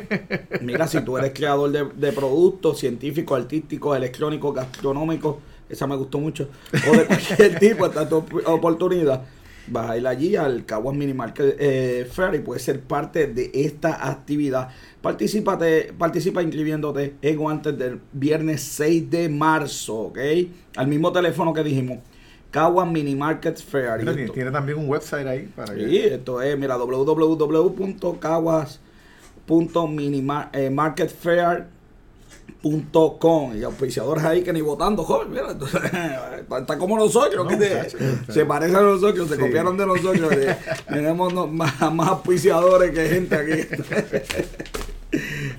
Mira, 0.62 0.88
si 0.88 1.01
tú 1.01 1.17
eres 1.17 1.32
creador 1.34 1.71
de, 1.71 1.86
de 1.95 2.12
productos 2.12 2.79
científicos, 2.79 3.39
artísticos, 3.41 3.97
electrónicos, 3.97 4.53
gastronómicos, 4.53 5.38
esa 5.67 5.88
me 5.88 5.95
gustó 5.95 6.19
mucho, 6.19 6.47
o 6.88 6.91
de 6.95 7.06
cualquier 7.06 7.58
tipo, 7.60 7.88
esta 7.88 8.03
es 8.03 8.10
tu 8.10 8.17
op- 8.17 8.47
oportunidad, 8.47 9.23
vas 9.67 9.89
a 9.89 9.97
ir 9.97 10.08
allí 10.08 10.36
al 10.36 10.65
Caguas 10.65 10.95
Mini 10.95 11.13
Market 11.13 11.56
eh, 11.60 12.08
Fair 12.12 12.36
y 12.36 12.39
puedes 12.39 12.63
ser 12.63 12.82
parte 12.82 13.28
de 13.28 13.52
esta 13.54 14.10
actividad. 14.10 14.69
Participate, 15.02 15.93
participa 15.97 16.41
inscribiéndote 16.41 17.15
en 17.21 17.47
antes 17.49 17.78
del 17.78 17.99
viernes 18.12 18.62
6 18.62 19.10
de 19.10 19.30
marzo, 19.30 19.95
¿ok? 19.95 20.19
Al 20.76 20.88
mismo 20.88 21.12
teléfono 21.12 21.54
que 21.54 21.63
dijimos, 21.63 21.99
Caguas 22.52 22.88
Mini 22.89 23.15
Market 23.15 23.58
Fair. 23.58 23.99
Y 24.02 24.06
Mira, 24.06 24.34
tiene, 24.34 24.52
también 24.52 24.78
un 24.78 24.88
website 24.88 25.26
ahí 25.26 25.49
para 25.56 25.73
que. 25.73 25.89
Sí, 25.89 25.97
esto 25.97 26.41
es, 26.41 26.58
mira, 26.58 26.78
www.caguas.minimarketfair.com 32.63 33.58
y 33.58 33.63
auspiciadores 33.63 34.23
ahí 34.23 34.41
que 34.43 34.54
ni 34.54 34.62
votando, 34.62 35.04
joven, 35.04 35.32
mira, 35.32 35.52
entonces, 35.52 35.82
está, 36.60 36.78
como 36.78 36.97
nosotros, 36.97 37.43
No, 37.43 37.49
que 37.49 37.58
te- 37.58 37.76
muchacho, 37.76 37.97
se 38.32 38.45
parecen 38.45 38.76
a 38.78 38.82
nosotros, 38.82 39.28
se 39.30 39.38
copiaron 39.38 39.78
de 39.78 39.86
nosotros, 39.86 40.32
eh, 40.34 40.56
tenemos 40.88 41.34
no- 41.34 41.47
más, 41.47 41.73
más 41.93 42.08
auspiciadores 42.10 42.91
que 42.91 43.08
gente 43.10 43.36
aquí. 43.36 43.67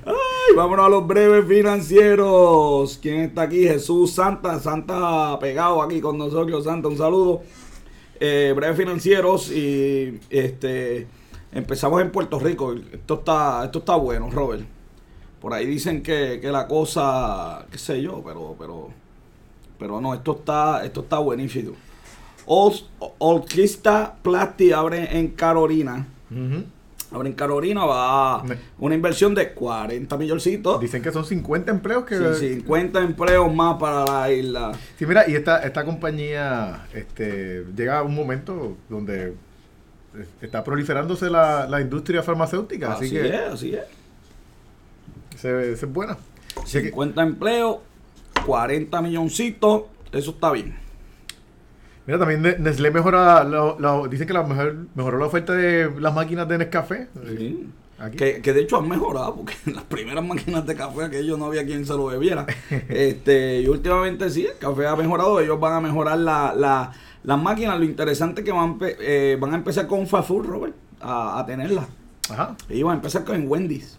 Ay, 0.06 0.56
vámonos 0.56 0.86
a 0.86 0.88
los 0.88 1.06
breves 1.06 1.46
financieros. 1.46 2.98
¿Quién 3.00 3.20
está 3.20 3.42
aquí? 3.42 3.62
Jesús 3.68 4.12
Santa, 4.12 4.58
Santa 4.58 5.38
pegado 5.38 5.80
aquí 5.80 6.00
con 6.00 6.18
nosotros, 6.18 6.64
Santa, 6.64 6.88
un 6.88 6.98
saludo. 6.98 7.42
Eh, 8.18 8.52
breves 8.56 8.76
financieros 8.76 9.52
y 9.52 10.18
este 10.28 11.06
empezamos 11.52 12.02
en 12.02 12.10
Puerto 12.10 12.40
Rico. 12.40 12.74
Esto 12.92 13.14
está, 13.14 13.62
esto 13.64 13.78
está 13.78 13.94
bueno, 13.94 14.28
Robert. 14.28 14.64
Por 15.44 15.52
ahí 15.52 15.66
dicen 15.66 16.02
que, 16.02 16.38
que 16.40 16.50
la 16.50 16.66
cosa, 16.66 17.66
qué 17.70 17.76
sé 17.76 18.00
yo, 18.00 18.22
pero, 18.24 18.56
pero, 18.58 18.88
pero 19.78 20.00
no, 20.00 20.14
esto 20.14 20.36
está, 20.38 20.82
esto 20.86 21.02
está 21.02 21.18
buenísimo. 21.18 21.72
Olquista 22.46 24.14
Plasti 24.22 24.72
abre 24.72 25.18
en 25.18 25.28
Carolina. 25.32 26.06
Abre 27.12 27.28
en 27.28 27.34
Carolina 27.34 27.84
va 27.84 28.36
a 28.36 28.44
una 28.78 28.94
inversión 28.94 29.34
de 29.34 29.52
40 29.52 30.16
milloncitos. 30.16 30.80
Dicen 30.80 31.02
que 31.02 31.12
son 31.12 31.26
50 31.26 31.70
empleos 31.72 32.06
que. 32.06 32.16
Sí, 32.36 32.54
50 32.60 33.00
empleos 33.00 33.54
más 33.54 33.76
para 33.78 34.06
la 34.06 34.32
isla. 34.32 34.72
Sí, 34.98 35.04
mira, 35.04 35.28
y 35.28 35.34
esta, 35.34 35.58
esta 35.58 35.84
compañía 35.84 36.86
este, 36.94 37.66
llega 37.76 37.98
a 37.98 38.02
un 38.02 38.14
momento 38.14 38.78
donde 38.88 39.34
eh, 40.14 40.26
está 40.40 40.64
proliferándose 40.64 41.28
la, 41.28 41.66
la 41.68 41.82
industria 41.82 42.22
farmacéutica, 42.22 42.94
así, 42.94 43.04
Así, 43.04 43.14
que 43.14 43.28
es, 43.28 43.52
así 43.52 43.74
es. 43.74 44.03
Es 46.64 46.72
que- 46.72 46.80
50 46.90 47.22
empleos, 47.22 47.78
40 48.46 49.00
milloncitos, 49.02 49.82
eso 50.12 50.30
está 50.32 50.52
bien. 50.52 50.76
mira, 52.06 52.18
también 52.18 52.42
Ne- 52.42 52.58
Nestlé 52.58 52.90
mejora, 52.90 53.44
la- 53.44 54.02
dicen 54.10 54.26
que 54.26 54.32
la 54.34 54.42
mejor, 54.42 54.76
mejoró 54.94 55.18
la 55.18 55.26
oferta 55.26 55.52
de 55.54 55.90
las 56.00 56.14
máquinas 56.14 56.46
de 56.48 56.58
Nescafé. 56.58 57.08
Sí. 57.36 57.68
Aquí. 57.98 58.16
Que, 58.16 58.42
que 58.42 58.52
de 58.52 58.60
hecho 58.62 58.76
han 58.78 58.88
mejorado, 58.88 59.36
porque 59.36 59.54
en 59.66 59.74
las 59.76 59.84
primeras 59.84 60.24
máquinas 60.24 60.66
de 60.66 60.74
café 60.74 61.04
aquello 61.04 61.36
no 61.36 61.46
había 61.46 61.64
quien 61.64 61.86
se 61.86 61.92
lo 61.94 62.06
bebiera. 62.06 62.44
este, 62.88 63.60
y 63.60 63.68
últimamente 63.68 64.28
sí, 64.30 64.46
el 64.46 64.58
café 64.58 64.86
ha 64.86 64.96
mejorado, 64.96 65.40
ellos 65.40 65.58
van 65.60 65.74
a 65.74 65.80
mejorar 65.80 66.18
la, 66.18 66.52
la, 66.54 66.92
las 67.22 67.42
máquinas. 67.42 67.78
Lo 67.78 67.84
interesante 67.84 68.40
es 68.40 68.44
que 68.44 68.52
van, 68.52 68.78
eh, 68.82 69.38
van 69.40 69.52
a 69.52 69.56
empezar 69.56 69.86
con 69.86 70.06
food, 70.06 70.44
Robert, 70.46 70.74
a, 71.00 71.38
a 71.38 71.46
tenerlas. 71.46 71.86
Ajá. 72.30 72.56
Ellos 72.68 72.84
van 72.84 72.94
a 72.94 72.96
empezar 72.96 73.24
con 73.24 73.46
Wendy's. 73.48 73.98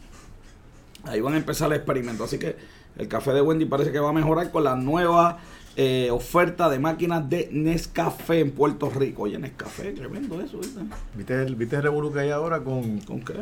Ahí 1.05 1.21
van 1.21 1.33
a 1.33 1.37
empezar 1.37 1.71
el 1.71 1.77
experimento. 1.77 2.23
Así 2.23 2.37
que 2.37 2.55
el 2.97 3.07
café 3.07 3.31
de 3.33 3.41
Wendy 3.41 3.65
parece 3.65 3.91
que 3.91 3.99
va 3.99 4.09
a 4.09 4.13
mejorar 4.13 4.51
con 4.51 4.63
la 4.63 4.75
nueva 4.75 5.39
eh, 5.77 6.09
oferta 6.11 6.69
de 6.69 6.79
máquinas 6.79 7.29
de 7.29 7.49
Nescafé 7.51 8.39
en 8.39 8.51
Puerto 8.51 8.89
Rico. 8.89 9.23
Oye, 9.23 9.37
Nescafé, 9.37 9.91
tremendo 9.91 10.39
eso, 10.41 10.57
¿viste? 10.57 10.79
¿Viste 11.15 11.43
el, 11.43 11.55
¿Viste 11.55 11.75
el 11.75 11.83
revolú 11.83 12.13
que 12.13 12.19
hay 12.19 12.29
ahora 12.29 12.61
con, 12.61 12.99
¿Con 12.99 13.21
qué? 13.21 13.33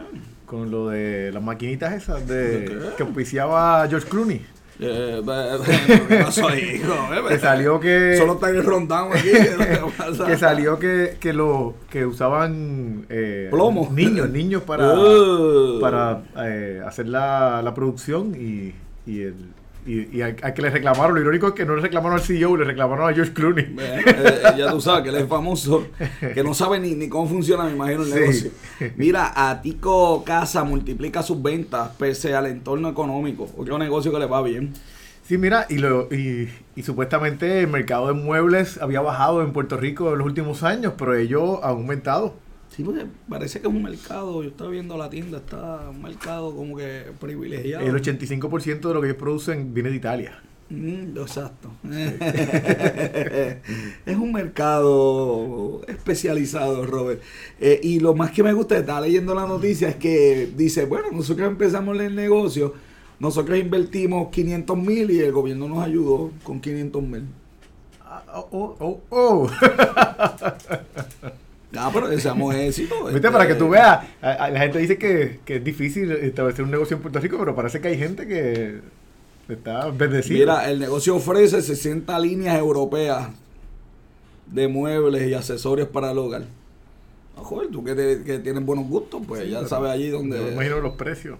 con 0.45 0.71
lo 0.71 0.89
de 0.89 1.31
las 1.31 1.43
maquinitas 1.43 1.93
esas 1.93 2.27
de 2.27 2.69
¿De 2.69 2.95
que 2.95 3.03
auspiciaba 3.03 3.87
George 3.87 4.07
Clooney? 4.07 4.41
Eh, 4.79 5.21
be- 5.23 5.57
be- 5.57 6.07
¿Qué 6.07 6.23
pasó 6.23 6.47
ahí, 6.47 6.81
hijo? 6.81 6.93
Eh, 7.13 7.21
Que 7.29 7.39
salió 7.39 7.79
que- 7.79 8.15
Solo 8.17 8.33
está 8.33 8.49
el 8.49 8.63
rondado 8.63 9.09
aquí. 9.13 9.29
que 10.25 10.37
salió 10.37 10.79
que, 10.79 11.17
que 11.19 11.31
lo 11.31 11.75
que 11.89 12.05
usaban 12.05 13.05
eh, 13.09 13.47
Plomo. 13.51 13.89
niños 13.93 14.29
niños 14.29 14.63
para 14.63 14.93
Uh. 14.97 15.79
para 15.79 16.23
eh, 16.43 16.81
hacer 16.85 17.07
la, 17.07 17.61
la 17.61 17.73
producción 17.73 18.33
y, 18.35 18.73
y 19.05 19.21
el 19.21 19.35
Y, 19.85 20.17
y 20.17 20.21
al, 20.21 20.37
al 20.41 20.53
que 20.53 20.61
le 20.61 20.69
reclamaron, 20.69 21.13
lo 21.15 21.21
irónico 21.21 21.47
es 21.49 21.53
que 21.53 21.65
no 21.65 21.75
le 21.75 21.81
reclamaron 21.81 22.17
al 22.17 22.23
CEO, 22.23 22.55
le 22.55 22.63
reclamaron 22.63 23.09
a 23.09 23.13
George 23.13 23.33
Clooney. 23.33 23.75
Eh, 23.77 24.01
eh, 24.07 24.41
ya 24.57 24.71
tú 24.71 24.79
sabes 24.79 25.03
que 25.03 25.09
él 25.09 25.15
es 25.15 25.27
famoso, 25.27 25.87
que 26.33 26.43
no 26.43 26.53
sabe 26.53 26.79
ni, 26.79 26.95
ni 26.95 27.09
cómo 27.09 27.27
funciona, 27.27 27.65
me 27.65 27.71
imagino, 27.71 28.03
el 28.03 28.07
Sí. 28.09 28.13
negocio. 28.19 28.51
Mira, 28.95 29.33
a 29.35 29.61
Tico 29.61 30.23
Casa 30.23 30.63
multiplica 30.63 31.21
sus 31.21 31.41
ventas 31.41 31.89
pese 31.97 32.33
al 32.33 32.45
entorno 32.47 32.87
económico. 32.89 33.49
Otro 33.57 33.77
negocio 33.77 34.11
que 34.11 34.19
le 34.19 34.25
va 34.25 34.41
bien. 34.41 34.71
Sí, 35.25 35.37
mira, 35.37 35.65
y, 35.69 35.77
lo, 35.77 36.07
y, 36.13 36.49
y 36.75 36.83
supuestamente 36.83 37.61
el 37.61 37.67
mercado 37.67 38.07
de 38.07 38.13
muebles 38.13 38.81
había 38.81 38.99
bajado 39.01 39.41
en 39.41 39.53
Puerto 39.53 39.77
Rico 39.77 40.11
en 40.11 40.17
los 40.19 40.27
últimos 40.27 40.63
años, 40.63 40.93
pero 40.97 41.15
ellos 41.15 41.59
han 41.63 41.69
aumentado. 41.71 42.35
Sí, 42.75 42.83
porque 42.83 43.05
parece 43.29 43.61
que 43.61 43.67
es 43.67 43.73
un 43.73 43.83
mercado, 43.83 44.41
yo 44.41 44.49
estaba 44.49 44.71
viendo 44.71 44.97
la 44.97 45.07
tienda, 45.07 45.37
está 45.37 45.91
un 45.91 46.01
mercado 46.01 46.55
como 46.55 46.75
que 46.75 47.03
privilegiado. 47.19 47.85
El 47.85 47.93
85% 47.93 48.79
de 48.79 48.93
lo 48.95 48.99
que 48.99 49.07
ellos 49.07 49.19
producen 49.19 49.75
viene 49.75 49.91
de 49.91 49.95
Italia. 49.97 50.41
Mm, 50.71 51.15
exacto. 51.17 51.69
es 54.05 54.17
un 54.17 54.33
mercado 54.33 55.81
especializado, 55.87 56.83
Robert. 56.87 57.21
Eh, 57.59 57.79
y 57.83 57.99
lo 57.99 58.15
más 58.15 58.31
que 58.31 58.41
me 58.41 58.53
gusta 58.53 58.73
de 58.73 58.81
estar 58.81 59.03
leyendo 59.03 59.35
la 59.35 59.45
noticia 59.45 59.89
es 59.89 59.97
que 59.97 60.51
dice, 60.57 60.85
bueno, 60.85 61.09
nosotros 61.11 61.47
empezamos 61.47 61.99
el 61.99 62.15
negocio, 62.15 62.73
nosotros 63.19 63.59
invertimos 63.59 64.29
500 64.29 64.77
mil 64.79 65.11
y 65.11 65.19
el 65.19 65.31
gobierno 65.31 65.67
nos 65.67 65.85
ayudó 65.85 66.31
con 66.41 66.59
500 66.59 67.03
mil. 67.03 67.25
Ah, 68.01 68.23
Oh, 68.35 68.47
oh, 68.51 68.75
oh, 68.79 69.01
oh. 69.11 69.49
Ah, 71.75 71.89
pero 71.93 72.07
deseamos 72.07 72.53
éxito. 72.55 72.95
Viste, 73.05 73.17
este, 73.17 73.31
para 73.31 73.47
que 73.47 73.55
tú 73.55 73.69
veas, 73.69 73.99
a- 74.21 74.29
a- 74.31 74.49
la 74.51 74.59
gente 74.59 74.77
dice 74.79 74.97
que, 74.97 75.39
que 75.45 75.55
es 75.57 75.63
difícil 75.63 76.11
establecer 76.11 76.63
un 76.65 76.71
negocio 76.71 76.95
en 76.95 77.01
Puerto 77.01 77.19
Rico, 77.19 77.37
pero 77.39 77.55
parece 77.55 77.81
que 77.81 77.87
hay 77.89 77.97
gente 77.97 78.27
que 78.27 78.79
está 79.49 79.89
bendecida. 79.89 80.37
Mira, 80.37 80.69
el 80.71 80.79
negocio 80.79 81.15
ofrece 81.15 81.61
60 81.61 82.17
líneas 82.19 82.57
europeas 82.59 83.29
de 84.47 84.67
muebles 84.67 85.27
y 85.27 85.33
accesorios 85.33 85.87
para 85.87 86.11
el 86.11 86.17
hogar. 86.17 86.43
Ah, 87.35 87.41
joder, 87.43 87.69
tú 87.71 87.83
que, 87.83 87.95
te- 87.95 88.23
que 88.23 88.39
tienes 88.39 88.63
buenos 88.63 88.87
gustos, 88.87 89.21
pues 89.27 89.43
Sí, 89.43 89.49
ya 89.49 89.65
sabes 89.65 89.91
allí 89.91 90.11
Yo 90.11 90.21
me 90.21 90.35
donde... 90.37 90.53
imagino 90.53 90.79
los 90.79 90.93
precios. 90.93 91.37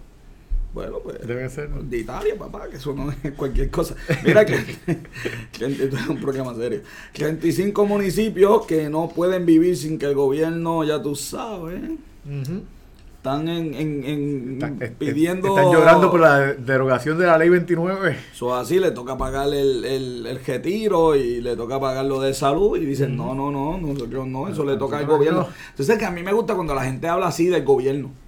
Bueno, 0.74 1.00
pues... 1.04 1.26
Deben 1.26 1.50
ser. 1.50 1.70
De 1.70 2.00
Italia, 2.00 2.36
papá, 2.38 2.68
que 2.68 2.78
eso 2.78 2.94
no 2.94 3.12
es 3.12 3.32
cualquier 3.34 3.70
cosa. 3.70 3.96
Mira 4.24 4.44
que, 4.46 4.56
esto 4.56 5.98
es 5.98 6.08
un 6.08 6.20
programa 6.20 6.56
serio. 6.56 6.82
35 7.14 7.86
municipios 7.86 8.66
que 8.66 8.90
no 8.90 9.10
pueden 9.10 9.46
vivir 9.46 9.78
sin 9.78 10.00
que 10.00 10.08
el 10.08 10.16
gobierno, 10.16 10.84
ya 10.84 11.02
tú 11.02 11.16
sabes, 11.16 11.82
están 13.24 13.48
en, 13.48 13.74
en, 13.76 14.60
en 14.62 14.96
pidiendo... 14.96 15.50
están 15.50 15.72
llorando 15.72 16.10
por 16.10 16.20
la 16.20 16.54
derogación 16.54 17.20
de 17.20 17.28
la 17.28 17.38
ley 17.38 17.50
29. 17.50 18.18
Eso 18.34 18.56
así, 18.56 18.80
le 18.80 18.92
toca 18.92 19.16
pagar 19.16 19.50
el, 19.50 19.86
el, 19.86 20.26
el 20.26 20.44
retiro 20.44 21.16
y 21.16 21.40
le 21.40 21.56
toca 21.56 21.80
pagar 21.80 22.06
lo 22.06 22.20
de 22.20 22.34
salud 22.34 22.78
y 22.78 22.86
dicen, 22.86 23.16
no, 23.16 23.36
no, 23.36 23.52
no, 23.52 23.78
nosotros 23.78 24.28
no, 24.28 24.48
eso 24.48 24.66
le 24.66 24.76
toca 24.78 24.98
al 24.98 25.06
gobierno. 25.06 25.42
no. 25.42 25.48
Entonces 25.70 26.00
que 26.00 26.06
a 26.06 26.12
mí 26.12 26.24
me 26.24 26.34
gusta 26.34 26.56
cuando 26.56 26.74
la 26.74 26.84
gente 26.84 27.08
habla 27.08 27.28
así 27.28 27.46
del 27.46 27.64
gobierno. 27.64 28.23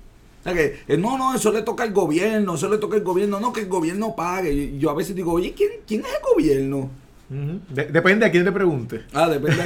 Sea 0.45 0.53
que, 0.53 0.97
no, 0.99 1.17
no, 1.17 1.33
eso 1.33 1.51
le 1.51 1.63
toca 1.63 1.81
al 1.83 1.91
gobierno, 1.91 2.53
eso 2.53 2.69
le 2.69 2.77
toca 2.77 2.95
al 2.95 3.03
gobierno, 3.03 3.39
no, 3.39 3.51
que 3.51 3.61
el 3.61 3.67
gobierno 3.67 4.15
pague. 4.15 4.53
Y 4.53 4.77
yo 4.77 4.91
a 4.91 4.93
veces 4.93 5.15
digo, 5.15 5.33
oye, 5.33 5.53
¿quién, 5.57 5.71
quién 5.87 6.01
es 6.01 6.07
el 6.07 6.19
gobierno? 6.33 6.89
De- 7.27 7.85
depende 7.85 8.27
a 8.27 8.31
quién 8.31 8.45
te 8.45 8.51
pregunte. 8.51 9.01
Ah, 9.11 9.27
depende. 9.27 9.63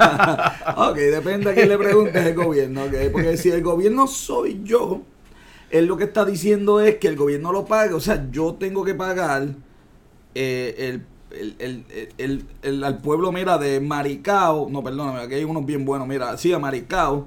A... 0.00 0.88
ok, 0.90 0.96
depende 0.96 1.50
a 1.50 1.54
quién 1.54 1.68
le 1.68 1.76
preguntes 1.76 2.24
el 2.26 2.34
gobierno. 2.34 2.84
ok, 2.84 2.94
Porque 3.12 3.36
si 3.36 3.50
el 3.50 3.62
gobierno 3.62 4.06
soy 4.06 4.62
yo, 4.64 5.02
él 5.70 5.84
lo 5.84 5.98
que 5.98 6.04
está 6.04 6.24
diciendo 6.24 6.80
es 6.80 6.96
que 6.96 7.08
el 7.08 7.16
gobierno 7.16 7.52
lo 7.52 7.66
pague. 7.66 7.92
O 7.92 8.00
sea, 8.00 8.26
yo 8.32 8.54
tengo 8.54 8.82
que 8.84 8.94
pagar 8.94 9.48
eh, 10.34 11.00
el- 12.18 12.82
al 12.84 12.98
pueblo, 13.02 13.32
mira, 13.32 13.58
de 13.58 13.80
Maricao. 13.80 14.68
No, 14.70 14.82
perdóname, 14.82 15.20
aquí 15.20 15.34
hay 15.34 15.44
unos 15.44 15.66
bien 15.66 15.84
buenos. 15.84 16.08
Mira, 16.08 16.36
sí, 16.38 16.52
a 16.54 16.58
Maricao. 16.58 17.26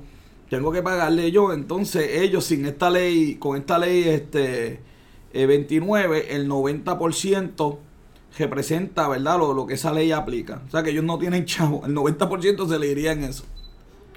Tengo 0.49 0.71
que 0.71 0.81
pagarle 0.81 1.31
yo. 1.31 1.53
Entonces, 1.53 2.21
ellos 2.21 2.45
sin 2.45 2.65
esta 2.65 2.89
ley, 2.89 3.35
con 3.35 3.57
esta 3.57 3.77
ley 3.79 4.03
este 4.03 4.79
eh, 5.33 5.45
29, 5.45 6.35
el 6.35 6.47
90% 6.49 7.77
representa, 8.37 9.07
¿verdad? 9.07 9.37
Lo, 9.39 9.53
lo 9.53 9.65
que 9.65 9.75
esa 9.75 9.91
ley 9.93 10.11
aplica. 10.11 10.61
O 10.67 10.71
sea, 10.71 10.83
que 10.83 10.91
ellos 10.91 11.03
no 11.03 11.17
tienen 11.17 11.45
chavo. 11.45 11.83
El 11.85 11.95
90% 11.95 12.67
se 12.67 12.79
le 12.79 12.87
iría 12.87 13.11
en 13.13 13.23
eso 13.23 13.43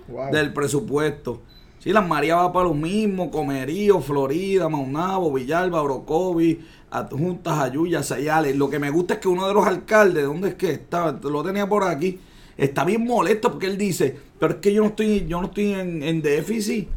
Wow. 0.09 0.33
del 0.33 0.55
presupuesto. 0.55 1.43
Sí, 1.79 1.93
las 1.93 2.07
María 2.09 2.37
va 2.37 2.53
para 2.53 2.67
lo 2.69 2.75
mismo, 2.75 3.31
Comerío, 3.31 4.01
Florida, 4.01 4.69
Maunabo, 4.69 5.33
Villalba, 5.33 5.83
Orocovi, 5.83 6.61
Adjuntas, 6.91 7.59
Ayuya, 7.59 8.03
Sayales. 8.03 8.57
Lo 8.57 8.71
que 8.71 8.79
me 8.79 8.91
gusta 8.91 9.15
es 9.15 9.21
que 9.21 9.29
uno 9.29 9.47
de 9.47 9.53
los 9.55 9.67
alcaldes, 9.67 10.25
¿dónde 10.25 10.49
es 10.49 10.55
que 10.55 10.71
está? 10.73 11.13
Lo 11.23 11.45
tenía 11.45 11.69
por 11.69 11.85
aquí. 11.85 12.19
Está 12.57 12.85
bien 12.85 13.05
molesto 13.05 13.51
porque 13.53 13.67
él 13.67 13.77
dice, 13.79 14.17
pero 14.39 14.55
es 14.55 14.61
que 14.61 14.73
yo 14.73 14.83
no 14.83 14.89
estoy, 14.89 15.27
yo 15.27 15.41
no 15.41 15.47
estoy 15.49 15.73
en, 15.75 16.03
en 16.03 16.23
déficit. 16.23 16.89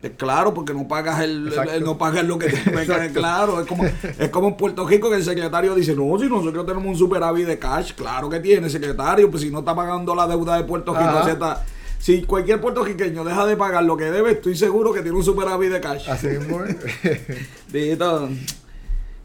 Es 0.00 0.12
claro, 0.12 0.54
porque 0.54 0.72
no 0.72 0.86
pagas 0.86 1.20
el, 1.22 1.30
el- 1.42 1.48
Exacto. 1.48 1.72
el- 1.72 1.82
no 1.84 1.98
pagas 1.98 2.24
lo 2.24 2.38
que 2.38 2.46
te 2.50 3.10
claro. 3.12 3.60
Es 3.60 3.66
como, 3.66 3.84
es 3.84 4.28
como 4.30 4.48
en 4.48 4.56
Puerto 4.56 4.86
Rico 4.86 5.10
que 5.10 5.16
el 5.16 5.24
secretario 5.24 5.74
dice, 5.74 5.96
no, 5.96 6.16
si 6.20 6.28
nosotros 6.28 6.64
tenemos 6.66 6.86
un 6.86 6.96
superávit 6.96 7.46
de 7.48 7.58
cash, 7.58 7.94
claro 7.94 8.28
que 8.30 8.38
tiene, 8.38 8.70
secretario, 8.70 9.28
pues 9.28 9.42
si 9.42 9.50
no 9.50 9.58
está 9.58 9.74
pagando 9.74 10.14
la 10.14 10.28
deuda 10.28 10.56
de 10.56 10.62
Puerto 10.62 10.92
Rico, 10.92 11.04
Ajá. 11.10 11.64
si 11.98 12.22
cualquier 12.22 12.60
puertorriqueño 12.60 13.24
deja 13.24 13.44
de 13.44 13.56
pagar 13.56 13.82
lo 13.82 13.96
que 13.96 14.04
debe, 14.04 14.30
estoy 14.32 14.56
seguro 14.56 14.92
que 14.92 15.02
tiene 15.02 15.16
un 15.18 15.24
superávit 15.24 15.72
de 15.72 15.80
cash. 15.80 16.08
Así 16.08 16.28
es. 16.28 16.46
Dito. 17.72 18.28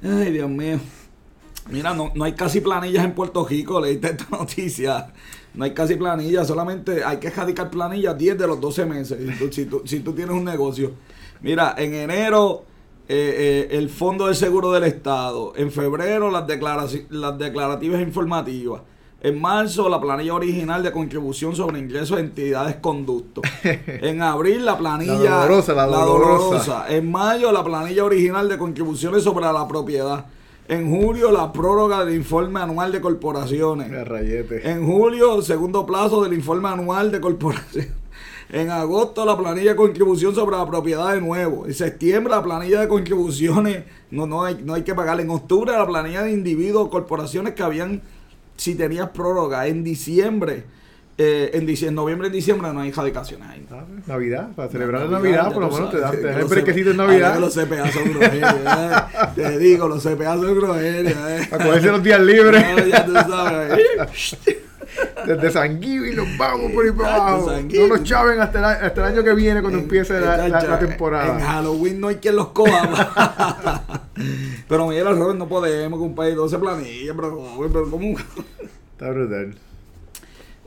Ay, 0.04 0.32
Dios 0.32 0.50
mío. 0.50 0.80
Mira, 1.70 1.94
no, 1.94 2.12
no 2.14 2.24
hay 2.26 2.34
casi 2.34 2.60
planillas 2.62 3.06
en 3.06 3.14
Puerto 3.14 3.46
Rico, 3.46 3.80
leíste 3.80 4.08
esta 4.12 4.26
noticia. 4.38 5.14
No 5.54 5.64
hay 5.66 5.74
casi 5.74 5.96
planillas, 5.96 6.48
solamente 6.48 7.04
hay 7.04 7.18
que 7.18 7.30
radicar 7.30 7.70
planillas 7.70 8.18
10 8.18 8.38
de 8.38 8.48
los 8.48 8.60
12 8.60 8.86
meses. 8.86 9.20
Si 9.20 9.38
tú, 9.40 9.54
si 9.54 9.66
tú- 9.66 9.82
si 9.86 10.00
tú 10.00 10.14
tienes 10.14 10.36
un 10.36 10.44
negocio. 10.44 10.92
Mira, 11.42 11.76
en 11.78 11.94
enero 11.94 12.64
eh, 13.08 13.68
eh, 13.70 13.78
el 13.78 13.90
Fondo 13.90 14.26
del 14.28 14.36
Seguro 14.36 14.72
del 14.72 14.84
Estado. 14.86 15.54
En 15.56 15.72
febrero 15.72 16.32
las, 16.32 16.48
declaraci- 16.48 17.06
las 17.10 17.38
declarativas 17.38 18.02
informativas. 18.02 18.82
En 19.22 19.40
marzo 19.40 19.88
la 19.90 20.02
planilla 20.02 20.34
original 20.34 20.84
de 20.84 20.92
contribución 20.92 21.56
sobre 21.56 21.80
ingresos 21.80 22.18
de 22.18 22.24
entidades 22.24 22.76
conductos. 22.78 23.44
En 23.64 24.22
abril 24.22 24.66
la 24.66 24.78
planilla 24.78 25.14
La 25.14 25.36
dolorosa, 25.46 25.74
la 25.74 25.86
dolorosa. 25.86 26.86
en 26.90 27.10
mayo, 27.12 27.52
la 27.52 27.64
planilla 27.64 28.04
original 28.04 28.50
de 28.50 28.58
contribuciones 28.58 29.24
sobre 29.24 29.46
la 29.46 29.68
propiedad. 29.68 30.26
En 30.68 30.90
julio, 30.90 31.32
la 31.32 31.52
prórroga 31.52 32.06
del 32.06 32.16
informe 32.16 32.62
anual 32.62 32.92
de 32.92 33.02
corporaciones. 33.02 34.08
Rayete. 34.08 34.70
En 34.70 34.86
julio, 34.86 35.42
segundo 35.42 35.86
plazo 35.86 36.24
del 36.24 36.34
informe 36.34 36.70
anual 36.70 37.12
de 37.12 37.20
corporaciones. 37.20 37.92
En 38.50 38.70
agosto, 38.70 39.26
la 39.26 39.38
planilla 39.38 39.72
de 39.72 39.76
contribución 39.76 40.34
sobre 40.36 40.56
la 40.56 40.66
propiedad 40.66 41.14
de 41.14 41.22
nuevo. 41.22 41.66
En 41.66 41.74
septiembre, 41.74 42.32
la 42.32 42.44
planilla 42.44 42.82
de 42.82 42.88
contribuciones. 42.88 43.84
No, 44.12 44.26
no, 44.26 44.44
hay, 44.44 44.62
no 44.64 44.74
hay 44.74 44.84
que 44.84 44.94
pagar. 44.94 45.20
En 45.20 45.30
octubre, 45.32 45.72
la 45.72 45.88
planilla 45.88 46.22
de 46.22 46.32
individuos, 46.32 46.90
corporaciones 46.90 47.56
que 47.56 47.64
habían, 47.64 48.02
si 48.56 48.76
tenías 48.76 49.10
prórroga. 49.10 49.68
En 49.68 49.84
diciembre, 49.84 50.66
eh, 51.18 51.52
en, 51.54 51.70
en 51.70 51.96
noviembre, 51.96 52.28
en 52.28 52.34
diciembre 52.34 52.74
no 52.74 52.82
hay 52.82 52.92
radicaciones 52.92 53.48
ahí. 53.50 53.66
Ah, 53.72 53.84
Navidad, 54.08 54.50
para 54.56 54.70
celebrar 54.70 55.02
Navidad, 55.02 55.12
la 55.12 55.20
Navidad, 55.20 55.44
ya 55.50 55.54
por 55.54 55.64
lo 55.64 55.70
menos 55.72 55.92
te 55.92 56.00
dan, 56.00 56.12
te 56.12 56.22
dan 56.22 56.40
el 56.40 56.46
brequecito 56.46 56.92
en 56.92 56.98
Navidad. 56.98 57.40
Los 57.40 57.54
CPA 57.54 57.92
son 57.92 58.12
groserios, 58.14 58.54
eh. 58.54 58.92
Te 59.36 59.58
digo, 59.60 59.88
los 59.88 60.04
CPA 60.04 60.36
son 60.36 60.56
groserios. 60.56 61.14
eh. 61.28 61.48
Los 61.92 62.04
días 62.04 62.22
libres. 62.22 62.66
Ya 62.88 63.06
tú 63.06 63.14
sabes. 63.14 64.38
Desde 65.26 65.50
San 65.52 65.82
y 65.82 65.98
nos 66.16 66.38
vamos 66.38 66.72
por 66.72 66.86
ahí 66.86 66.92
para 66.92 67.16
abajo. 67.16 67.52
No 67.74 67.88
nos 67.88 68.04
chaven 68.04 68.40
hasta 68.40 68.60
el, 68.60 68.66
a- 68.66 68.72
hasta 68.88 69.08
el 69.08 69.14
año 69.14 69.24
que 69.24 69.34
viene 69.34 69.62
cuando 69.62 69.80
En- 69.80 69.86
empiece 69.86 70.20
la, 70.20 70.38
la- 70.48 70.62
la 70.62 70.80
En 70.80 70.88
temporada. 70.88 71.40
Halloween 71.40 72.00
no 72.00 72.10
hay 72.10 72.16
quien 72.18 72.36
los 72.36 72.50
coja. 72.50 73.82
pero 74.68 74.88
mira, 74.88 75.12
Robert, 75.12 75.40
no 75.40 75.48
podemos, 75.48 75.98
compadre, 76.00 76.36
12 76.36 76.60
planillas, 76.60 77.16
pero, 77.16 77.40
pero 77.72 77.90
¿cómo? 77.90 78.16
Está 78.92 79.10
brutal. 79.10 79.56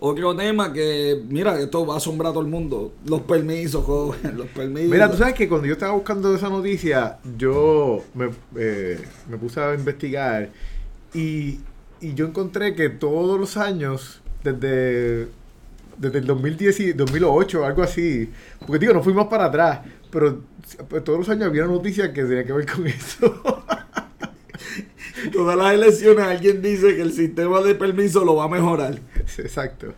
Otro 0.09 0.37
tema 0.37 0.73
que, 0.73 1.21
mira, 1.29 1.59
esto 1.61 1.85
va 1.87 1.95
a 1.95 1.97
asombrar 1.97 2.31
a 2.31 2.33
todo 2.35 2.43
el 2.45 2.49
mundo. 2.51 2.93
Los 3.07 3.23
permisos, 3.23 3.85
joven, 3.85 4.37
los 4.37 4.47
permisos. 4.49 4.91
Mira, 4.91 5.11
tú 5.11 5.17
sabes 5.17 5.35
que 5.35 5.49
cuando 5.49 5.67
yo 5.67 5.73
estaba 5.73 5.93
buscando 5.93 6.35
esa 6.35 6.49
noticia, 6.49 7.19
yo 7.37 8.05
me, 8.15 8.31
eh, 8.57 9.03
me 9.29 9.37
puse 9.37 9.61
a 9.61 9.75
investigar 9.75 10.51
y, 11.13 11.59
y 12.01 12.15
yo 12.15 12.27
encontré 12.27 12.75
que 12.75 12.89
todos 12.89 13.39
los 13.41 13.57
años, 13.57 14.21
desde, 14.45 15.29
desde 15.99 16.19
el 16.19 16.27
2010, 16.27 16.81
y- 16.81 16.93
2008, 16.93 17.65
algo 17.65 17.83
así, 17.83 18.31
porque 18.61 18.79
digo, 18.79 18.93
no 18.93 19.03
fuimos 19.03 19.27
para 19.27 19.47
atrás, 19.47 19.81
pero 20.11 20.41
pues, 20.89 21.03
todos 21.03 21.19
los 21.19 21.29
años 21.29 21.49
había 21.49 21.65
una 21.65 21.73
noticia 21.75 22.13
que 22.13 22.23
tenía 22.23 22.45
que 22.45 22.53
ver 22.53 22.67
con 22.71 22.87
eso. 22.87 23.43
Todas 25.33 25.57
las 25.57 25.75
elecciones 25.75 26.25
alguien 26.25 26.61
dice 26.62 26.95
que 26.97 27.03
el 27.03 27.12
sistema 27.12 27.61
de 27.62 27.75
permiso 27.75 28.25
lo 28.25 28.37
va 28.37 28.45
a 28.45 28.49
mejorar. 28.49 28.99
Exacto. 29.39 29.95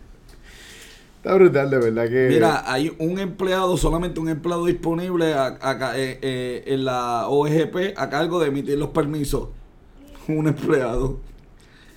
Está 1.17 1.35
brutal, 1.35 1.69
de 1.71 1.79
verdad 1.79 2.09
que... 2.09 2.29
Mira, 2.29 2.63
hay 2.73 2.95
un 2.99 3.19
empleado, 3.19 3.77
solamente 3.77 4.21
un 4.21 4.29
empleado 4.29 4.65
disponible 4.67 5.35
a- 5.35 5.59
eh, 5.97 6.19
eh, 6.23 6.63
en 6.67 6.85
la 6.85 7.29
OGP 7.29 7.95
a 7.97 8.09
cargo 8.09 8.39
de 8.39 8.49
emitir 8.49 8.79
los 8.79 8.91
permisos. 8.91 9.49
un 10.29 10.47
empleado. 10.47 11.19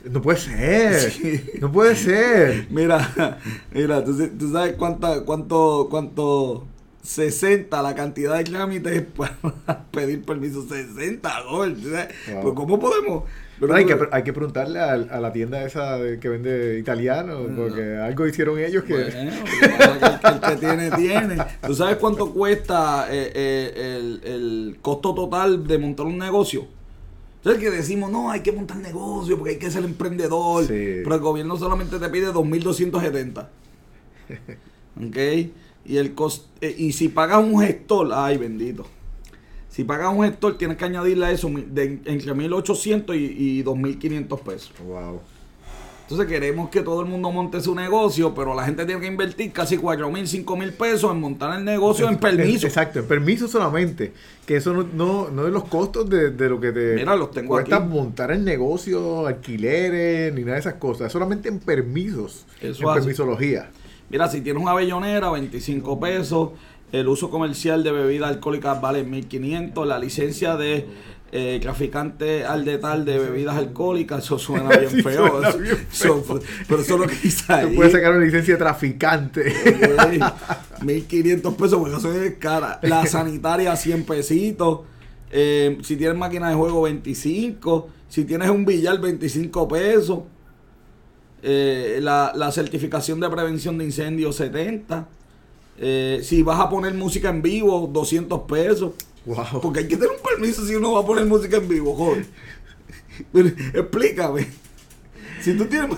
No 0.04 0.20
puede 0.22 0.40
ser. 0.40 1.12
Sí. 1.12 1.44
No 1.62 1.72
puede 1.72 1.96
ser. 1.96 2.66
Mira, 2.72 3.38
mira, 3.72 4.04
¿tú, 4.04 4.18
tú 4.40 4.52
sabes 4.52 4.74
cuánta, 4.74 5.24
cuánto, 5.24 5.88
cuánto, 5.92 6.66
60 7.02 7.82
la 7.82 7.96
cantidad 7.96 8.38
de 8.38 8.44
trámites 8.44 9.04
para 9.16 9.86
pedir 9.92 10.24
permiso, 10.24 10.68
60 10.68 11.42
gol. 11.50 11.76
¿tú 11.76 11.90
sabes? 11.90 12.10
Wow. 12.32 12.42
Pues, 12.42 12.54
¿cómo 12.56 12.80
podemos? 12.80 13.24
Pero 13.60 13.76
hay, 13.76 13.86
que, 13.86 13.96
hay 14.12 14.24
que 14.24 14.34
preguntarle 14.34 14.80
a, 14.80 14.94
a 14.94 15.22
la 15.22 15.32
tienda 15.32 15.64
esa 15.64 16.00
que 16.20 16.30
vende 16.30 16.80
italiano, 16.80 17.46
porque 17.56 17.96
algo 17.96 18.26
hicieron 18.26 18.58
ellos 18.58 18.84
que... 18.86 18.94
Bueno, 18.96 19.10
el, 19.12 20.34
el 20.34 20.40
que 20.40 20.56
tiene, 20.56 20.92
tiene. 20.92 21.38
¿Tú 21.68 21.76
sabes 21.76 21.98
cuánto 21.98 22.34
cuesta 22.34 23.06
eh, 23.12 23.32
eh, 23.36 23.98
el, 23.98 24.22
el 24.24 24.78
costo 24.82 25.14
total 25.14 25.68
de 25.68 25.78
montar 25.78 26.08
un 26.08 26.18
negocio? 26.18 26.66
Entonces 27.38 27.62
que 27.62 27.70
decimos, 27.70 28.12
no, 28.12 28.32
hay 28.32 28.42
que 28.42 28.52
montar 28.52 28.78
negocio 28.78 29.38
porque 29.38 29.52
hay 29.54 29.60
que 29.60 29.70
ser 29.70 29.84
emprendedor. 29.84 30.64
Sí. 30.66 31.02
Pero 31.04 31.14
el 31.16 31.22
gobierno 31.22 31.56
solamente 31.56 32.00
te 32.00 32.10
pide 32.10 32.32
2.270. 32.32 33.48
¿Ok? 35.08 35.52
Y, 35.86 35.98
el 35.98 36.14
cost, 36.14 36.46
eh, 36.62 36.76
y 36.78 36.92
si 36.94 37.10
pagas 37.10 37.44
un 37.44 37.60
gestor, 37.62 38.10
ay 38.14 38.38
bendito. 38.38 38.86
Si 39.70 39.84
pagas 39.84 40.14
un 40.14 40.24
gestor, 40.26 40.58
tienes 40.58 40.78
que 40.78 40.86
añadirle 40.86 41.26
a 41.28 41.32
eso 41.32 41.50
de, 41.50 42.00
entre 42.06 42.34
1.800 42.34 43.16
y, 43.16 43.60
y 43.60 43.64
2.500 43.64 44.40
pesos. 44.42 44.72
Wow. 44.86 45.22
Entonces 46.04 46.28
queremos 46.28 46.70
que 46.70 46.82
todo 46.82 47.00
el 47.00 47.08
mundo 47.08 47.32
monte 47.32 47.62
su 47.62 47.74
negocio, 47.74 48.36
pero 48.36 48.54
la 48.54 48.66
gente 48.66 48.86
tiene 48.86 49.00
que 49.00 49.08
invertir 49.08 49.54
casi 49.54 49.78
4 49.78 50.12
mil, 50.12 50.28
5 50.28 50.58
mil 50.58 50.74
pesos 50.74 51.10
en 51.10 51.22
montar 51.22 51.58
el 51.58 51.64
negocio 51.64 52.10
en 52.10 52.18
permiso. 52.18 52.68
Exacto, 52.68 53.00
en 53.00 53.06
permiso 53.06 53.48
solamente. 53.48 54.12
Que 54.46 54.58
eso 54.58 54.74
no, 54.74 54.84
no, 54.94 55.30
no 55.30 55.48
es 55.48 55.54
los 55.54 55.64
costos 55.70 56.10
de, 56.10 56.32
de 56.32 56.50
lo 56.50 56.60
que 56.60 56.74
te 56.74 56.96
Mira, 56.96 57.16
los 57.16 57.32
tengo 57.32 57.50
cuesta 57.54 57.78
aquí. 57.78 57.88
montar 57.88 58.30
el 58.32 58.44
negocio, 58.44 59.26
alquileres, 59.26 60.34
ni 60.34 60.42
nada 60.42 60.56
de 60.56 60.60
esas 60.60 60.74
cosas. 60.74 61.08
Es 61.08 61.14
solamente 61.14 61.48
en 61.48 61.60
permisos, 61.60 62.46
Eso 62.60 62.84
en 62.84 62.90
hace. 62.90 63.00
permisología. 63.00 63.72
Mira, 64.12 64.28
si 64.30 64.42
tienes 64.42 64.62
una 64.62 64.74
bellonera, 64.74 65.30
25 65.32 66.00
pesos. 66.00 66.50
El 66.92 67.08
uso 67.08 67.30
comercial 67.30 67.84
de 67.84 67.92
bebidas 67.94 68.30
alcohólicas 68.30 68.82
vale 68.82 69.06
1.500. 69.08 69.86
La 69.86 69.98
licencia 69.98 70.58
de 70.58 70.86
eh, 71.32 71.60
traficante 71.62 72.44
al 72.44 72.66
detal 72.66 73.06
de 73.06 73.18
bebidas 73.18 73.56
alcohólicas, 73.56 74.26
eso 74.26 74.38
suena 74.38 74.68
bien 74.78 74.90
Sí, 74.92 75.02
feo. 75.02 75.28
suena 75.30 75.48
eso- 75.50 75.58
bien 75.60 75.88
eso- 75.90 76.40
pero 76.68 76.82
eso 76.82 76.94
es 76.96 77.00
lo 77.00 77.08
que 77.08 77.16
dice 77.16 77.54
ahí. 77.54 77.70
Tú 77.70 77.76
puedes 77.76 77.94
sacar 77.94 78.12
una 78.12 78.26
licencia 78.26 78.56
de 78.56 78.58
traficante. 78.60 79.48
Ok, 79.48 80.82
1500 80.84 81.54
pesos, 81.56 81.80
porque 81.80 81.96
eso 81.98 82.14
es 82.22 82.34
cara. 82.38 82.80
La 82.84 83.06
sanitaria, 83.06 83.74
100 83.76 84.04
pesitos. 84.04 84.82
Eh, 85.32 85.78
si 85.84 85.96
tienes 85.96 86.18
máquina 86.18 86.50
de 86.50 86.56
juego, 86.56 86.82
25. 86.82 87.88
Si 88.10 88.26
tienes 88.26 88.50
un 88.50 88.66
billar, 88.66 89.00
25 89.00 89.68
pesos. 89.70 90.20
Eh, 91.44 92.00
la, 92.02 92.34
la 92.36 92.52
certificación 92.52 93.20
de 93.20 93.30
prevención 93.30 93.78
de 93.78 93.86
incendios, 93.86 94.36
70. 94.36 95.08
Eh, 95.80 96.22
si 96.24 96.44
vas 96.44 96.60
a 96.60 96.70
poner 96.70 96.94
música 96.94 97.30
en 97.30 97.42
vivo, 97.42 97.90
200 97.92 98.42
pesos. 98.42 98.94
wow. 99.26 99.62
Porque 99.62 99.80
hay 99.80 99.88
que 99.88 99.98
tener 99.98 100.12
un 100.12 100.22
permiso 100.22 100.66
si 100.66 100.76
uno 100.76 100.94
va 100.94 101.02
a 101.02 101.06
poner 101.06 101.26
música 101.26 101.58
en 101.58 101.68
vivo, 101.68 101.96
joder. 101.96 102.26
Pero, 103.34 103.48
explícame. 103.48 104.48
Si 105.42 105.54
tú 105.58 105.66
tienes. 105.66 105.98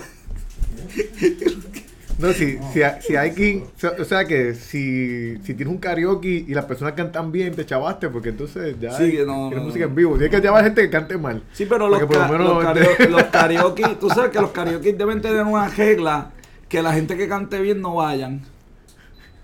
No, 2.18 2.32
si, 2.32 2.58
si, 2.72 2.80
si 3.00 3.16
hay 3.16 3.32
quien, 3.32 3.64
o 3.98 4.04
sea- 4.04 4.24
que 4.24 4.54
si, 4.54 5.36
si 5.38 5.54
tienes 5.54 5.66
un 5.68 5.78
karaoke 5.78 6.44
y 6.46 6.54
las 6.54 6.64
personas 6.64 6.94
cantan 6.94 7.32
bien, 7.32 7.54
te 7.54 7.66
chavaste, 7.66 8.08
porque 8.08 8.28
entonces 8.28 8.76
ya 8.80 8.92
Sí, 8.92 9.02
hay, 9.04 9.26
no, 9.26 9.48
tienes 9.48 9.58
no, 9.58 9.64
música 9.64 9.84
no. 9.84 9.90
en 9.90 9.94
vivo. 9.96 10.12
Tienes 10.16 10.30
que 10.30 10.40
llamar 10.46 10.62
gente 10.64 10.82
que 10.82 10.90
cante 10.90 11.18
mal. 11.18 11.42
Sí, 11.52 11.66
pero 11.68 11.88
los, 11.88 12.02
por 12.04 12.16
lo 12.16 12.28
menos 12.28 13.10
los, 13.10 13.24
karaoke, 13.32 13.96
tú 14.00 14.08
sabes 14.10 14.30
que 14.30 14.40
los 14.40 14.50
karaoke 14.50 14.92
deben 14.92 15.20
tener 15.20 15.42
una 15.42 15.68
regla 15.68 16.30
que 16.68 16.82
la 16.82 16.92
gente 16.92 17.16
que 17.16 17.28
cante 17.28 17.60
bien 17.60 17.80
no 17.80 17.96
vayan. 17.96 18.42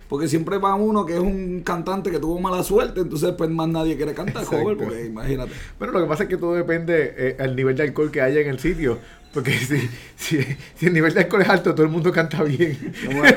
Porque 0.08 0.26
siempre 0.26 0.58
va 0.58 0.74
uno 0.74 1.06
que 1.06 1.14
es 1.14 1.20
un 1.20 1.62
cantante 1.64 2.10
que 2.10 2.18
tuvo 2.18 2.40
mala 2.40 2.64
suerte, 2.64 3.00
entonces 3.00 3.32
pues 3.38 3.48
más 3.48 3.68
nadie 3.68 3.96
quiere 3.96 4.12
cantar, 4.12 4.44
joven, 4.44 4.76
porque 4.76 5.06
imagínate. 5.06 5.52
Bueno, 5.78 5.92
lo 5.92 6.00
que 6.00 6.06
pasa 6.08 6.24
es 6.24 6.28
que 6.28 6.36
todo 6.36 6.54
depende 6.54 7.14
eh, 7.16 7.36
al 7.38 7.54
nivel 7.54 7.76
de 7.76 7.84
alcohol 7.84 8.10
que 8.10 8.20
haya 8.20 8.40
en 8.40 8.48
el 8.48 8.58
sitio. 8.58 8.98
Porque 9.32 9.52
si, 9.58 9.88
si, 10.16 10.44
si 10.74 10.86
el 10.86 10.92
nivel 10.92 11.14
de 11.14 11.20
alcohol 11.20 11.42
es 11.42 11.48
alto, 11.48 11.72
todo 11.74 11.84
el 11.86 11.92
mundo 11.92 12.10
canta 12.10 12.42
bien. 12.42 12.92
Yo 13.04 13.10
me, 13.12 13.36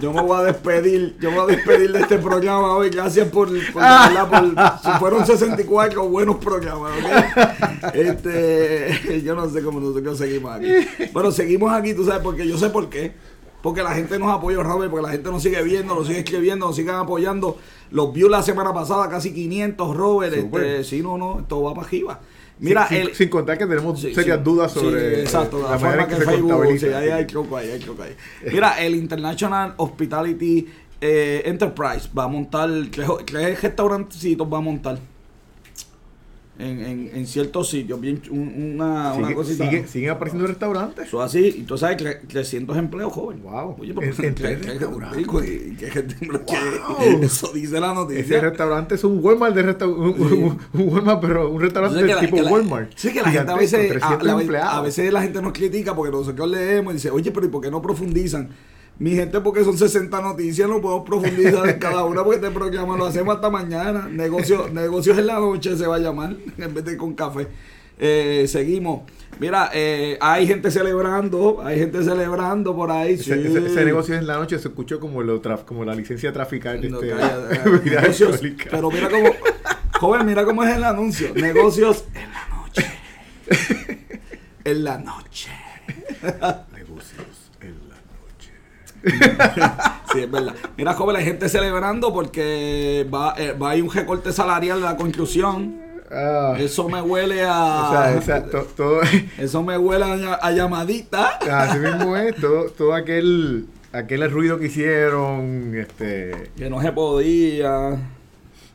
yo 0.00 0.12
me 0.12 0.20
voy 0.20 0.38
a 0.38 0.42
despedir, 0.44 1.16
yo 1.18 1.30
me 1.30 1.38
voy 1.40 1.52
a 1.54 1.56
despedir 1.56 1.90
de 1.92 2.00
este 2.00 2.18
programa 2.18 2.76
hoy. 2.76 2.90
Gracias 2.90 3.26
por, 3.28 3.48
por, 3.48 3.82
por- 4.30 4.54
si 4.82 4.90
fueron 4.98 5.24
64 5.26 6.06
buenos 6.08 6.36
programas, 6.36 6.92
¿ok? 6.98 7.94
Este, 7.94 9.22
yo 9.24 9.34
no 9.34 9.48
sé 9.48 9.62
cómo 9.62 9.80
nosotros 9.80 10.18
seguimos 10.18 10.54
aquí. 10.54 10.68
Pero 11.12 11.30
seguimos 11.32 11.72
aquí, 11.72 11.94
tú 11.94 12.04
sabes, 12.04 12.20
porque 12.22 12.46
yo 12.46 12.58
sé 12.58 12.70
por 12.70 12.88
qué. 12.88 13.12
Porque 13.62 13.82
la 13.82 13.94
gente 13.94 14.18
nos 14.18 14.30
apoya, 14.32 14.62
Robert, 14.62 14.90
porque 14.90 15.06
la 15.06 15.12
gente 15.12 15.30
nos 15.30 15.42
sigue 15.42 15.60
viendo, 15.62 15.94
nos 15.94 16.06
sigue 16.06 16.20
escribiendo, 16.20 16.66
nos 16.66 16.76
sigan 16.76 16.96
apoyando. 16.96 17.58
Los 17.90 18.12
views 18.12 18.30
la 18.30 18.42
semana 18.42 18.72
pasada, 18.72 19.08
casi 19.08 19.32
500, 19.32 19.96
Robert. 19.96 20.34
Este, 20.34 20.84
sí, 20.84 21.02
no, 21.02 21.18
no, 21.18 21.40
esto 21.40 21.62
va 21.62 21.74
para 21.74 21.86
arriba. 21.86 22.20
Mira, 22.58 22.88
sin, 22.88 22.96
el, 22.98 23.06
sin- 23.08 23.14
sin 23.16 23.28
contar 23.28 23.58
que 23.58 23.66
tenemos 23.66 24.00
Sí, 24.00 24.14
serias 24.14 24.38
sí. 24.38 24.44
dudas 24.44 24.72
Sí, 24.72 24.80
sobre 24.80 25.20
exacto, 25.20 25.58
eh, 25.58 25.62
la, 25.62 25.70
la 25.70 25.78
forma 25.78 25.88
manera 25.96 26.08
que, 26.08 26.14
que 26.14 26.20
se 26.24 26.30
Facebook, 26.30 26.50
contabiliza. 26.50 26.86
sí, 26.86 26.92
ahí 26.92 27.08
hay 27.10 27.24
truco 27.26 27.56
ahí, 27.56 27.70
hay 27.70 27.78
ahí. 28.02 28.16
Mira, 28.52 28.82
el 28.84 28.94
International 28.94 29.74
Hospitality 29.76 30.66
eh, 31.00 31.42
Enterprise 31.44 32.08
va 32.16 32.24
a 32.24 32.28
montar, 32.28 32.70
tres, 32.90 33.08
tres 33.26 33.58
va 34.50 34.58
a 34.58 34.60
montar 34.62 34.98
en, 36.58 36.80
en, 36.80 37.10
en 37.14 37.26
ciertos 37.26 37.68
sitios, 37.68 38.00
bien, 38.00 38.20
un- 38.30 38.72
una, 38.76 39.12
una 39.12 39.34
cosita. 39.34 39.68
sigue- 39.68 39.86
siguen 39.86 40.10
apareciendo 40.10 40.46
restaurantes. 40.46 41.06
Eso 41.08 41.20
así, 41.20 41.54
y 41.58 41.62
tú 41.64 41.76
sabes, 41.76 41.98
tre- 41.98 42.20
300 42.26 42.76
empleos, 42.78 43.12
joven. 43.12 43.42
Wow. 43.42 43.76
Oye, 43.78 43.92
pero 43.94 44.10
¿qué- 44.16 44.30
restaurantes. 44.30 45.16
Wow. 46.46 47.12
Eso 47.22 47.52
dice 47.52 47.78
la 47.80 47.88
Ese 47.88 47.94
noticia. 47.94 48.40
restaurante 48.40 48.94
es 48.94 49.04
un 49.04 49.22
Walmart 49.22 49.54
de 49.54 49.62
resta- 49.62 49.86
un, 49.86 50.08
un- 50.20 50.58
un 50.72 50.88
Walmart, 50.88 51.20
pero 51.20 51.50
un 51.50 51.60
restaurante 51.60 52.00
la- 52.06 52.20
tipo 52.20 52.40
la- 52.40 52.50
Walmart. 52.50 52.90
Sí, 52.96 53.12
que 53.12 53.20
la 53.22 53.30
gente 53.30 53.52
a 53.52 53.56
veces, 53.56 53.74
a, 53.90 53.92
300 53.92 54.22
la- 54.26 54.40
empleados. 54.40 54.74
a 54.74 54.80
veces 54.82 55.12
la 55.12 55.22
gente 55.22 55.42
nos 55.42 55.52
critica 55.52 55.94
porque 55.94 56.10
nosotros 56.12 56.48
leemos 56.50 56.92
y 56.92 56.96
dice, 56.96 57.10
oye, 57.10 57.30
pero 57.32 57.46
¿y 57.46 57.48
por 57.50 57.60
qué 57.62 57.70
no 57.70 57.82
profundizan? 57.82 58.48
Mi 58.98 59.14
gente, 59.14 59.40
porque 59.40 59.62
son 59.62 59.76
60 59.76 60.20
noticias, 60.22 60.68
no 60.68 60.80
podemos 60.80 61.04
profundizar 61.06 61.68
en 61.68 61.78
cada 61.78 62.04
una 62.04 62.24
porque 62.24 62.36
este 62.36 62.50
programa 62.50 62.96
lo 62.96 63.04
hacemos 63.06 63.34
hasta 63.34 63.50
mañana. 63.50 64.08
Negocio, 64.10 64.68
negocios 64.72 65.18
en 65.18 65.26
la 65.26 65.34
noche 65.34 65.76
se 65.76 65.86
va 65.86 65.96
a 65.96 65.98
llamar, 65.98 66.34
en 66.58 66.74
vez 66.74 66.84
de 66.84 66.96
con 66.96 67.14
café. 67.14 67.46
Eh, 67.98 68.46
seguimos. 68.48 69.02
Mira, 69.38 69.70
eh, 69.74 70.16
hay 70.20 70.46
gente 70.46 70.70
celebrando, 70.70 71.60
hay 71.62 71.78
gente 71.78 72.02
celebrando 72.02 72.74
por 72.74 72.90
ahí. 72.90 73.14
Ese, 73.14 73.24
sí. 73.42 73.48
ese- 73.48 73.66
ese 73.66 73.84
negocio 73.84 74.14
en 74.14 74.26
la 74.26 74.36
noche 74.38 74.58
se 74.58 74.68
escuchó 74.68 74.98
como, 74.98 75.22
lo 75.22 75.42
traf- 75.42 75.64
como 75.66 75.84
la 75.84 75.94
licencia 75.94 76.30
de 76.30 76.32
traficar 76.34 76.82
No, 76.82 77.00
este, 77.02 77.90
Negocios, 77.90 78.40
pero 78.70 78.90
mira 78.90 79.10
cómo, 79.10 79.28
joven, 80.00 80.24
mira 80.26 80.44
cómo 80.46 80.64
es 80.64 80.74
el 80.74 80.84
anuncio. 80.84 81.34
Negocios 81.34 82.04
en 82.14 82.30
la 82.32 82.48
noche. 82.56 82.86
En 84.64 84.82
la 84.82 84.98
noche. 84.98 85.48
Negocios 86.74 87.50
en 87.60 87.74
la 87.88 87.94
noche. 87.94 88.50
Sí, 90.12 90.20
es 90.22 90.30
verdad. 90.30 90.54
Mira, 90.76 90.94
joven, 90.94 91.16
hay 91.16 91.24
gente 91.24 91.48
celebrando 91.48 92.12
porque 92.12 93.06
va, 93.12 93.34
eh, 93.36 93.52
va 93.52 93.70
a 93.70 93.76
ir 93.76 93.82
un 93.82 93.90
recorte 93.92 94.32
salarial 94.32 94.78
de 94.80 94.84
la 94.86 94.96
construcción. 94.96 95.76
Ah, 96.10 96.54
Eso 96.58 96.88
me 96.88 97.02
huele 97.02 97.42
a. 97.44 97.88
o 97.88 97.90
sea, 97.90 98.14
esa- 98.38 98.46
to- 98.50 98.66
todo, 98.76 99.00
Eso 99.38 99.62
me 99.62 99.76
huele 99.76 100.04
a, 100.04 100.34
a 100.34 100.52
llamadita. 100.52 101.38
así 101.50 101.78
mismo 101.80 102.16
es, 102.16 102.36
todo, 102.36 102.66
todo 102.70 102.94
aquel, 102.94 103.66
aquel 103.92 104.30
ruido 104.30 104.58
que 104.58 104.66
hicieron, 104.66 105.74
este, 105.76 106.50
Que 106.56 106.70
no 106.70 106.80
se 106.80 106.92
podía. 106.92 107.94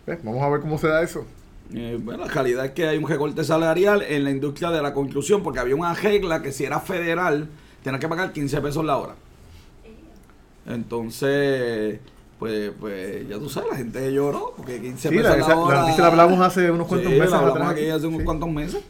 eh, 0.07 0.19
vamos 0.23 0.43
a 0.43 0.49
ver 0.49 0.59
cómo 0.59 0.77
se 0.77 0.87
da 0.89 1.01
eso. 1.01 1.25
Eh, 1.73 1.97
bueno, 2.03 2.25
la 2.25 2.31
realidad 2.31 2.65
es 2.65 2.71
que 2.71 2.85
hay 2.85 2.97
un 2.97 3.07
recorte 3.07 3.45
salarial 3.45 4.01
en 4.01 4.25
la 4.25 4.31
industria 4.31 4.69
de 4.71 4.81
la 4.81 4.93
construcción 4.93 5.41
porque 5.41 5.59
había 5.61 5.75
una 5.77 5.93
regla 5.93 6.41
que 6.41 6.51
si 6.51 6.65
era 6.65 6.81
federal 6.81 7.47
tenía 7.81 7.97
que 7.97 8.09
pagar 8.09 8.33
15 8.33 8.59
pesos 8.59 8.83
la 8.83 8.97
hora. 8.97 9.13
Entonces, 10.67 11.99
pues, 12.39 12.71
pues 12.79 13.27
ya 13.27 13.37
tú 13.37 13.49
sabes, 13.49 13.69
la 13.71 13.77
gente 13.77 14.13
lloró 14.13 14.53
porque 14.57 14.79
15 14.81 15.09
Sí, 15.09 15.15
pesos 15.15 15.37
la, 15.37 15.47
la, 15.47 15.57
hora. 15.59 15.75
la 15.75 15.81
noticia 15.81 16.01
la 16.03 16.07
hablamos 16.09 16.39
hace 16.41 16.71
unos 16.71 16.87
cuantos 16.87 17.11
Sí, 17.11 17.17
la 17.17 17.23
meses 17.23 17.37
hablamos 17.39 17.57
atrás. 17.61 17.71
aquí 17.73 17.89
hace 17.89 18.07
unos 18.07 18.19
Sí. 18.19 18.25
cuantos 18.25 18.49
meses. 18.49 18.81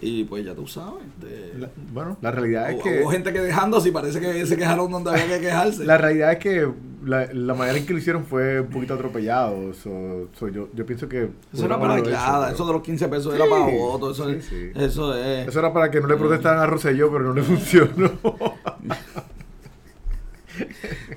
Y 0.00 0.24
pues 0.24 0.44
ya 0.44 0.54
tú 0.54 0.66
sabes. 0.66 1.02
de- 1.20 1.54
La- 1.58 1.70
bueno, 1.92 2.18
la 2.20 2.30
realidad 2.30 2.70
es 2.70 2.82
que 2.82 3.00
hubo 3.00 3.10
gente 3.10 3.32
que 3.32 3.40
dejándose 3.40 3.88
y 3.88 3.92
parece 3.92 4.20
que 4.20 4.44
se 4.44 4.56
quejaron 4.56 4.90
donde 4.90 5.10
había 5.10 5.26
que 5.26 5.40
quejarse. 5.40 5.84
la 5.84 5.96
realidad 5.96 6.32
es 6.32 6.38
que 6.40 6.68
la, 7.06 7.26
la 7.32 7.54
manera 7.54 7.78
en 7.78 7.86
que 7.86 7.92
lo 7.94 7.98
hicieron 8.00 8.24
fue 8.26 8.60
un 8.60 8.66
poquito 8.68 8.94
atropellado. 8.94 9.72
so- 9.72 10.28
so 10.38 10.48
yo, 10.48 10.68
yo 10.74 10.84
pienso 10.84 11.08
que 11.08 11.30
eso 11.54 11.64
era 11.64 11.78
para 11.80 11.96
nada, 12.00 12.40
pero- 12.46 12.54
eso 12.54 12.66
de 12.66 12.72
los 12.74 12.82
15 12.82 13.08
pesos 13.08 13.34
Sí, 13.34 13.40
era 13.40 13.48
para 13.48 13.66
votos, 13.74 14.18
eso, 14.18 14.28
sí, 14.28 14.36
es- 14.36 14.44
sí. 14.44 14.70
eso 14.74 15.16
es. 15.16 15.48
Eso 15.48 15.58
era 15.60 15.72
para 15.72 15.90
que 15.90 16.00
no 16.02 16.06
le 16.08 16.16
protestaran 16.16 16.58
a 16.60 16.66
Rosselló, 16.66 17.10
pero 17.10 17.24
no 17.24 17.32
le 17.32 17.42
funcionó. 17.42 18.10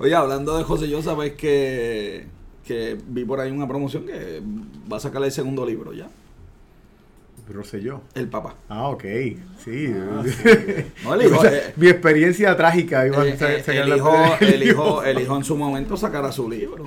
Oye, 0.00 0.14
hablando 0.14 0.56
de 0.56 0.64
José, 0.64 0.88
yo 0.88 1.02
sabes 1.02 1.32
que, 1.32 2.26
que 2.66 2.96
vi 3.08 3.24
por 3.24 3.40
ahí 3.40 3.50
una 3.50 3.66
promoción 3.68 4.06
que 4.06 4.40
va 4.90 4.98
a 4.98 5.00
sacar 5.00 5.22
el 5.22 5.32
segundo 5.32 5.66
libro 5.66 5.92
ya. 5.92 6.08
Rosselló. 7.52 8.02
El 8.14 8.28
papá. 8.28 8.54
Ah, 8.68 8.88
ok. 8.88 9.04
Sí. 9.64 9.88
No, 11.04 11.14
el 11.14 11.22
hijo, 11.26 11.38
O 11.38 11.40
sea, 11.42 11.54
eh, 11.54 11.72
mi 11.76 11.88
experiencia 11.88 12.54
trágica 12.56 13.06
iba 13.06 13.26
Eh, 13.26 13.38
a 13.40 13.52
eh, 13.52 13.62
el, 13.66 13.96
hijo, 13.96 14.14
el, 14.40 14.62
hijo, 14.62 15.02
el 15.02 15.20
hijo 15.20 15.36
en 15.36 15.44
su 15.44 15.56
momento 15.56 15.96
sacará 15.96 16.30
su 16.30 16.48
libro. 16.50 16.84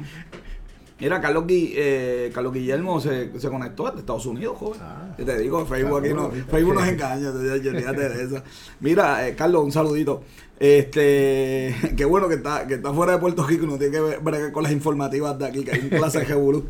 Mira, 1.02 1.20
Carlos, 1.20 1.44
Gui- 1.46 1.74
eh, 1.76 2.32
Carlos 2.34 2.54
Guillermo 2.54 3.02
se, 3.02 3.38
se 3.40 3.50
conectó 3.50 3.90
de 3.92 4.00
Estados 4.00 4.26
Unidos, 4.26 4.56
joven. 4.58 4.80
Ah. 4.82 5.14
Te 5.18 5.38
digo, 5.40 5.66
Facebook 5.66 6.00
aquí 6.00 6.14
no. 6.14 6.30
Facebook 6.32 6.76
nos 6.76 6.88
engaña, 6.88 7.32
de 7.32 8.24
eso. 8.24 8.42
Mira, 8.80 9.28
eh, 9.28 9.36
Carlos, 9.36 9.64
un 9.66 9.72
saludito. 9.72 10.22
Este, 10.60 11.76
qué 11.98 12.06
bueno 12.06 12.28
que 12.30 12.36
está, 12.36 12.68
que 12.68 12.76
está 12.76 12.94
fuera 12.94 13.14
de 13.14 13.18
Puerto 13.18 13.46
Rico 13.46 13.66
y 13.66 13.68
no 13.68 13.78
tiene 13.78 13.92
que 13.94 14.00
ver- 14.02 14.52
con 14.52 14.64
las 14.64 14.72
informativas 14.72 15.38
de 15.40 15.48
aquí, 15.48 15.64
que 15.64 15.72
hay 15.72 15.80
un 15.82 15.90
clase 15.90 16.20
de 16.20 16.26
revolú. 16.26 16.66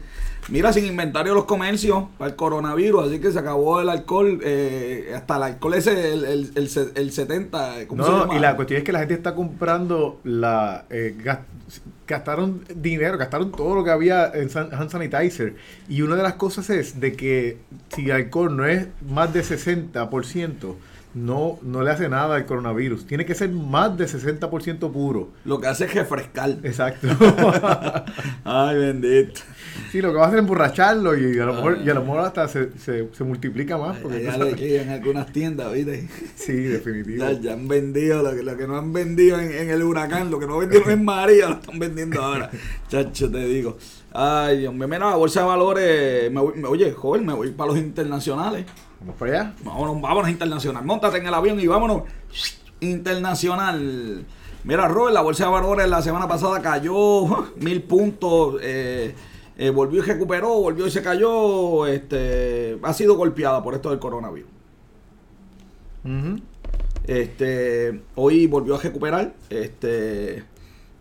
Mira, 0.49 0.73
sin 0.73 0.85
inventario 0.85 1.35
los 1.35 1.45
comercios 1.45 2.05
para 2.17 2.31
el 2.31 2.35
coronavirus, 2.35 3.07
así 3.07 3.19
que 3.19 3.31
se 3.31 3.37
acabó 3.39 3.79
el 3.79 3.89
alcohol, 3.89 4.39
eh, 4.43 5.11
hasta 5.15 5.37
el 5.37 5.43
alcohol 5.43 5.73
ese, 5.75 6.13
el, 6.13 6.23
el, 6.25 6.51
el, 6.55 6.69
el 6.95 7.11
70, 7.11 7.87
¿cómo 7.87 8.03
se 8.03 8.09
No, 8.11 8.19
llama? 8.21 8.35
y 8.35 8.39
la 8.39 8.55
cuestión 8.55 8.79
es 8.79 8.83
que 8.83 8.91
la 8.91 8.99
gente 8.99 9.13
está 9.13 9.35
comprando 9.35 10.19
la 10.23 10.85
eh, 10.89 11.15
gas- 11.23 11.39
gastaron 12.11 12.63
dinero, 12.75 13.17
gastaron 13.17 13.51
todo 13.51 13.75
lo 13.75 13.83
que 13.83 13.89
había 13.91 14.31
en 14.33 14.49
hand 14.55 14.89
sanitizer 14.89 15.55
y 15.89 16.01
una 16.03 16.15
de 16.15 16.23
las 16.23 16.33
cosas 16.35 16.69
es 16.69 16.99
de 16.99 17.13
que 17.13 17.57
si 17.95 18.05
el 18.05 18.11
alcohol 18.11 18.55
no 18.55 18.65
es 18.65 18.87
más 19.09 19.33
de 19.33 19.41
60%, 19.41 20.75
no 21.13 21.59
no 21.61 21.81
le 21.81 21.91
hace 21.91 22.07
nada 22.09 22.35
al 22.35 22.45
coronavirus. 22.45 23.05
Tiene 23.05 23.25
que 23.25 23.35
ser 23.35 23.49
más 23.49 23.97
de 23.97 24.05
60% 24.05 24.91
puro. 24.91 25.29
Lo 25.43 25.59
que 25.59 25.67
hace 25.67 25.85
es 25.85 25.93
refrescar. 25.93 26.57
Exacto. 26.63 27.07
Ay, 28.43 28.77
bendito. 28.77 29.41
Sí, 29.91 30.01
lo 30.01 30.11
que 30.11 30.17
va 30.17 30.23
a 30.23 30.27
hacer 30.27 30.39
es 30.39 30.43
emborracharlo 30.43 31.17
y 31.17 31.39
a 31.39 31.45
lo 31.45 31.53
mejor, 31.53 31.79
y 31.85 31.89
a 31.89 31.93
lo 31.93 32.01
mejor 32.01 32.19
hasta 32.19 32.47
se, 32.47 32.71
se, 32.77 33.07
se 33.13 33.23
multiplica 33.23 33.77
más. 33.77 33.97
Porque 33.97 34.23
Ya 34.23 34.37
le 34.37 34.53
llegan 34.55 34.89
algunas 34.89 35.31
tiendas, 35.31 35.71
¿viste? 35.73 36.07
Sí, 36.35 36.53
definitivo. 36.53 37.23
Ya, 37.25 37.31
ya 37.39 37.53
han 37.53 37.67
vendido 37.67 38.21
lo 38.23 38.31
que, 38.35 38.43
lo 38.43 38.57
que 38.57 38.67
no 38.67 38.77
han 38.77 38.93
vendido 38.93 39.39
en, 39.39 39.51
en 39.51 39.69
el 39.69 39.83
huracán, 39.83 40.29
lo 40.31 40.39
que 40.39 40.47
no 40.47 40.57
vendieron 40.57 40.89
en 40.91 41.05
María, 41.05 41.49
lo 41.49 41.55
están 41.55 41.79
vendiendo 41.79 42.21
ahora. 42.21 42.49
Chacho, 42.89 43.29
te 43.31 43.45
digo. 43.45 43.77
Ay, 44.13 44.59
Dios 44.59 44.73
mío, 44.73 44.87
mira, 44.87 45.09
la 45.09 45.15
bolsa 45.15 45.41
de 45.41 45.45
valores. 45.47 46.31
Me 46.31 46.41
voy- 46.41 46.55
me- 46.55 46.67
oye, 46.67 46.91
joven, 46.91 47.25
me 47.25 47.33
voy 47.33 47.51
para 47.51 47.69
los 47.71 47.79
internacionales. 47.79 48.65
Vamos 48.99 49.15
para 49.17 49.31
allá. 49.31 49.53
Vámonos, 49.63 50.01
vámonos 50.01 50.29
internacional. 50.29 50.83
Montate 50.85 51.17
en 51.17 51.27
el 51.27 51.33
avión 51.33 51.59
y 51.59 51.65
vámonos 51.67 52.03
internacional. 52.81 54.25
Mira, 54.63 54.87
Robert, 54.87 55.13
la 55.13 55.21
bolsa 55.21 55.45
de 55.45 55.51
valores 55.51 55.87
la 55.89 56.01
semana 56.01 56.27
pasada 56.27 56.61
cayó 56.61 57.51
mil 57.57 57.81
puntos. 57.83 58.59
eh, 58.61 59.15
eh, 59.57 59.69
volvió 59.69 59.99
y 59.99 60.05
recuperó, 60.05 60.49
volvió 60.59 60.87
y 60.87 60.91
se 60.91 61.01
cayó. 61.01 61.85
Este, 61.87 62.77
ha 62.81 62.93
sido 62.93 63.15
golpeada 63.15 63.61
por 63.63 63.73
esto 63.75 63.89
del 63.89 63.99
coronavirus. 63.99 64.49
Este, 67.05 68.01
hoy 68.15 68.47
volvió 68.47 68.75
a 68.75 68.79
recuperar. 68.81 69.33
Este, 69.49 70.43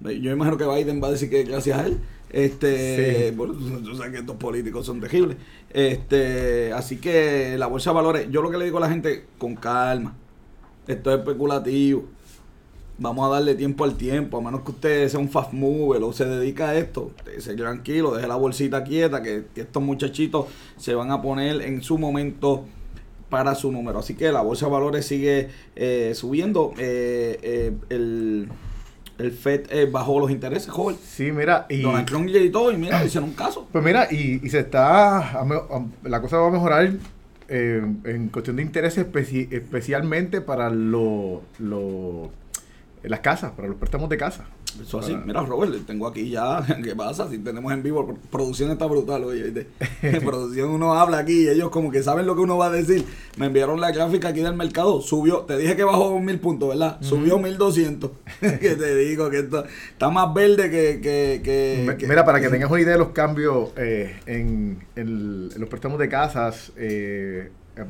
yo 0.01 0.30
imagino 0.32 0.57
que 0.57 0.66
Biden 0.66 1.03
va 1.03 1.09
a 1.09 1.12
decir 1.12 1.30
que 1.30 1.44
gracias 1.44 1.78
a 1.78 1.86
él. 1.86 1.98
Este, 2.30 3.30
Sí. 3.30 3.36
bueno, 3.36 3.55
tú 3.55 3.96
sabes 3.96 4.12
que 4.12 4.18
estos 4.18 4.36
políticos 4.36 4.86
son 4.86 5.01
terribles. 5.01 5.36
Este, 5.72 6.72
así 6.72 6.98
que 6.98 7.57
la 7.59 7.66
bolsa 7.66 7.90
de 7.90 7.94
valores, 7.94 8.26
yo 8.30 8.40
lo 8.42 8.51
que 8.51 8.59
le 8.59 8.64
digo 8.64 8.78
a 8.78 8.82
la 8.82 8.90
gente, 8.90 9.26
con 9.38 9.57
calma. 9.57 10.16
Esto 10.86 11.12
es 11.12 11.18
especulativo. 11.18 12.05
Vamos 13.03 13.26
a 13.26 13.32
darle 13.32 13.55
tiempo 13.55 13.84
al 13.84 13.96
tiempo, 13.96 14.36
a 14.38 14.40
menos 14.42 14.61
que 14.61 14.72
usted 14.72 15.09
sea 15.09 15.18
un 15.18 15.30
fast 15.30 15.53
mover 15.55 16.03
o 16.03 16.12
se 16.12 16.26
dedica 16.26 16.68
a 16.68 16.76
esto. 16.76 17.11
Se 17.38 17.55
tranquilo, 17.55 18.14
deje 18.14 18.28
la 18.28 18.36
bolsita 18.36 18.84
quieta, 18.84 19.22
que, 19.22 19.44
que 19.55 19.62
estos 19.62 19.82
muchachitos 19.82 20.46
se 20.76 20.94
van 20.94 21.11
a 21.11 21.22
poner 21.22 21.62
en 21.62 21.82
su 21.82 21.96
momento 21.96 22.66
para 23.30 23.55
su 23.55 23.72
número. 23.72 24.01
Así 24.01 24.14
que 24.14 24.30
la 24.30 24.42
bolsa 24.42 24.66
de 24.66 24.72
valores 24.72 25.07
sigue 25.07 25.48
eh, 25.76 26.12
subiendo. 26.14 26.72
Eh, 26.76 27.38
eh, 27.42 27.72
el, 27.88 28.48
el 29.18 29.32
FED 29.32 29.90
bajó 29.90 30.20
los 30.20 30.30
intereses, 30.30 30.68
joven. 30.68 30.96
Sí, 31.03 31.32
mira, 31.32 31.64
y... 31.70 31.80
Donald 31.80 32.07
Trump 32.07 32.28
y 32.28 32.51
todo, 32.51 32.70
y 32.70 32.76
mira, 32.76 33.03
hicieron 33.03 33.30
un 33.30 33.34
caso. 33.34 33.66
Pues 33.72 33.82
mira, 33.82 34.09
y, 34.11 34.40
y 34.44 34.51
se 34.51 34.59
está, 34.59 35.40
a 35.40 35.44
me- 35.46 35.55
a- 35.55 35.86
la 36.05 36.20
cosa 36.20 36.36
va 36.36 36.48
a 36.48 36.51
mejorar 36.51 36.92
en 37.48 38.28
cuestión 38.32 38.57
de 38.57 38.62
interés 38.62 38.96
especi- 38.98 39.48
especialmente 39.53 40.40
para 40.40 40.70
lo, 40.70 41.42
lo- 41.59 42.30
las 43.09 43.20
casas, 43.20 43.53
para 43.53 43.66
los 43.68 43.76
préstamos 43.78 44.09
de 44.11 44.16
casa. 44.18 44.44
Eso 44.80 44.98
así, 45.01 45.12
Para- 45.12 45.24
mira 45.24 45.42
Robert, 45.42 45.72
tengo 45.86 46.07
aquí 46.07 46.28
ya, 46.30 46.64
¿qué 46.84 46.94
pasa? 46.94 47.28
Si 47.30 47.38
tenemos 47.38 47.72
en 47.72 47.82
vivo, 47.82 48.18
producción 48.30 48.70
está 48.70 48.84
brutal, 48.86 49.24
oye, 49.24 49.51
¿viste? 49.51 49.66
producción 50.24 50.68
uno 50.70 50.92
habla 50.94 51.18
aquí 51.18 51.44
y 51.44 51.48
ellos 51.48 51.70
como 51.70 51.90
que 51.90 52.03
saben 52.03 52.26
lo 52.26 52.34
que 52.34 52.42
uno 52.42 52.57
va 52.59 52.66
a 52.66 52.70
decir. 52.70 53.05
Me 53.36 53.46
enviaron 53.46 53.80
la 53.80 53.90
gráfica 53.90 54.28
aquí 54.28 54.40
del 54.40 54.55
mercado, 54.55 55.01
subió, 55.01 55.38
te 55.40 55.57
dije 55.57 55.76
que 55.76 55.84
bajó 55.84 56.18
mil 56.20 56.38
puntos, 56.40 56.68
¿verdad? 56.68 56.98
Subió 57.01 57.38
mil 57.38 57.57
doscientos. 57.57 58.11
que 58.40 58.59
te 58.76 58.94
digo 58.96 59.30
que 59.30 59.38
esto 59.40 59.64
está 59.92 60.11
más 60.11 60.32
verde 60.34 60.70
que... 60.70 61.01
que, 61.01 61.40
que- 61.96 62.07
Mira, 62.07 62.24
para 62.24 62.40
que 62.40 62.48
tengas 62.48 62.70
una 62.70 62.80
idea 62.80 62.92
de 62.92 62.98
los 62.98 63.09
cambios 63.11 63.70
eh, 63.76 64.20
en, 64.26 64.84
en 64.96 65.09
el- 65.09 65.53
en 65.55 65.61
los 65.61 65.68
préstamos 65.70 65.98
de 65.98 66.09
casas, 66.09 66.72
eh, 66.76 67.51
eh, 67.76 67.84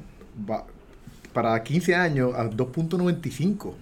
para 1.32 1.62
15 1.62 1.94
años 1.94 2.34
a 2.34 2.48
2.95. 2.48 3.72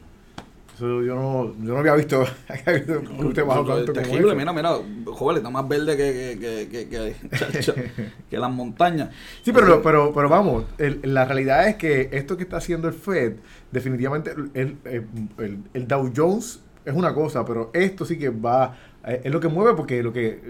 Eso 0.79 1.03
yo 1.03 1.17
no, 1.17 1.55
yo 1.65 1.73
no 1.73 1.79
había 1.79 1.95
visto, 1.97 2.25
que 2.65 3.25
usted 3.27 3.45
bajó 3.45 3.65
tanto 3.65 3.93
como 3.93 4.07
eso. 4.17 4.35
mira, 4.37 4.53
mira, 4.53 4.79
joven, 5.07 5.39
está 5.39 5.51
más 5.51 5.67
verde 5.67 5.97
que, 5.97 6.69
que, 6.71 6.89
que, 8.31 8.39
las 8.39 8.51
montañas. 8.53 9.11
Sí, 9.43 9.51
pero, 9.53 9.75
Así- 9.75 9.81
pero, 9.83 10.13
pero 10.15 10.29
vamos, 10.29 10.67
el- 10.79 11.01
la 11.03 11.25
realidad 11.25 11.67
es 11.67 11.75
que 11.75 12.11
esto 12.13 12.37
que 12.37 12.45
está 12.45 12.59
haciendo 12.59 12.87
el 12.87 12.95
Fed, 12.95 13.33
definitivamente 13.73 14.31
el, 14.55 14.77
el- 14.85 15.07
el- 15.39 15.59
el 15.75 15.89
Dow 15.89 16.13
Jones 16.17 16.61
es 16.85 16.95
una 16.95 17.13
cosa, 17.13 17.45
pero 17.45 17.71
esto 17.75 18.05
sí 18.05 18.17
que 18.17 18.29
va, 18.29 18.77
eh, 19.05 19.23
es 19.25 19.33
lo 19.33 19.41
que 19.41 19.49
mueve 19.49 19.75
porque 19.75 20.01
lo 20.01 20.13
que 20.13 20.41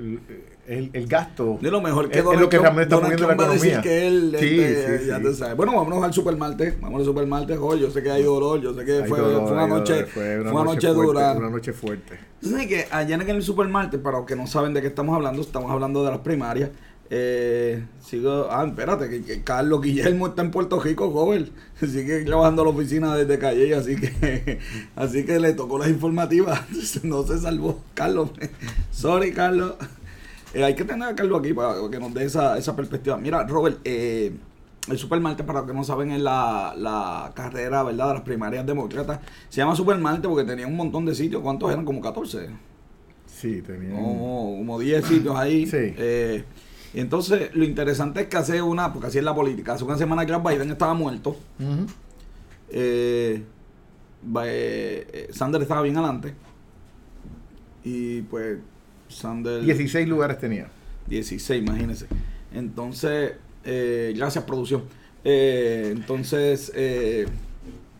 el, 0.68 0.90
el- 0.92 1.06
gasto 1.08 1.58
De 1.60 1.70
lo 1.70 1.80
mejor 1.80 2.08
que 2.10 2.18
es, 2.18 2.24
es 2.24 2.38
lo 2.40 2.48
que 2.48 2.58
Trump- 2.58 2.62
realmente 2.62 2.94
está 2.94 3.00
moviendo 3.04 3.26
la 3.28 3.36
Trump 3.36 3.40
va 3.40 3.50
a 3.50 3.54
decir 3.54 3.70
economía. 3.72 3.82
que 3.90 4.06
él, 4.06 4.36
Sí, 4.38 4.60
este, 4.60 4.98
sí, 5.00 5.06
ya 5.06 5.16
sí. 5.16 5.22
tú 5.22 5.34
sabes. 5.34 5.56
Bueno, 5.56 5.74
vámonos 5.74 6.04
al 6.04 6.12
supermartes, 6.12 6.80
vámonos 6.80 7.00
al 7.00 7.06
supermartes, 7.06 7.58
joder, 7.58 7.80
yo 7.80 7.90
sé 7.90 8.02
que 8.02 8.10
hay 8.10 8.22
dolor, 8.22 8.60
yo 8.60 8.74
sé 8.74 8.84
que 8.84 9.04
fue, 9.04 9.18
dolor, 9.18 9.42
fue 9.48 9.52
una 9.52 9.66
noche, 9.66 9.92
dolor, 9.94 10.08
fue 10.12 10.38
una 10.40 10.64
noche, 10.64 10.88
fuerte, 10.88 11.02
dura. 11.06 11.32
Una 11.32 11.50
noche 11.50 11.72
fuerte. 11.72 12.18
Sabes 12.42 12.66
que 12.66 12.86
allá 12.90 13.14
en 13.16 13.28
el 13.30 13.42
supermartes, 13.42 14.00
para 14.00 14.18
los 14.18 14.26
que 14.26 14.36
no 14.36 14.46
saben 14.46 14.74
de 14.74 14.80
qué 14.80 14.86
estamos 14.88 15.14
hablando, 15.16 15.40
estamos 15.42 15.70
hablando 15.70 16.04
de 16.04 16.10
las 16.10 16.20
primarias. 16.20 16.70
Eh, 17.10 17.82
sigo, 18.04 18.48
ah, 18.50 18.66
espérate, 18.66 19.08
que, 19.08 19.22
que 19.22 19.42
Carlos 19.42 19.80
Guillermo 19.80 20.26
está 20.26 20.42
en 20.42 20.50
Puerto 20.50 20.78
Rico, 20.78 21.10
joven. 21.10 21.48
Sigue 21.80 22.22
trabajando 22.24 22.60
en 22.62 22.68
la 22.68 22.74
oficina 22.74 23.16
desde 23.16 23.38
Calle, 23.38 23.74
así 23.74 23.96
que, 23.96 24.58
así 24.94 25.24
que 25.24 25.40
le 25.40 25.54
tocó 25.54 25.78
las 25.78 25.88
informativas. 25.88 26.60
No 27.04 27.22
se 27.22 27.38
salvó, 27.38 27.80
Carlos. 27.94 28.30
Sorry, 28.90 29.32
Carlos. 29.32 29.74
Eh, 30.54 30.64
hay 30.64 30.74
que 30.74 30.84
tener 30.84 31.08
a 31.08 31.14
Carlos 31.14 31.40
aquí 31.40 31.52
para 31.52 31.74
que 31.90 31.98
nos 31.98 32.12
dé 32.14 32.24
esa, 32.24 32.56
esa 32.56 32.74
perspectiva. 32.74 33.16
Mira, 33.18 33.46
Robert, 33.46 33.80
eh, 33.84 34.34
el 34.88 34.98
Supermartes, 34.98 35.44
para 35.44 35.60
los 35.60 35.68
que 35.68 35.74
no 35.74 35.84
saben, 35.84 36.10
es 36.12 36.20
la, 36.20 36.74
la 36.76 37.32
carrera, 37.34 37.82
¿verdad? 37.82 38.08
De 38.08 38.14
las 38.14 38.22
primarias 38.22 38.64
demócratas. 38.64 39.20
Se 39.48 39.58
llama 39.58 39.76
Supermartes 39.76 40.26
porque 40.26 40.44
tenía 40.44 40.66
un 40.66 40.76
montón 40.76 41.04
de 41.04 41.14
sitios. 41.14 41.42
¿Cuántos 41.42 41.70
eran? 41.70 41.84
Como 41.84 42.00
14. 42.00 42.48
Sí, 43.26 43.62
tenía. 43.62 43.94
Como, 43.94 44.56
como 44.58 44.78
10 44.78 45.04
sitios 45.04 45.36
ahí. 45.36 45.66
Sí. 45.70 45.76
Eh, 45.96 46.44
y 46.94 47.00
entonces, 47.00 47.54
lo 47.54 47.64
interesante 47.64 48.22
es 48.22 48.28
que 48.28 48.36
hace 48.38 48.62
una, 48.62 48.92
porque 48.92 49.08
así 49.08 49.18
es 49.18 49.24
la 49.24 49.34
política, 49.34 49.74
hace 49.74 49.84
una 49.84 49.98
semana 49.98 50.24
que 50.24 50.34
Biden 50.36 50.70
estaba 50.70 50.94
muerto. 50.94 51.36
Eh, 52.70 53.42
eh, 54.44 55.28
Sanders 55.30 55.62
estaba 55.62 55.82
bien 55.82 55.96
adelante. 55.98 56.34
Y 57.84 58.22
pues, 58.22 58.58
Sanders. 59.08 59.64
16 59.64 60.08
lugares 60.08 60.38
tenía. 60.38 60.68
16, 61.06 61.62
imagínense. 61.62 62.06
Entonces, 62.52 63.32
eh, 63.64 64.12
gracias 64.16 64.44
producción. 64.44 64.82
Eh, 65.24 65.90
entonces, 65.94 66.72
eh, 66.74 67.26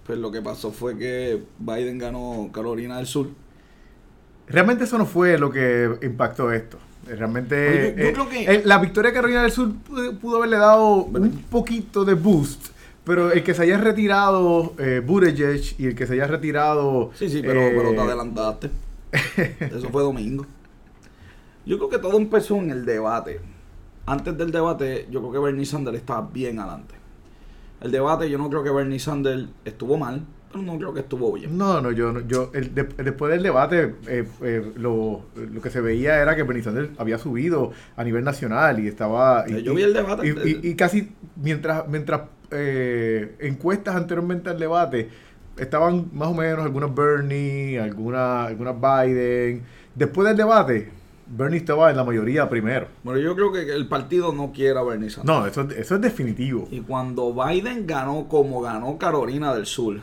pues 0.07 0.19
lo 0.19 0.31
que 0.31 0.41
pasó 0.43 0.71
fue 0.73 0.97
que 0.97 1.43
Biden 1.59 1.99
ganó 1.99 2.51
Carolina 2.53 2.97
del 2.99 3.07
Sur. 3.07 3.29
Realmente 4.47 4.85
eso 4.85 4.97
no 4.99 5.05
fue 5.07 5.39
lo 5.39 5.51
que 5.51 5.91
impactó 6.03 6.51
esto. 6.53 6.79
Realmente 7.07 7.69
Oye, 7.69 7.95
yo- 7.97 8.05
yo 8.05 8.13
creo 8.13 8.29
que- 8.29 8.63
la 8.67 8.79
victoria 8.79 9.11
de 9.11 9.15
Carolina 9.15 9.43
del 9.43 9.53
Sur 9.53 9.73
pudo, 9.77 10.19
pudo 10.19 10.37
haberle 10.39 10.57
dado 10.59 11.05
un 11.05 11.45
poquito 11.51 12.05
de 12.05 12.15
boost, 12.15 12.67
pero 13.05 13.31
el 13.33 13.43
que 13.43 13.55
se 13.55 13.63
haya 13.63 13.79
retirado 13.79 14.75
eh, 14.79 15.03
Buttigieg 15.05 15.63
y 15.79 15.87
el 15.87 15.95
que 15.95 16.07
se 16.07 16.15
haya 16.15 16.27
retirado 16.27 17.11
Sí, 17.15 17.29
sí, 17.29 17.41
pero, 17.43 17.61
pero 17.75 17.91
te 17.93 18.01
adelantaste. 18.01 18.71
Eso 19.61 19.89
fue 19.91 20.03
domingo. 20.03 20.47
Yo 21.69 21.77
creo 21.79 21.91
que 21.91 21.99
todo 21.99 22.17
empezó 22.17 22.57
en 22.57 22.71
el 22.71 22.85
debate. 22.85 23.41
Antes 24.07 24.37
del 24.39 24.51
debate, 24.51 25.07
yo 25.11 25.21
creo 25.21 25.33
que 25.33 25.39
Bernie 25.39 25.67
Sanders 25.67 25.99
estaba 25.99 26.29
bien 26.33 26.59
adelante. 26.59 26.95
El 27.81 27.91
debate, 27.93 28.29
yo 28.31 28.39
no 28.39 28.49
creo 28.49 28.65
que 28.65 28.71
Bernie 28.71 28.99
Sanders 28.99 29.45
estuvo 29.65 29.99
mal, 29.99 30.23
pero 30.51 30.65
no 30.65 30.79
creo 30.79 30.95
que 30.95 31.01
estuvo 31.01 31.31
bien. 31.35 31.57
No, 31.59 31.81
no, 31.83 31.93
yo, 31.93 32.21
yo 32.27 32.51
el 32.55 32.75
de- 32.75 32.85
después 32.85 33.31
del 33.31 33.43
debate 33.43 33.95
eh, 34.09 34.27
eh, 34.41 34.73
lo, 34.77 35.27
lo 35.37 35.61
que 35.61 35.69
se 35.71 35.81
veía 35.83 36.21
era 36.23 36.35
que 36.35 36.43
Bernie 36.43 36.63
Sanders 36.65 36.89
había 36.99 37.19
subido 37.19 37.71
a 37.97 38.03
nivel 38.03 38.25
nacional 38.25 38.81
y 38.81 38.89
estaba... 38.89 39.45
y- 39.47 39.63
Yo 39.63 39.75
vi 39.75 39.83
el 39.83 39.93
debate. 39.93 40.27
Y, 40.27 40.31
y- 40.67 40.71
y 40.71 40.75
casi 40.75 41.13
mientras 41.37 41.87
mientras 41.87 42.23
eh, 42.51 43.37
encuestas 43.41 43.95
anteriormente 43.95 44.49
al 44.49 44.59
debate, 44.59 45.11
estaban 45.59 46.09
más 46.15 46.29
o 46.29 46.35
menos 46.35 46.65
algunas 46.65 46.95
Bernie, 46.95 47.79
algunas 47.79 48.49
algunas 48.49 48.75
Biden. 48.81 49.63
Después 49.95 50.27
del 50.29 50.37
debate, 50.39 50.91
Bernie 51.31 51.59
estaba 51.59 51.91
en 51.91 51.97
la 51.97 52.05
mayoría 52.05 52.49
primero. 52.49 52.87
Bueno, 53.05 53.21
yo 53.21 53.35
creo 53.35 53.53
que 53.53 53.61
el 53.73 53.87
partido 53.87 54.33
no 54.33 54.53
quiere 54.53 54.79
a 54.79 54.83
Bernie 54.83 55.11
Sanders. 55.11 55.39
No, 55.39 55.47
eso, 55.47 55.69
eso 55.77 55.95
es 55.97 56.01
definitivo. 56.01 56.67
Y 56.71 56.81
cuando 56.81 57.35
Biden 57.35 57.87
ganó 57.87 58.29
como 58.29 58.61
ganó 58.63 58.97
Carolina 58.99 59.55
del 59.55 59.67
Sur, 59.67 59.97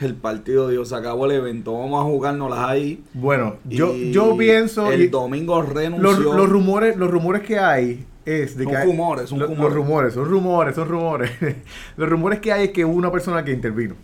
el 0.00 0.14
partido 0.14 0.68
dijo, 0.68 0.84
se 0.84 0.94
acabó 0.94 1.26
el 1.26 1.32
evento, 1.32 1.72
vamos 1.76 2.00
a 2.00 2.04
jugárnoslas 2.04 2.60
ahí. 2.68 3.02
Bueno, 3.14 3.56
yo, 3.64 3.92
yo 3.96 4.36
pienso... 4.36 4.92
El 4.92 5.10
domingo 5.10 5.60
renunció. 5.62 6.34
los 6.34 6.48
rumores 6.48 6.96
los 6.96 7.10
rumores 7.10 7.42
que 7.42 7.58
hay 7.58 8.06
es 8.24 8.56
de 8.56 8.62
Son 8.64 8.72
que 8.72 8.78
hay- 8.78 8.86
rumores, 8.86 9.28
son 9.30 9.38
los 9.40 9.48
rumores 9.72 10.12
son 10.14 10.24
rumores 10.26 10.74
son 10.76 10.86
rumores 10.88 11.30
los 11.96 12.08
rumores 12.08 12.38
que 12.40 12.52
hay 12.52 12.64
es 12.66 12.70
que 12.72 12.84
hubo 12.84 12.94
una 12.94 13.10
persona 13.10 13.42
que 13.42 13.52
intervino 13.52 13.94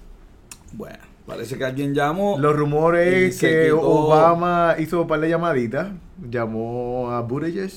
Bueno, 0.73 0.97
parece 1.27 1.57
que 1.59 1.65
alguien 1.65 1.95
llamó. 1.95 2.39
los 2.41 2.57
rumores 2.57 3.39
que 3.39 3.65
quitó- 3.67 3.81
Obama 3.83 4.75
hizo 4.79 5.03
un 5.03 5.07
par 5.09 5.21
de 5.21 5.29
llamaditas 5.29 5.89
llamó 6.31 7.11
a 7.11 7.21
Buttigieg 7.23 7.71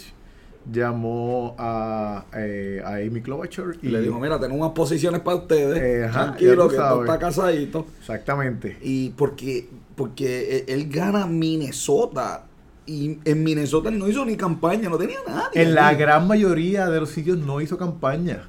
llamó 0.69 1.55
a, 1.57 2.25
eh, 2.35 2.81
a 2.83 2.95
Amy 2.95 3.21
Klobuchar 3.21 3.77
y 3.81 3.87
le 3.87 4.01
dijo, 4.01 4.19
mira, 4.19 4.37
tengo 4.37 4.55
unas 4.55 4.71
posiciones 4.71 5.21
para 5.21 5.37
ustedes. 5.37 5.77
Eh, 5.81 6.09
tranquilo, 6.11 6.67
que 6.67 6.75
esto 6.75 7.01
está 7.05 7.17
casadito. 7.19 7.85
exactamente 7.99 8.77
Y 8.81 9.11
porque, 9.11 9.69
porque 9.95 10.65
e- 10.67 10.73
él 10.73 10.89
gana 10.89 11.25
Minnesota. 11.25 12.43
Y 12.85 13.19
en 13.25 13.43
Minnesota 13.43 13.89
él 13.89 13.97
no 13.97 14.07
hizo 14.09 14.23
ni 14.25 14.35
campaña, 14.37 14.89
no 14.89 14.97
tenía 14.97 15.19
nadie. 15.27 15.61
en 15.61 15.73
la 15.73 15.93
gran 15.93 16.27
mayoría 16.27 16.87
de 16.89 16.99
los 17.01 17.09
sitios 17.09 17.37
no 17.37 17.59
hizo 17.61 17.77
campaña 17.77 18.47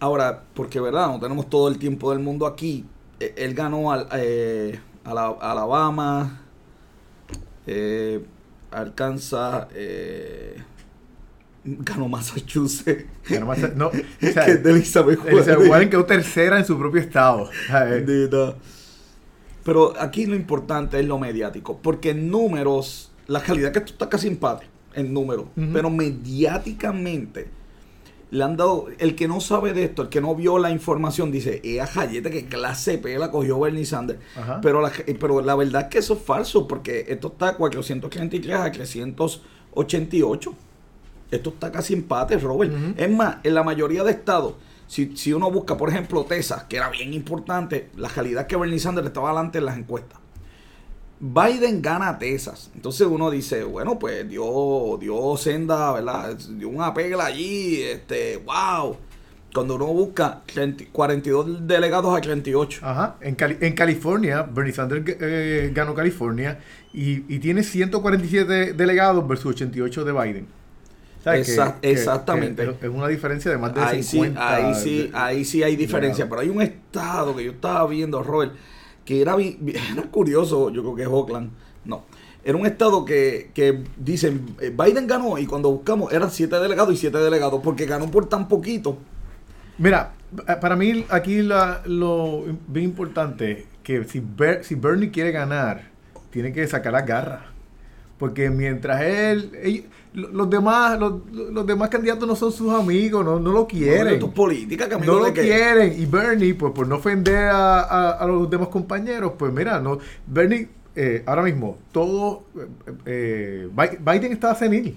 Ahora, 0.00 0.42
porque 0.54 0.80
verdad, 0.80 1.08
no 1.08 1.18
tenemos 1.20 1.48
todo 1.48 1.68
el 1.68 1.78
tiempo 1.78 2.10
del 2.10 2.20
mundo 2.20 2.46
aquí. 2.46 2.84
Eh, 3.20 3.34
Él 3.38 3.54
ganó 3.54 3.90
al, 3.92 4.06
eh, 4.16 4.78
a 5.04 5.14
la- 5.14 5.36
Alabama, 5.40 6.40
eh, 7.66 8.24
Arkansas, 8.74 9.66
eh, 9.74 10.56
ganó 11.64 12.08
Massachusetts. 12.08 13.06
Ganó 13.28 13.46
más- 13.46 13.74
no, 13.74 13.86
o 13.88 13.92
sea, 14.32 14.44
que 14.44 14.52
es 14.52 14.62
de 14.62 14.70
Elizabeth 14.70 15.18
Elizabeth 15.26 15.48
Warren. 15.58 15.70
Warren 15.70 15.90
quedó 15.90 16.04
tercera 16.04 16.58
en 16.58 16.64
su 16.64 16.78
propio 16.78 17.00
estado. 17.00 17.48
Pero 19.64 19.94
aquí 19.98 20.26
lo 20.26 20.36
importante 20.36 21.00
es 21.00 21.06
lo 21.06 21.18
mediático, 21.18 21.78
porque 21.82 22.10
en 22.10 22.30
números, 22.30 23.10
la 23.26 23.40
calidad 23.42 23.72
que 23.72 23.78
esto 23.78 23.92
está 23.92 24.08
casi 24.10 24.28
empate 24.28 24.66
en 24.94 25.12
números, 25.14 25.46
pero 25.72 25.88
mediáticamente 25.90 27.48
le 28.34 28.42
han 28.42 28.56
dado, 28.56 28.88
el 28.98 29.14
que 29.14 29.28
no 29.28 29.40
sabe 29.40 29.72
de 29.72 29.84
esto, 29.84 30.02
el 30.02 30.08
que 30.08 30.20
no 30.20 30.34
vio 30.34 30.58
la 30.58 30.70
información, 30.70 31.30
dice, 31.30 31.60
ea 31.62 31.86
jayete 31.86 32.30
que 32.30 32.46
clase 32.46 32.98
P 32.98 33.16
la 33.16 33.30
cogió 33.30 33.60
Bernie 33.60 33.86
Sanders. 33.86 34.18
Ajá. 34.34 34.60
Pero 34.60 34.80
la, 34.80 34.90
pero 35.20 35.40
la 35.40 35.54
verdad 35.54 35.82
es 35.82 35.88
que 35.88 35.98
eso 35.98 36.14
es 36.14 36.20
falso, 36.20 36.66
porque 36.66 37.06
esto 37.08 37.28
está 37.28 37.56
433 37.56 38.56
a 38.56 38.72
388. 38.72 40.54
Esto 41.30 41.50
está 41.50 41.70
casi 41.70 41.94
empate, 41.94 42.36
Robert. 42.38 42.72
Es 42.96 43.08
más, 43.08 43.36
en 43.44 43.54
la 43.54 43.62
mayoría 43.62 44.02
de 44.02 44.10
estados, 44.10 44.54
si, 44.88 45.16
si 45.16 45.32
uno 45.32 45.48
busca, 45.52 45.76
por 45.76 45.88
ejemplo, 45.90 46.24
Texas, 46.24 46.64
que 46.64 46.76
era 46.76 46.88
bien 46.90 47.14
importante, 47.14 47.90
la 47.96 48.08
calidad 48.08 48.48
que 48.48 48.56
Bernie 48.56 48.80
Sanders 48.80 49.06
estaba 49.06 49.30
adelante 49.30 49.58
en 49.58 49.66
las 49.66 49.78
encuestas. 49.78 50.18
Biden 51.20 51.80
gana 51.80 52.10
a 52.10 52.18
Texas. 52.18 52.70
Entonces 52.74 53.06
uno 53.06 53.30
dice, 53.30 53.64
bueno, 53.64 53.98
pues 53.98 54.28
dio, 54.28 54.98
dio 55.00 55.36
senda, 55.36 55.92
¿verdad? 55.92 56.36
Dio 56.50 56.68
una 56.68 56.92
pegla 56.92 57.26
allí, 57.26 57.82
este, 57.82 58.36
wow. 58.38 58.96
Cuando 59.54 59.76
uno 59.76 59.86
busca 59.86 60.42
30 60.52 60.86
42 60.90 61.66
delegados 61.68 62.16
a 62.16 62.20
38. 62.20 62.80
Ajá, 62.82 63.16
en, 63.20 63.36
Cali- 63.36 63.56
en 63.60 63.72
California, 63.74 64.42
Bernie 64.42 64.72
Sanders 64.72 65.04
eh, 65.20 65.70
ganó 65.72 65.94
California 65.94 66.58
y, 66.92 67.32
y 67.32 67.38
tiene 67.38 67.62
147 67.62 68.72
delegados 68.72 69.26
versus 69.28 69.54
88 69.54 70.04
de 70.04 70.12
Biden. 70.12 70.46
Exactamente. 71.82 72.64
que 72.80 72.86
es 72.86 72.92
una 72.92 73.06
diferencia 73.08 73.50
de 73.50 73.56
más 73.58 73.72
de 73.74 73.80
ahí 73.80 74.02
sí, 74.02 74.10
50. 74.18 74.54
ahí 74.54 74.74
sí, 74.74 74.98
de- 75.08 75.10
ahí 75.16 75.44
sí 75.44 75.62
hay 75.62 75.76
diferencia. 75.76 76.28
Pero 76.28 76.40
hay 76.40 76.48
un 76.48 76.60
estado 76.60 77.34
que 77.36 77.44
yo 77.44 77.52
estaba 77.52 77.86
viendo, 77.88 78.22
Robert, 78.24 78.52
que 79.04 79.20
era, 79.20 79.36
era 79.92 80.02
curioso, 80.10 80.70
yo 80.70 80.82
creo 80.82 80.94
que 80.94 81.02
es 81.02 81.08
Oakland. 81.08 81.50
No. 81.84 82.04
Era 82.44 82.58
un 82.58 82.66
estado 82.66 83.04
que, 83.04 83.50
que 83.54 83.84
dicen, 83.96 84.54
eh, 84.60 84.70
Biden 84.70 85.06
ganó 85.06 85.38
y 85.38 85.46
cuando 85.46 85.70
buscamos 85.70 86.12
eran 86.12 86.30
siete 86.30 86.56
delegados 86.56 86.92
y 86.92 86.96
siete 86.98 87.16
delegados 87.18 87.60
porque 87.62 87.86
ganó 87.86 88.10
por 88.10 88.28
tan 88.28 88.48
poquito. 88.48 88.98
Mira, 89.78 90.12
eh, 90.46 90.56
para 90.60 90.76
mí 90.76 91.04
aquí 91.08 91.42
la- 91.42 91.80
lo 91.86 92.44
bien 92.68 92.84
importante 92.84 93.66
que 93.82 94.04
si, 94.04 94.20
Ber- 94.20 94.62
si 94.62 94.74
Bernie 94.74 95.10
quiere 95.10 95.32
ganar, 95.32 95.90
tiene 96.30 96.52
que 96.52 96.66
sacar 96.66 96.92
las 96.92 97.06
garras. 97.06 97.40
Porque 98.24 98.48
mientras 98.48 99.02
él, 99.02 99.50
él- 99.62 99.84
lo- 100.14 100.28
los 100.30 100.48
demás, 100.48 100.98
los, 100.98 101.14
los 101.30 101.66
demás 101.66 101.90
candidatos 101.90 102.26
no 102.26 102.34
son 102.34 102.50
sus 102.52 102.72
amigos, 102.72 103.22
no, 103.22 103.38
no 103.38 103.52
lo 103.52 103.66
quieren. 103.66 104.14
Es 104.14 104.24
política, 104.24 104.88
que 104.88 104.96
No 104.96 105.18
lo 105.18 105.24
que- 105.34 105.42
quieren. 105.42 105.92
Y 106.00 106.06
Bernie, 106.06 106.54
pues 106.54 106.72
por 106.72 106.88
no 106.88 106.96
ofender 106.96 107.48
a, 107.48 107.80
a- 107.80 108.10
a 108.12 108.26
los 108.26 108.48
demás 108.48 108.68
compañeros, 108.68 109.32
pues 109.38 109.52
mira, 109.52 109.78
no 109.78 109.98
Bernie, 110.26 110.68
eh, 110.96 111.22
ahora 111.26 111.42
mismo, 111.42 111.76
todo, 111.92 112.44
eh, 112.56 112.68
eh, 113.04 113.68
Bi- 113.70 113.98
Biden 114.12 114.32
está 114.32 114.54
senil. 114.54 114.96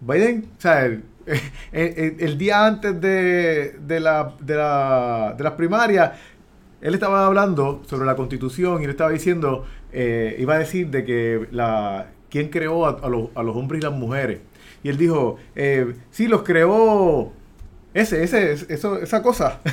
Biden, 0.00 0.44
o 0.58 0.60
sea, 0.60 0.84
el, 0.84 1.02
el- 1.72 2.36
día 2.36 2.66
antes 2.66 3.00
de, 3.00 3.76
de, 3.86 4.00
la, 4.00 4.34
de, 4.40 4.54
la, 4.54 5.34
de 5.38 5.44
las 5.44 5.52
primarias, 5.54 6.12
él 6.82 6.92
estaba 6.94 7.24
hablando 7.26 7.82
sobre 7.86 8.04
la 8.04 8.16
constitución 8.16 8.82
y 8.82 8.84
él 8.84 8.90
estaba 8.90 9.10
diciendo, 9.10 9.64
eh, 9.92 10.36
iba 10.38 10.54
a 10.54 10.58
decir 10.58 10.88
de 10.90 11.04
que 11.04 11.48
la, 11.50 12.08
quién 12.30 12.48
creó 12.48 12.86
a, 12.86 12.90
a 13.02 13.08
los, 13.08 13.28
a 13.34 13.42
los 13.42 13.56
hombres 13.56 13.80
y 13.80 13.84
las 13.84 13.92
mujeres. 13.92 14.40
Y 14.82 14.88
él 14.88 14.96
dijo, 14.96 15.36
eh, 15.56 15.94
sí, 16.10 16.28
los 16.28 16.42
creó 16.42 17.32
ese, 17.94 18.22
ese, 18.22 18.52
eso, 18.68 18.98
esa 18.98 19.22
cosa. 19.22 19.60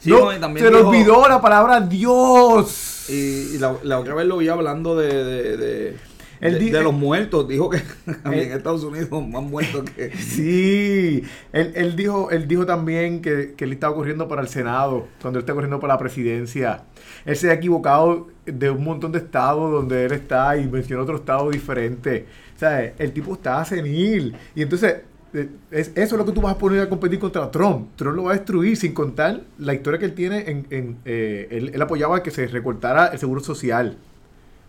Sí, 0.00 0.10
no, 0.10 0.30
se 0.30 0.70
le 0.70 0.76
olvidó 0.82 1.26
la 1.26 1.40
palabra 1.40 1.80
Dios. 1.80 3.06
Y, 3.08 3.54
y 3.54 3.58
la, 3.58 3.74
la 3.84 3.98
otra 3.98 4.14
vez 4.14 4.26
lo 4.26 4.36
vi 4.36 4.48
hablando 4.48 4.96
de, 4.96 5.24
de, 5.24 5.56
de, 5.56 5.96
Él 6.44 6.72
de- 6.72 6.82
los 6.82 6.92
muertos. 6.94 7.48
Dijo 7.48 7.70
que 7.70 7.78
en 8.26 8.52
Estados 8.52 8.84
Unidos 8.84 9.08
más 9.28 9.42
muertos 9.42 9.82
que... 9.90 10.10
Sí, 10.16 11.22
él, 11.52 11.72
él 11.74 11.96
dijo, 11.96 12.30
él 12.30 12.46
dijo 12.46 12.66
también 12.66 13.20
que, 13.22 13.54
que 13.56 13.64
él 13.64 13.72
estaba 13.72 13.94
corriendo 13.94 14.28
para 14.28 14.42
el 14.42 14.48
Senado, 14.48 15.08
cuando 15.20 15.38
él 15.38 15.42
está 15.42 15.54
corriendo 15.54 15.80
para 15.80 15.94
la 15.94 15.98
presidencia. 15.98 16.84
Él 17.24 17.36
se 17.36 17.50
ha 17.50 17.54
equivocado 17.54 18.28
de 18.46 18.70
un 18.70 18.84
montón 18.84 19.12
de 19.12 19.18
estados 19.18 19.72
donde 19.72 20.04
él 20.04 20.12
está 20.12 20.56
y 20.56 20.66
mencionó 20.68 21.02
otro 21.02 21.16
estado 21.16 21.50
diferente. 21.50 22.26
O 22.54 22.58
sea, 22.58 22.84
el 22.98 23.12
tipo 23.12 23.34
está 23.34 23.64
senil. 23.64 24.36
Y 24.54 24.62
entonces, 24.62 24.96
eh, 25.32 25.48
es, 25.70 25.88
eso 25.94 26.14
es 26.14 26.18
lo 26.18 26.24
que 26.24 26.32
tú 26.32 26.40
vas 26.40 26.54
a 26.54 26.58
poner 26.58 26.80
a 26.80 26.88
competir 26.88 27.18
contra 27.18 27.50
Trump. 27.50 27.88
Trump 27.96 28.16
lo 28.16 28.24
va 28.24 28.32
a 28.32 28.34
destruir 28.34 28.76
sin 28.76 28.92
contar 28.92 29.40
la 29.58 29.74
historia 29.74 29.98
que 29.98 30.04
él 30.06 30.14
tiene. 30.14 30.50
En, 30.50 30.66
en, 30.70 30.96
eh, 31.04 31.48
él, 31.50 31.70
él 31.74 31.82
apoyaba 31.82 32.22
que 32.22 32.30
se 32.30 32.46
recortara 32.46 33.06
el 33.08 33.18
seguro 33.18 33.40
social. 33.40 33.96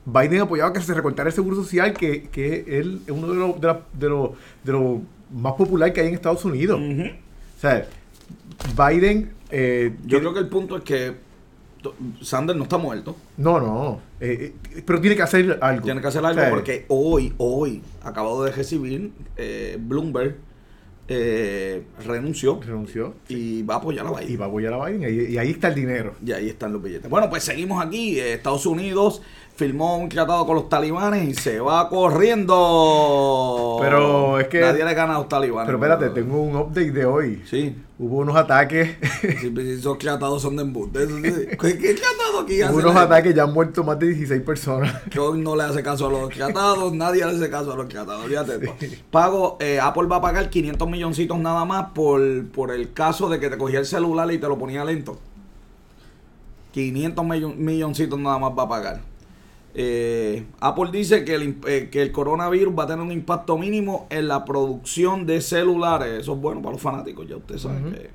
Biden 0.06 0.42
apoyaba 0.42 0.72
que 0.72 0.82
se 0.82 0.94
recortara 0.94 1.30
el 1.30 1.36
seguro 1.36 1.56
social, 1.56 1.94
que, 1.94 2.24
que 2.30 2.64
él 2.80 3.02
es 3.06 3.12
uno 3.12 3.28
de 3.28 3.36
los, 3.36 3.60
de, 3.60 4.10
los, 4.10 4.30
de 4.64 4.72
los 4.72 5.00
más 5.34 5.54
populares 5.54 5.94
que 5.94 6.02
hay 6.02 6.08
en 6.10 6.14
Estados 6.14 6.46
Unidos. 6.46 6.80
Ujú. 6.80 7.08
O 7.08 7.60
sea, 7.60 7.88
Biden... 8.78 9.32
eh, 9.50 9.96
Yo 10.06 10.20
creo 10.20 10.34
que 10.34 10.40
el 10.40 10.48
punto 10.48 10.78
es 10.78 10.84
que 10.84 11.16
Sanders 12.22 12.58
no 12.58 12.64
está 12.64 12.78
muerto. 12.78 13.16
No, 13.38 13.60
no. 13.60 14.00
eh, 14.20 14.54
eh, 14.76 14.84
pero 14.86 15.00
tiene 15.02 15.16
que 15.16 15.22
hacer 15.22 15.58
algo. 15.62 15.84
Tiene 15.84 16.02
que 16.02 16.08
hacer 16.08 16.26
algo 16.26 16.40
O 16.40 16.44
sea, 16.44 16.50
porque 16.52 16.86
hoy, 16.88 17.34
hoy, 17.38 17.82
acabado 18.04 18.44
de 18.44 18.52
recibir, 18.52 19.12
eh, 19.38 19.78
Bloomberg 19.80 20.36
eh, 21.08 21.84
renunció 22.06 22.60
Renunció. 22.62 23.14
y 23.28 23.62
va 23.64 23.76
a 23.76 23.78
apoyar 23.78 24.06
a 24.08 24.10
Y 24.22 24.26
Biden. 24.26 24.42
va 24.42 24.46
a 24.46 24.48
apoyar 24.48 24.74
a 24.74 24.86
Biden. 24.86 25.04
Y, 25.04 25.34
y 25.34 25.38
ahí 25.38 25.52
está 25.52 25.68
el 25.70 25.76
dinero. 25.76 26.14
Y 26.26 26.32
ahí 26.32 26.50
están 26.50 26.74
los 26.74 26.82
billetes. 26.82 27.10
Bueno, 27.10 27.30
pues 27.30 27.44
seguimos 27.44 27.84
aquí. 27.86 28.20
Eh, 28.20 28.34
Estados 28.34 28.66
Unidos 28.66 29.22
firmó 29.56 29.98
un 29.98 30.10
tratado 30.10 30.46
con 30.46 30.56
los 30.56 30.68
talibanes 30.68 31.30
y 31.30 31.34
se 31.34 31.60
va 31.60 31.88
corriendo. 31.90 33.78
Pero 33.82 34.40
es 34.40 34.48
que- 34.48 34.62
Nadie 34.62 34.84
le 34.86 34.94
gana 34.94 35.16
a 35.16 35.20
los 35.20 35.30
talibanes. 35.30 35.66
Pero 35.66 35.78
espérate, 35.78 36.10
tengo 36.10 36.42
un 36.42 36.56
update 36.56 36.92
de 36.92 37.06
hoy. 37.06 37.42
Sí. 37.46 37.76
Hubo 37.98 38.18
unos 38.18 38.36
ataques. 38.36 38.98
Sí, 39.40 39.50
pues, 39.52 39.66
Esos 39.68 39.98
tratados 39.98 40.42
son 40.42 40.58
de 40.58 40.64
embuste. 40.64 41.08
Sí. 41.08 41.14
¿Qué, 41.62 41.78
qué 41.78 41.94
tratado 41.94 42.42
aquí 42.44 42.62
Hubo 42.64 42.78
unos 42.80 42.96
ataques, 42.96 43.34
ya 43.34 43.44
han 43.44 43.54
muerto 43.54 43.86
más 43.86 43.98
de 44.00 44.08
16 44.08 44.42
personas. 44.42 44.94
hoy 45.18 45.40
no 45.40 45.56
le 45.56 45.64
hace 45.64 45.82
caso 45.82 46.08
a 46.08 46.10
los 46.10 46.30
tratados, 46.30 46.92
nadie 46.94 47.24
le 47.26 47.32
hace 47.32 47.50
caso 47.50 47.72
a 47.72 47.76
los 47.78 47.88
tratados, 47.88 48.26
fíjate 48.28 48.60
tú. 48.60 48.72
Pago, 49.12 49.56
eh, 49.62 49.80
Apple 49.82 50.08
va 50.08 50.18
a 50.18 50.22
pagar 50.22 50.50
500 50.50 50.90
milloncitos 50.90 51.40
nada 51.40 51.64
más 51.64 51.88
por, 51.96 52.22
por 52.50 52.72
el 52.72 52.92
caso 52.92 53.30
de 53.30 53.40
que 53.40 53.50
te 53.50 53.58
cogía 53.58 53.80
el 53.80 53.86
celular 53.86 54.30
y 54.32 54.38
te 54.40 54.48
lo 54.48 54.58
ponía 54.58 54.84
lento. 54.84 55.18
500 56.74 57.26
millo- 57.26 57.56
milloncitos 57.56 58.20
nada 58.20 58.38
más 58.38 58.52
va 58.58 58.64
a 58.64 58.70
pagar. 58.70 59.02
Eh, 59.78 60.46
Apple 60.62 60.90
dice 60.92 61.26
que 61.26 61.36
el, 61.36 61.58
eh, 61.68 61.90
que 61.92 62.02
el 62.02 62.14
coronavirus 62.14 62.74
va 62.80 62.84
a 62.84 62.88
tener 62.88 63.02
un 63.04 63.12
impacto 63.12 63.58
mínimo 63.58 64.08
en 64.10 64.30
la 64.30 64.46
producción 64.46 65.26
de 65.26 65.42
celulares. 65.42 66.22
Eso 66.22 66.34
es 66.34 66.40
bueno 66.40 66.62
para 66.62 66.74
los 66.74 66.82
fanáticos, 66.82 67.28
ya 67.28 67.36
ustedes 67.36 67.62
saben 67.64 67.92
que 67.92 68.10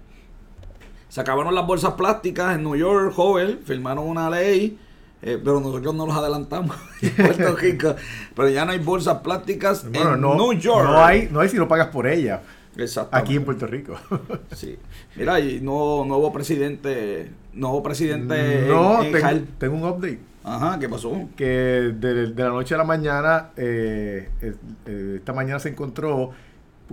Se 1.11 1.21
acabaron 1.21 1.55
las 1.55 1.67
bolsas 1.67 1.93
plásticas 1.95 2.55
en 2.57 2.63
New 2.65 2.77
York, 2.77 3.13
joven, 3.15 3.59
firmaron 3.63 4.07
una 4.09 4.31
ley, 4.31 4.79
eh, 5.21 5.39
pero 5.45 5.61
nosotros 5.61 5.95
no 5.95 6.07
los 6.07 6.17
adelantamos 6.17 6.75
en 7.03 7.15
Puerto 7.15 7.55
Rico. 7.61 7.95
Pero 8.35 8.49
ya 8.49 8.65
no 8.65 8.73
hay 8.73 8.79
bolsas 8.79 9.19
plásticas 9.19 9.85
Bueno, 9.91 10.15
en 10.15 10.21
no, 10.23 10.35
New 10.37 10.55
York. 10.55 10.89
no 10.89 11.05
hay, 11.05 11.29
no 11.31 11.41
hay 11.41 11.51
si 11.51 11.59
no 11.59 11.69
pagas 11.69 11.89
por 11.89 12.07
ella. 12.07 12.41
Exactamente. 12.77 13.29
Aquí 13.29 13.37
en 13.37 13.45
Puerto 13.45 13.67
Rico. 13.67 13.97
Sí. 14.55 14.79
Mira, 15.15 15.39
y 15.41 15.61
nuevo, 15.61 16.07
nuevo 16.07 16.33
presidente, 16.33 17.31
nuevo 17.53 17.83
presidente 17.83 18.65
no, 18.67 19.03
en, 19.03 19.07
en 19.09 19.13
tengo, 19.13 19.47
tengo 19.59 19.77
un 19.77 19.85
update. 19.85 20.30
Ajá, 20.43 20.78
¿qué 20.78 20.88
pasó? 20.88 21.28
Que 21.36 21.45
de, 21.95 22.26
de 22.32 22.43
la 22.43 22.49
noche 22.51 22.74
a 22.74 22.78
la 22.78 22.84
mañana, 22.84 23.51
eh, 23.57 24.28
eh, 24.41 24.55
eh, 24.86 25.14
esta 25.18 25.32
mañana 25.34 25.59
se 25.59 25.68
encontró, 25.68 26.30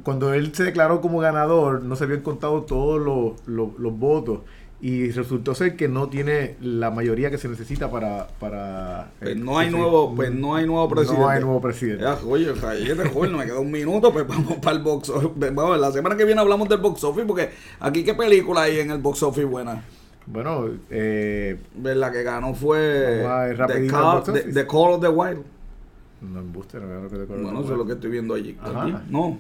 cuando 0.04 0.34
él 0.34 0.54
se 0.54 0.64
declaró 0.64 1.00
como 1.02 1.20
ganador, 1.20 1.82
no 1.84 1.96
se 1.96 2.04
habían 2.04 2.22
contado 2.22 2.64
todos 2.64 3.00
los, 3.02 3.48
los- 3.48 3.80
los 3.80 3.98
votos. 3.98 4.42
Y 4.80 5.10
resultó 5.10 5.56
ser 5.56 5.76
que 5.76 5.88
no 5.88 6.08
tiene 6.08 6.56
la 6.62 6.92
mayoría 6.92 7.32
que 7.32 7.40
se 7.40 7.48
necesita 7.48 7.90
para... 7.90 8.28
para 8.40 9.10
Pues 9.20 9.32
eh, 9.32 9.36
no 9.36 9.58
hay 9.58 9.72
nuevo, 9.72 10.14
pues 10.14 10.32
no 10.32 10.54
hay 10.54 10.68
nuevo 10.68 10.88
presidente. 10.88 11.20
No 11.24 11.30
hay 11.30 11.40
nuevo 11.42 11.60
presidente. 11.62 12.04
Ya, 12.04 12.16
oye, 12.28 12.54
rayete, 12.54 13.10
joven, 13.10 13.36
me 13.38 13.46
queda 13.46 13.60
un 13.60 13.72
minuto, 13.72 14.14
pues 14.14 14.28
vamos 14.28 14.58
para 14.58 14.78
el 14.78 14.84
box 14.84 15.10
office. 15.10 15.50
Vamos, 15.52 15.80
la 15.80 15.92
semana 15.92 16.16
que 16.16 16.26
viene 16.26 16.42
hablamos 16.42 16.70
del 16.70 16.78
box 16.78 17.04
office, 17.06 17.26
porque 17.26 17.50
aquí 17.80 18.04
qué 18.04 18.14
película 18.14 18.62
hay 18.64 18.80
en 18.82 18.92
el 18.92 19.00
box 19.00 19.24
office 19.24 19.46
buena. 19.46 19.84
Bueno, 20.28 20.70
eh, 20.90 21.58
La 21.84 22.12
que 22.12 22.24
ganó 22.24 22.54
fue 22.54 23.24
the, 23.68 23.88
Call, 23.88 24.24
The-. 24.24 24.52
The 24.52 24.68
Call 24.68 24.94
of 24.94 25.02
the 25.02 25.08
Wild. 25.08 25.44
no 26.22 26.40
embuste, 26.40 26.80
no 26.80 26.88
veo 26.88 27.02
lo 27.04 27.10
que 27.10 27.18
te 27.18 27.26
Bueno, 27.26 27.62
eso 27.62 27.72
es 27.72 27.78
lo 27.78 27.86
que 27.86 27.94
estoy 27.94 28.12
viendo 28.12 28.34
allí. 28.34 28.58
Aquí, 28.62 28.94
No. 29.10 29.38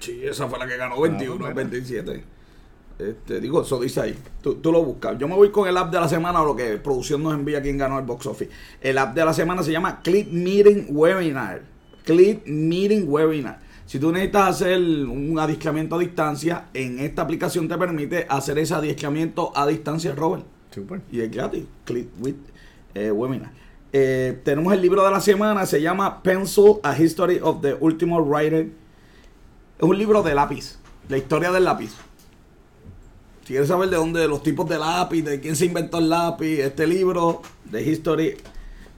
Sí, 0.00 0.20
esa 0.24 0.48
fue 0.48 0.58
la 0.58 0.66
que 0.66 0.76
ganó 0.76 1.00
21, 1.00 1.36
bueno. 1.36 1.54
27. 1.54 2.24
Este, 2.98 3.40
digo, 3.40 3.62
eso 3.62 3.78
dice 3.80 4.00
ahí. 4.00 4.18
Tú, 4.42 4.54
tú 4.56 4.72
lo 4.72 4.82
buscas. 4.82 5.16
Yo 5.18 5.28
me 5.28 5.34
voy 5.34 5.50
con 5.50 5.68
el 5.68 5.76
app 5.76 5.92
de 5.92 6.00
la 6.00 6.08
semana 6.08 6.42
o 6.42 6.46
lo 6.46 6.56
que 6.56 6.76
producción 6.78 7.22
nos 7.22 7.34
envía 7.34 7.62
quién 7.62 7.78
ganó 7.78 7.98
el 7.98 8.04
box 8.04 8.26
office. 8.26 8.50
El 8.80 8.98
app 8.98 9.14
de 9.14 9.24
la 9.24 9.32
semana 9.32 9.62
se 9.62 9.72
llama 9.72 10.00
Click 10.02 10.30
Meeting 10.30 10.86
Webinar. 10.90 11.62
Click 12.04 12.46
Meeting 12.46 13.04
Webinar. 13.08 13.58
Si 13.90 13.98
tú 13.98 14.12
necesitas 14.12 14.50
hacer 14.50 14.78
un 14.78 15.36
adiestramiento 15.40 15.96
a 15.96 15.98
distancia, 15.98 16.66
en 16.74 17.00
esta 17.00 17.22
aplicación 17.22 17.66
te 17.66 17.76
permite 17.76 18.24
hacer 18.28 18.56
ese 18.60 18.72
adiestramiento 18.72 19.50
a 19.52 19.66
distancia, 19.66 20.14
Robert. 20.14 20.44
Super. 20.70 21.00
Y 21.10 21.20
es 21.22 21.28
gratis. 21.28 21.64
Click 21.86 22.08
with 22.20 22.36
eh, 22.94 23.10
Webinar. 23.10 23.50
Eh, 23.92 24.40
tenemos 24.44 24.72
el 24.72 24.80
libro 24.80 25.04
de 25.04 25.10
la 25.10 25.20
semana, 25.20 25.66
se 25.66 25.82
llama 25.82 26.22
Pencil, 26.22 26.76
A 26.84 26.96
History 26.96 27.40
of 27.42 27.62
the 27.62 27.78
Ultimate 27.80 28.22
Writer. 28.22 28.68
Es 29.76 29.82
un 29.82 29.98
libro 29.98 30.22
de 30.22 30.36
lápiz, 30.36 30.78
la 31.08 31.18
historia 31.18 31.50
del 31.50 31.64
lápiz. 31.64 31.90
Si 33.40 33.54
quieres 33.54 33.66
saber 33.66 33.90
de 33.90 33.96
dónde, 33.96 34.28
los 34.28 34.44
tipos 34.44 34.68
de 34.68 34.78
lápiz, 34.78 35.22
de 35.22 35.40
quién 35.40 35.56
se 35.56 35.66
inventó 35.66 35.98
el 35.98 36.10
lápiz, 36.10 36.60
este 36.60 36.86
libro, 36.86 37.42
The 37.72 37.82
History, 37.82 38.36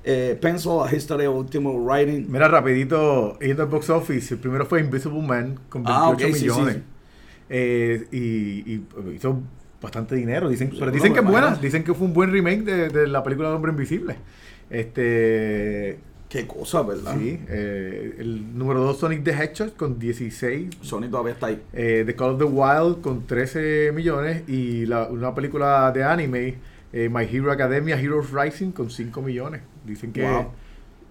eh, 0.04 0.36
Pencil, 0.40 0.72
A 0.84 0.94
History 0.94 1.26
of 1.26 1.36
Ultimate 1.36 1.76
Writing. 1.78 2.26
Mira, 2.30 2.48
rapidito, 2.48 3.38
yendo 3.40 3.62
al 3.62 3.68
box 3.68 3.90
office, 3.90 4.34
el 4.34 4.40
primero 4.40 4.66
fue 4.66 4.80
Invisible 4.80 5.22
Man 5.22 5.58
con 5.68 5.82
28 5.84 6.26
Ah, 6.26 6.28
millones. 6.32 6.74
sí. 6.76 6.82
Eh, 7.50 8.06
y, 8.10 8.72
y 8.74 8.84
hizo 9.14 9.40
bastante 9.80 10.14
dinero. 10.14 10.48
Dicen, 10.48 10.70
pero 10.78 10.90
dicen 10.90 11.12
que 11.12 11.20
es 11.20 11.26
buena, 11.26 11.54
dicen 11.56 11.84
que 11.84 11.92
fue 11.94 12.06
un 12.06 12.14
buen 12.14 12.32
remake 12.32 12.62
de, 12.62 12.88
de 12.88 13.06
la 13.08 13.22
película 13.22 13.48
de 13.50 13.54
Hombre 13.56 13.72
Invisible. 13.72 14.16
Este, 14.70 15.98
Qué 16.28 16.46
cosa, 16.46 16.80
¿verdad? 16.82 17.14
sí, 17.18 17.38
eh, 17.48 18.14
el 18.18 18.56
número 18.56 18.80
2 18.80 18.98
Sonic 18.98 19.22
the 19.22 19.32
Hedgehog 19.32 19.74
con 19.76 19.98
16. 19.98 20.70
Sony 20.80 21.08
todavía 21.10 21.32
está 21.34 21.48
ahí. 21.48 21.60
eh, 21.74 22.04
the 22.06 22.14
Call 22.16 22.30
of 22.30 22.38
the 22.38 22.44
Wild 22.44 23.02
con 23.02 23.26
13 23.26 23.92
millones. 23.92 24.48
Y 24.48 24.86
la- 24.86 25.08
una 25.08 25.34
película 25.34 25.92
de 25.92 26.02
anime, 26.04 26.54
eh, 26.94 27.10
My 27.10 27.24
Hero 27.30 27.52
Academia 27.52 28.00
Heroes 28.00 28.30
Rising 28.32 28.70
con 28.72 28.90
5 28.90 29.20
millones. 29.20 29.60
Dicen 29.84 30.12
que 30.12 30.22
Wow. 30.28 30.46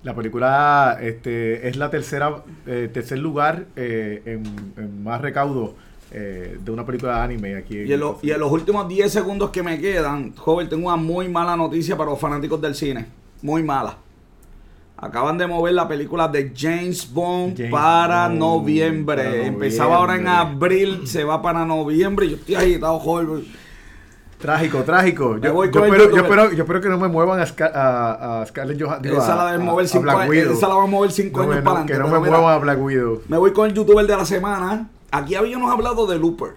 la 0.03 0.15
película 0.15 0.97
este, 1.01 1.67
es 1.67 1.75
la 1.77 1.89
tercera 1.89 2.43
eh, 2.65 2.89
tercer 2.91 3.19
lugar 3.19 3.65
eh, 3.75 4.21
en, 4.25 4.43
en 4.83 5.03
más 5.03 5.21
recaudo 5.21 5.75
eh, 6.11 6.57
de 6.63 6.71
una 6.71 6.85
película 6.85 7.17
de 7.17 7.21
anime 7.21 7.55
aquí. 7.55 7.77
Y 7.83 7.93
en, 7.93 7.99
lo- 7.99 8.19
y 8.21 8.31
en 8.31 8.39
los 8.39 8.51
últimos 8.51 8.87
10 8.87 9.11
segundos 9.11 9.49
que 9.51 9.63
me 9.63 9.79
quedan, 9.79 10.35
joven, 10.35 10.67
tengo 10.69 10.87
una 10.87 10.97
muy 10.97 11.27
mala 11.29 11.55
noticia 11.55 11.95
para 11.97 12.09
los 12.09 12.19
fanáticos 12.19 12.59
del 12.61 12.75
cine. 12.75 13.05
Muy 13.41 13.63
mala. 13.63 13.97
Acaban 14.97 15.35
de 15.37 15.47
mover 15.47 15.73
la 15.73 15.87
película 15.87 16.27
de 16.27 16.51
James 16.55 17.11
Bond 17.11 17.57
James 17.57 17.71
para, 17.71 18.27
Bond, 18.27 18.39
noviembre. 18.39 19.23
para 19.23 19.45
Empezaba 19.47 19.95
ahora 19.95 20.15
en 20.15 20.27
abril, 20.27 21.07
se 21.07 21.23
va 21.23 21.41
para 21.41 21.65
noviembre. 21.65 22.29
Yo 22.29 22.35
estoy 22.35 22.53
agitado, 22.55 22.99
joven. 22.99 23.45
Trágico, 24.41 24.79
trágico. 24.83 25.37
Yo, 25.37 25.53
voy 25.53 25.69
yo 25.71 25.85
espero, 25.85 26.09
yo, 26.09 26.17
espero, 26.23 26.51
yo 26.51 26.63
espero 26.63 26.81
que 26.81 26.89
no 26.89 26.97
me 26.97 27.07
muevan 27.07 27.39
a, 27.39 27.45
Scar- 27.45 27.71
a, 27.75 28.41
a 28.41 28.45
Scarlett 28.47 28.81
Johansson. 28.81 29.15
Esa 29.17 29.35
la 29.35 29.49
a- 29.53 29.57
mover 29.59 29.85
a 29.85 29.87
cinco 29.87 30.03
Black 30.03 30.17
años. 30.17 30.29
Widow. 30.29 30.53
Esa 30.53 30.67
la 30.67 30.75
van 30.75 30.83
a 30.83 30.87
mover 30.87 31.11
cinco 31.11 31.41
No 31.41 31.47
me- 31.47 31.53
años 31.53 31.63
no, 31.63 31.69
para 31.71 31.81
adelante. 31.83 31.93
Que 31.93 31.99
no 31.99 32.07
me 32.07 32.19
mira, 32.27 32.37
muevan 32.39 32.53
a 32.55 32.57
Black 32.57 32.81
Widow. 32.81 33.21
Me 33.27 33.37
voy 33.37 33.53
con 33.53 33.67
el 33.69 33.73
youtuber 33.75 34.05
de 34.07 34.17
la 34.17 34.25
semana. 34.25 34.89
Aquí 35.11 35.35
habíamos 35.35 35.71
hablado 35.71 36.07
de 36.07 36.17
Looper. 36.17 36.55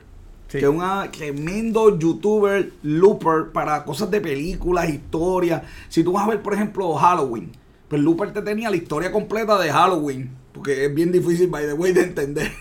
Sí. 0.48 0.58
Que 0.60 0.64
es 0.64 0.70
un 0.70 0.82
tremendo 1.10 1.98
youtuber 1.98 2.70
Looper 2.82 3.50
para 3.52 3.84
cosas 3.84 4.10
de 4.10 4.20
películas, 4.20 4.88
historias. 4.88 5.62
Si 5.88 6.02
tú 6.04 6.12
vas 6.12 6.24
a 6.24 6.30
ver, 6.30 6.40
por 6.42 6.54
ejemplo, 6.54 6.94
Halloween, 6.94 7.50
pues 7.88 8.00
Looper 8.00 8.32
te 8.32 8.40
tenía 8.42 8.70
la 8.70 8.76
historia 8.76 9.10
completa 9.12 9.58
de 9.58 9.70
Halloween. 9.70 10.30
Porque 10.54 10.84
es 10.84 10.94
bien 10.94 11.10
difícil, 11.10 11.48
by 11.48 11.66
the 11.66 11.72
way, 11.72 11.92
de 11.92 12.02
entender. 12.02 12.52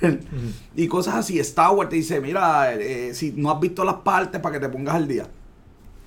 Y 0.76 0.88
cosas 0.88 1.14
así. 1.14 1.38
Star 1.40 1.76
Wars 1.76 1.90
te 1.92 1.98
dice, 1.98 2.20
mira, 2.20 2.74
eh, 2.74 3.14
si 3.14 3.34
no 3.38 3.52
has 3.52 3.60
visto 3.60 3.86
las 3.86 3.98
partes 3.98 4.42
para 4.42 4.60
que 4.60 4.66
te 4.66 4.68
pongas 4.68 4.96
al 4.96 5.08
día. 5.08 5.28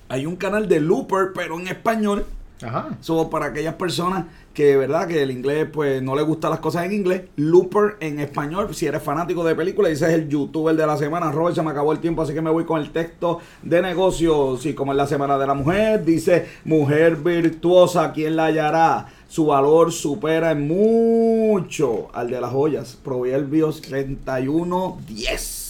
Hay 0.09 0.25
un 0.25 0.35
canal 0.35 0.67
de 0.67 0.81
Looper, 0.81 1.31
pero 1.33 1.57
en 1.57 1.69
español. 1.69 2.25
Ajá. 2.61 2.97
So, 2.99 3.29
para 3.29 3.45
aquellas 3.47 3.75
personas 3.75 4.25
que 4.57 4.75
verdad 4.75 5.07
que 5.07 5.21
el 5.21 5.29
inglés 5.29 5.67
pues 5.71 6.01
no 6.01 6.15
les 6.15 6.25
gustan 6.25 6.49
las 6.49 6.59
cosas 6.59 6.83
en 6.85 6.91
inglés, 6.91 7.21
Looper 7.35 7.97
en 7.99 8.19
español, 8.19 8.73
si 8.73 8.87
eres 8.87 9.03
fanático 9.03 9.43
de 9.43 9.53
películas, 9.53 9.91
ese 9.91 10.07
es 10.07 10.13
el 10.13 10.27
youtuber 10.29 10.75
de 10.75 10.87
la 10.87 10.97
semana. 10.97 11.31
Robert, 11.31 11.55
se 11.55 11.61
me 11.61 11.69
acabó 11.69 11.91
el 11.91 11.99
tiempo, 11.99 12.23
así 12.23 12.33
que 12.33 12.41
me 12.41 12.49
voy 12.49 12.65
con 12.65 12.81
el 12.81 12.89
texto 12.91 13.39
de 13.61 13.83
negocio. 13.83 14.57
Sí, 14.57 14.73
como 14.73 14.93
es 14.93 14.97
la 14.97 15.05
semana 15.05 15.37
de 15.37 15.45
la 15.45 15.53
mujer, 15.53 16.03
dice 16.03 16.47
mujer 16.65 17.17
virtuosa, 17.17 18.11
¿quién 18.11 18.35
la 18.35 18.45
hallará? 18.45 19.05
Su 19.27 19.45
valor 19.45 19.91
supera 19.91 20.51
en 20.51 20.67
mucho 20.67 22.07
al 22.13 22.29
de 22.29 22.39
las 22.39 22.51
joyas. 22.51 22.97
Proverbios 23.03 23.81
31, 23.81 24.99
10. 25.05 25.67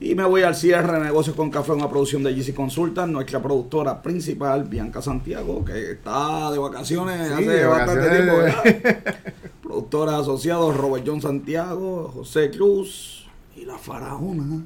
Y 0.00 0.14
me 0.16 0.24
voy 0.24 0.42
al 0.42 0.56
cierre 0.56 0.98
de 0.98 1.04
negocios 1.04 1.36
con 1.36 1.50
café, 1.50 1.72
una 1.72 1.88
producción 1.88 2.24
de 2.24 2.34
GC 2.34 2.52
Consultant, 2.54 3.12
nuestra 3.12 3.40
productora 3.40 4.02
principal, 4.02 4.64
Bianca 4.64 5.00
Santiago, 5.00 5.64
que 5.64 5.92
está 5.92 6.50
de 6.50 6.58
vacaciones 6.58 7.28
Sí, 7.28 7.32
hace 7.34 7.50
de 7.50 7.64
bastante 7.64 8.10
tiempo. 8.10 9.12
Productores 9.62 10.14
asociados, 10.14 10.76
Robert 10.76 11.04
John 11.06 11.22
Santiago, 11.22 12.10
José 12.12 12.50
Cruz 12.50 13.26
y 13.56 13.64
la 13.64 13.78
faraona. 13.78 14.64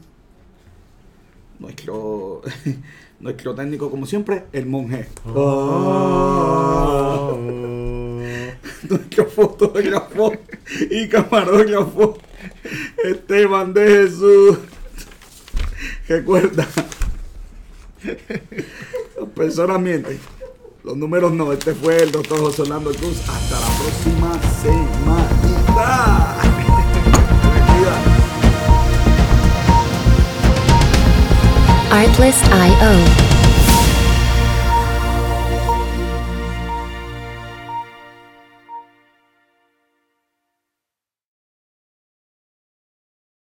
Nuestro, 1.59 2.41
nuestro 3.21 3.55
técnico, 3.55 3.91
como 3.91 4.07
siempre, 4.07 4.45
el 4.53 4.67
monje. 4.67 5.09
Oh. 5.35 6.59
Nuestro 8.89 9.27
fotógrafo 9.27 10.33
y 10.91 11.09
camarógrafo, 11.09 12.17
Esteban 13.05 13.75
de 13.75 13.87
Jesús. 13.87 14.59
Recuerda, 16.07 16.67
las 18.03 19.29
personas 19.35 19.81
mienten, 19.81 20.19
los 20.85 20.97
números 20.97 21.33
no. 21.33 21.53
Este 21.53 21.75
fue 21.75 22.03
el 22.03 22.13
doctor 22.13 22.39
José 22.41 22.63
Orlando 22.63 22.91
Cruz. 22.93 23.21
Hasta 23.29 23.61
la 23.61 23.67
próxima 23.79 24.41
semanita. 24.63 26.58
Artlist.io 31.91 33.28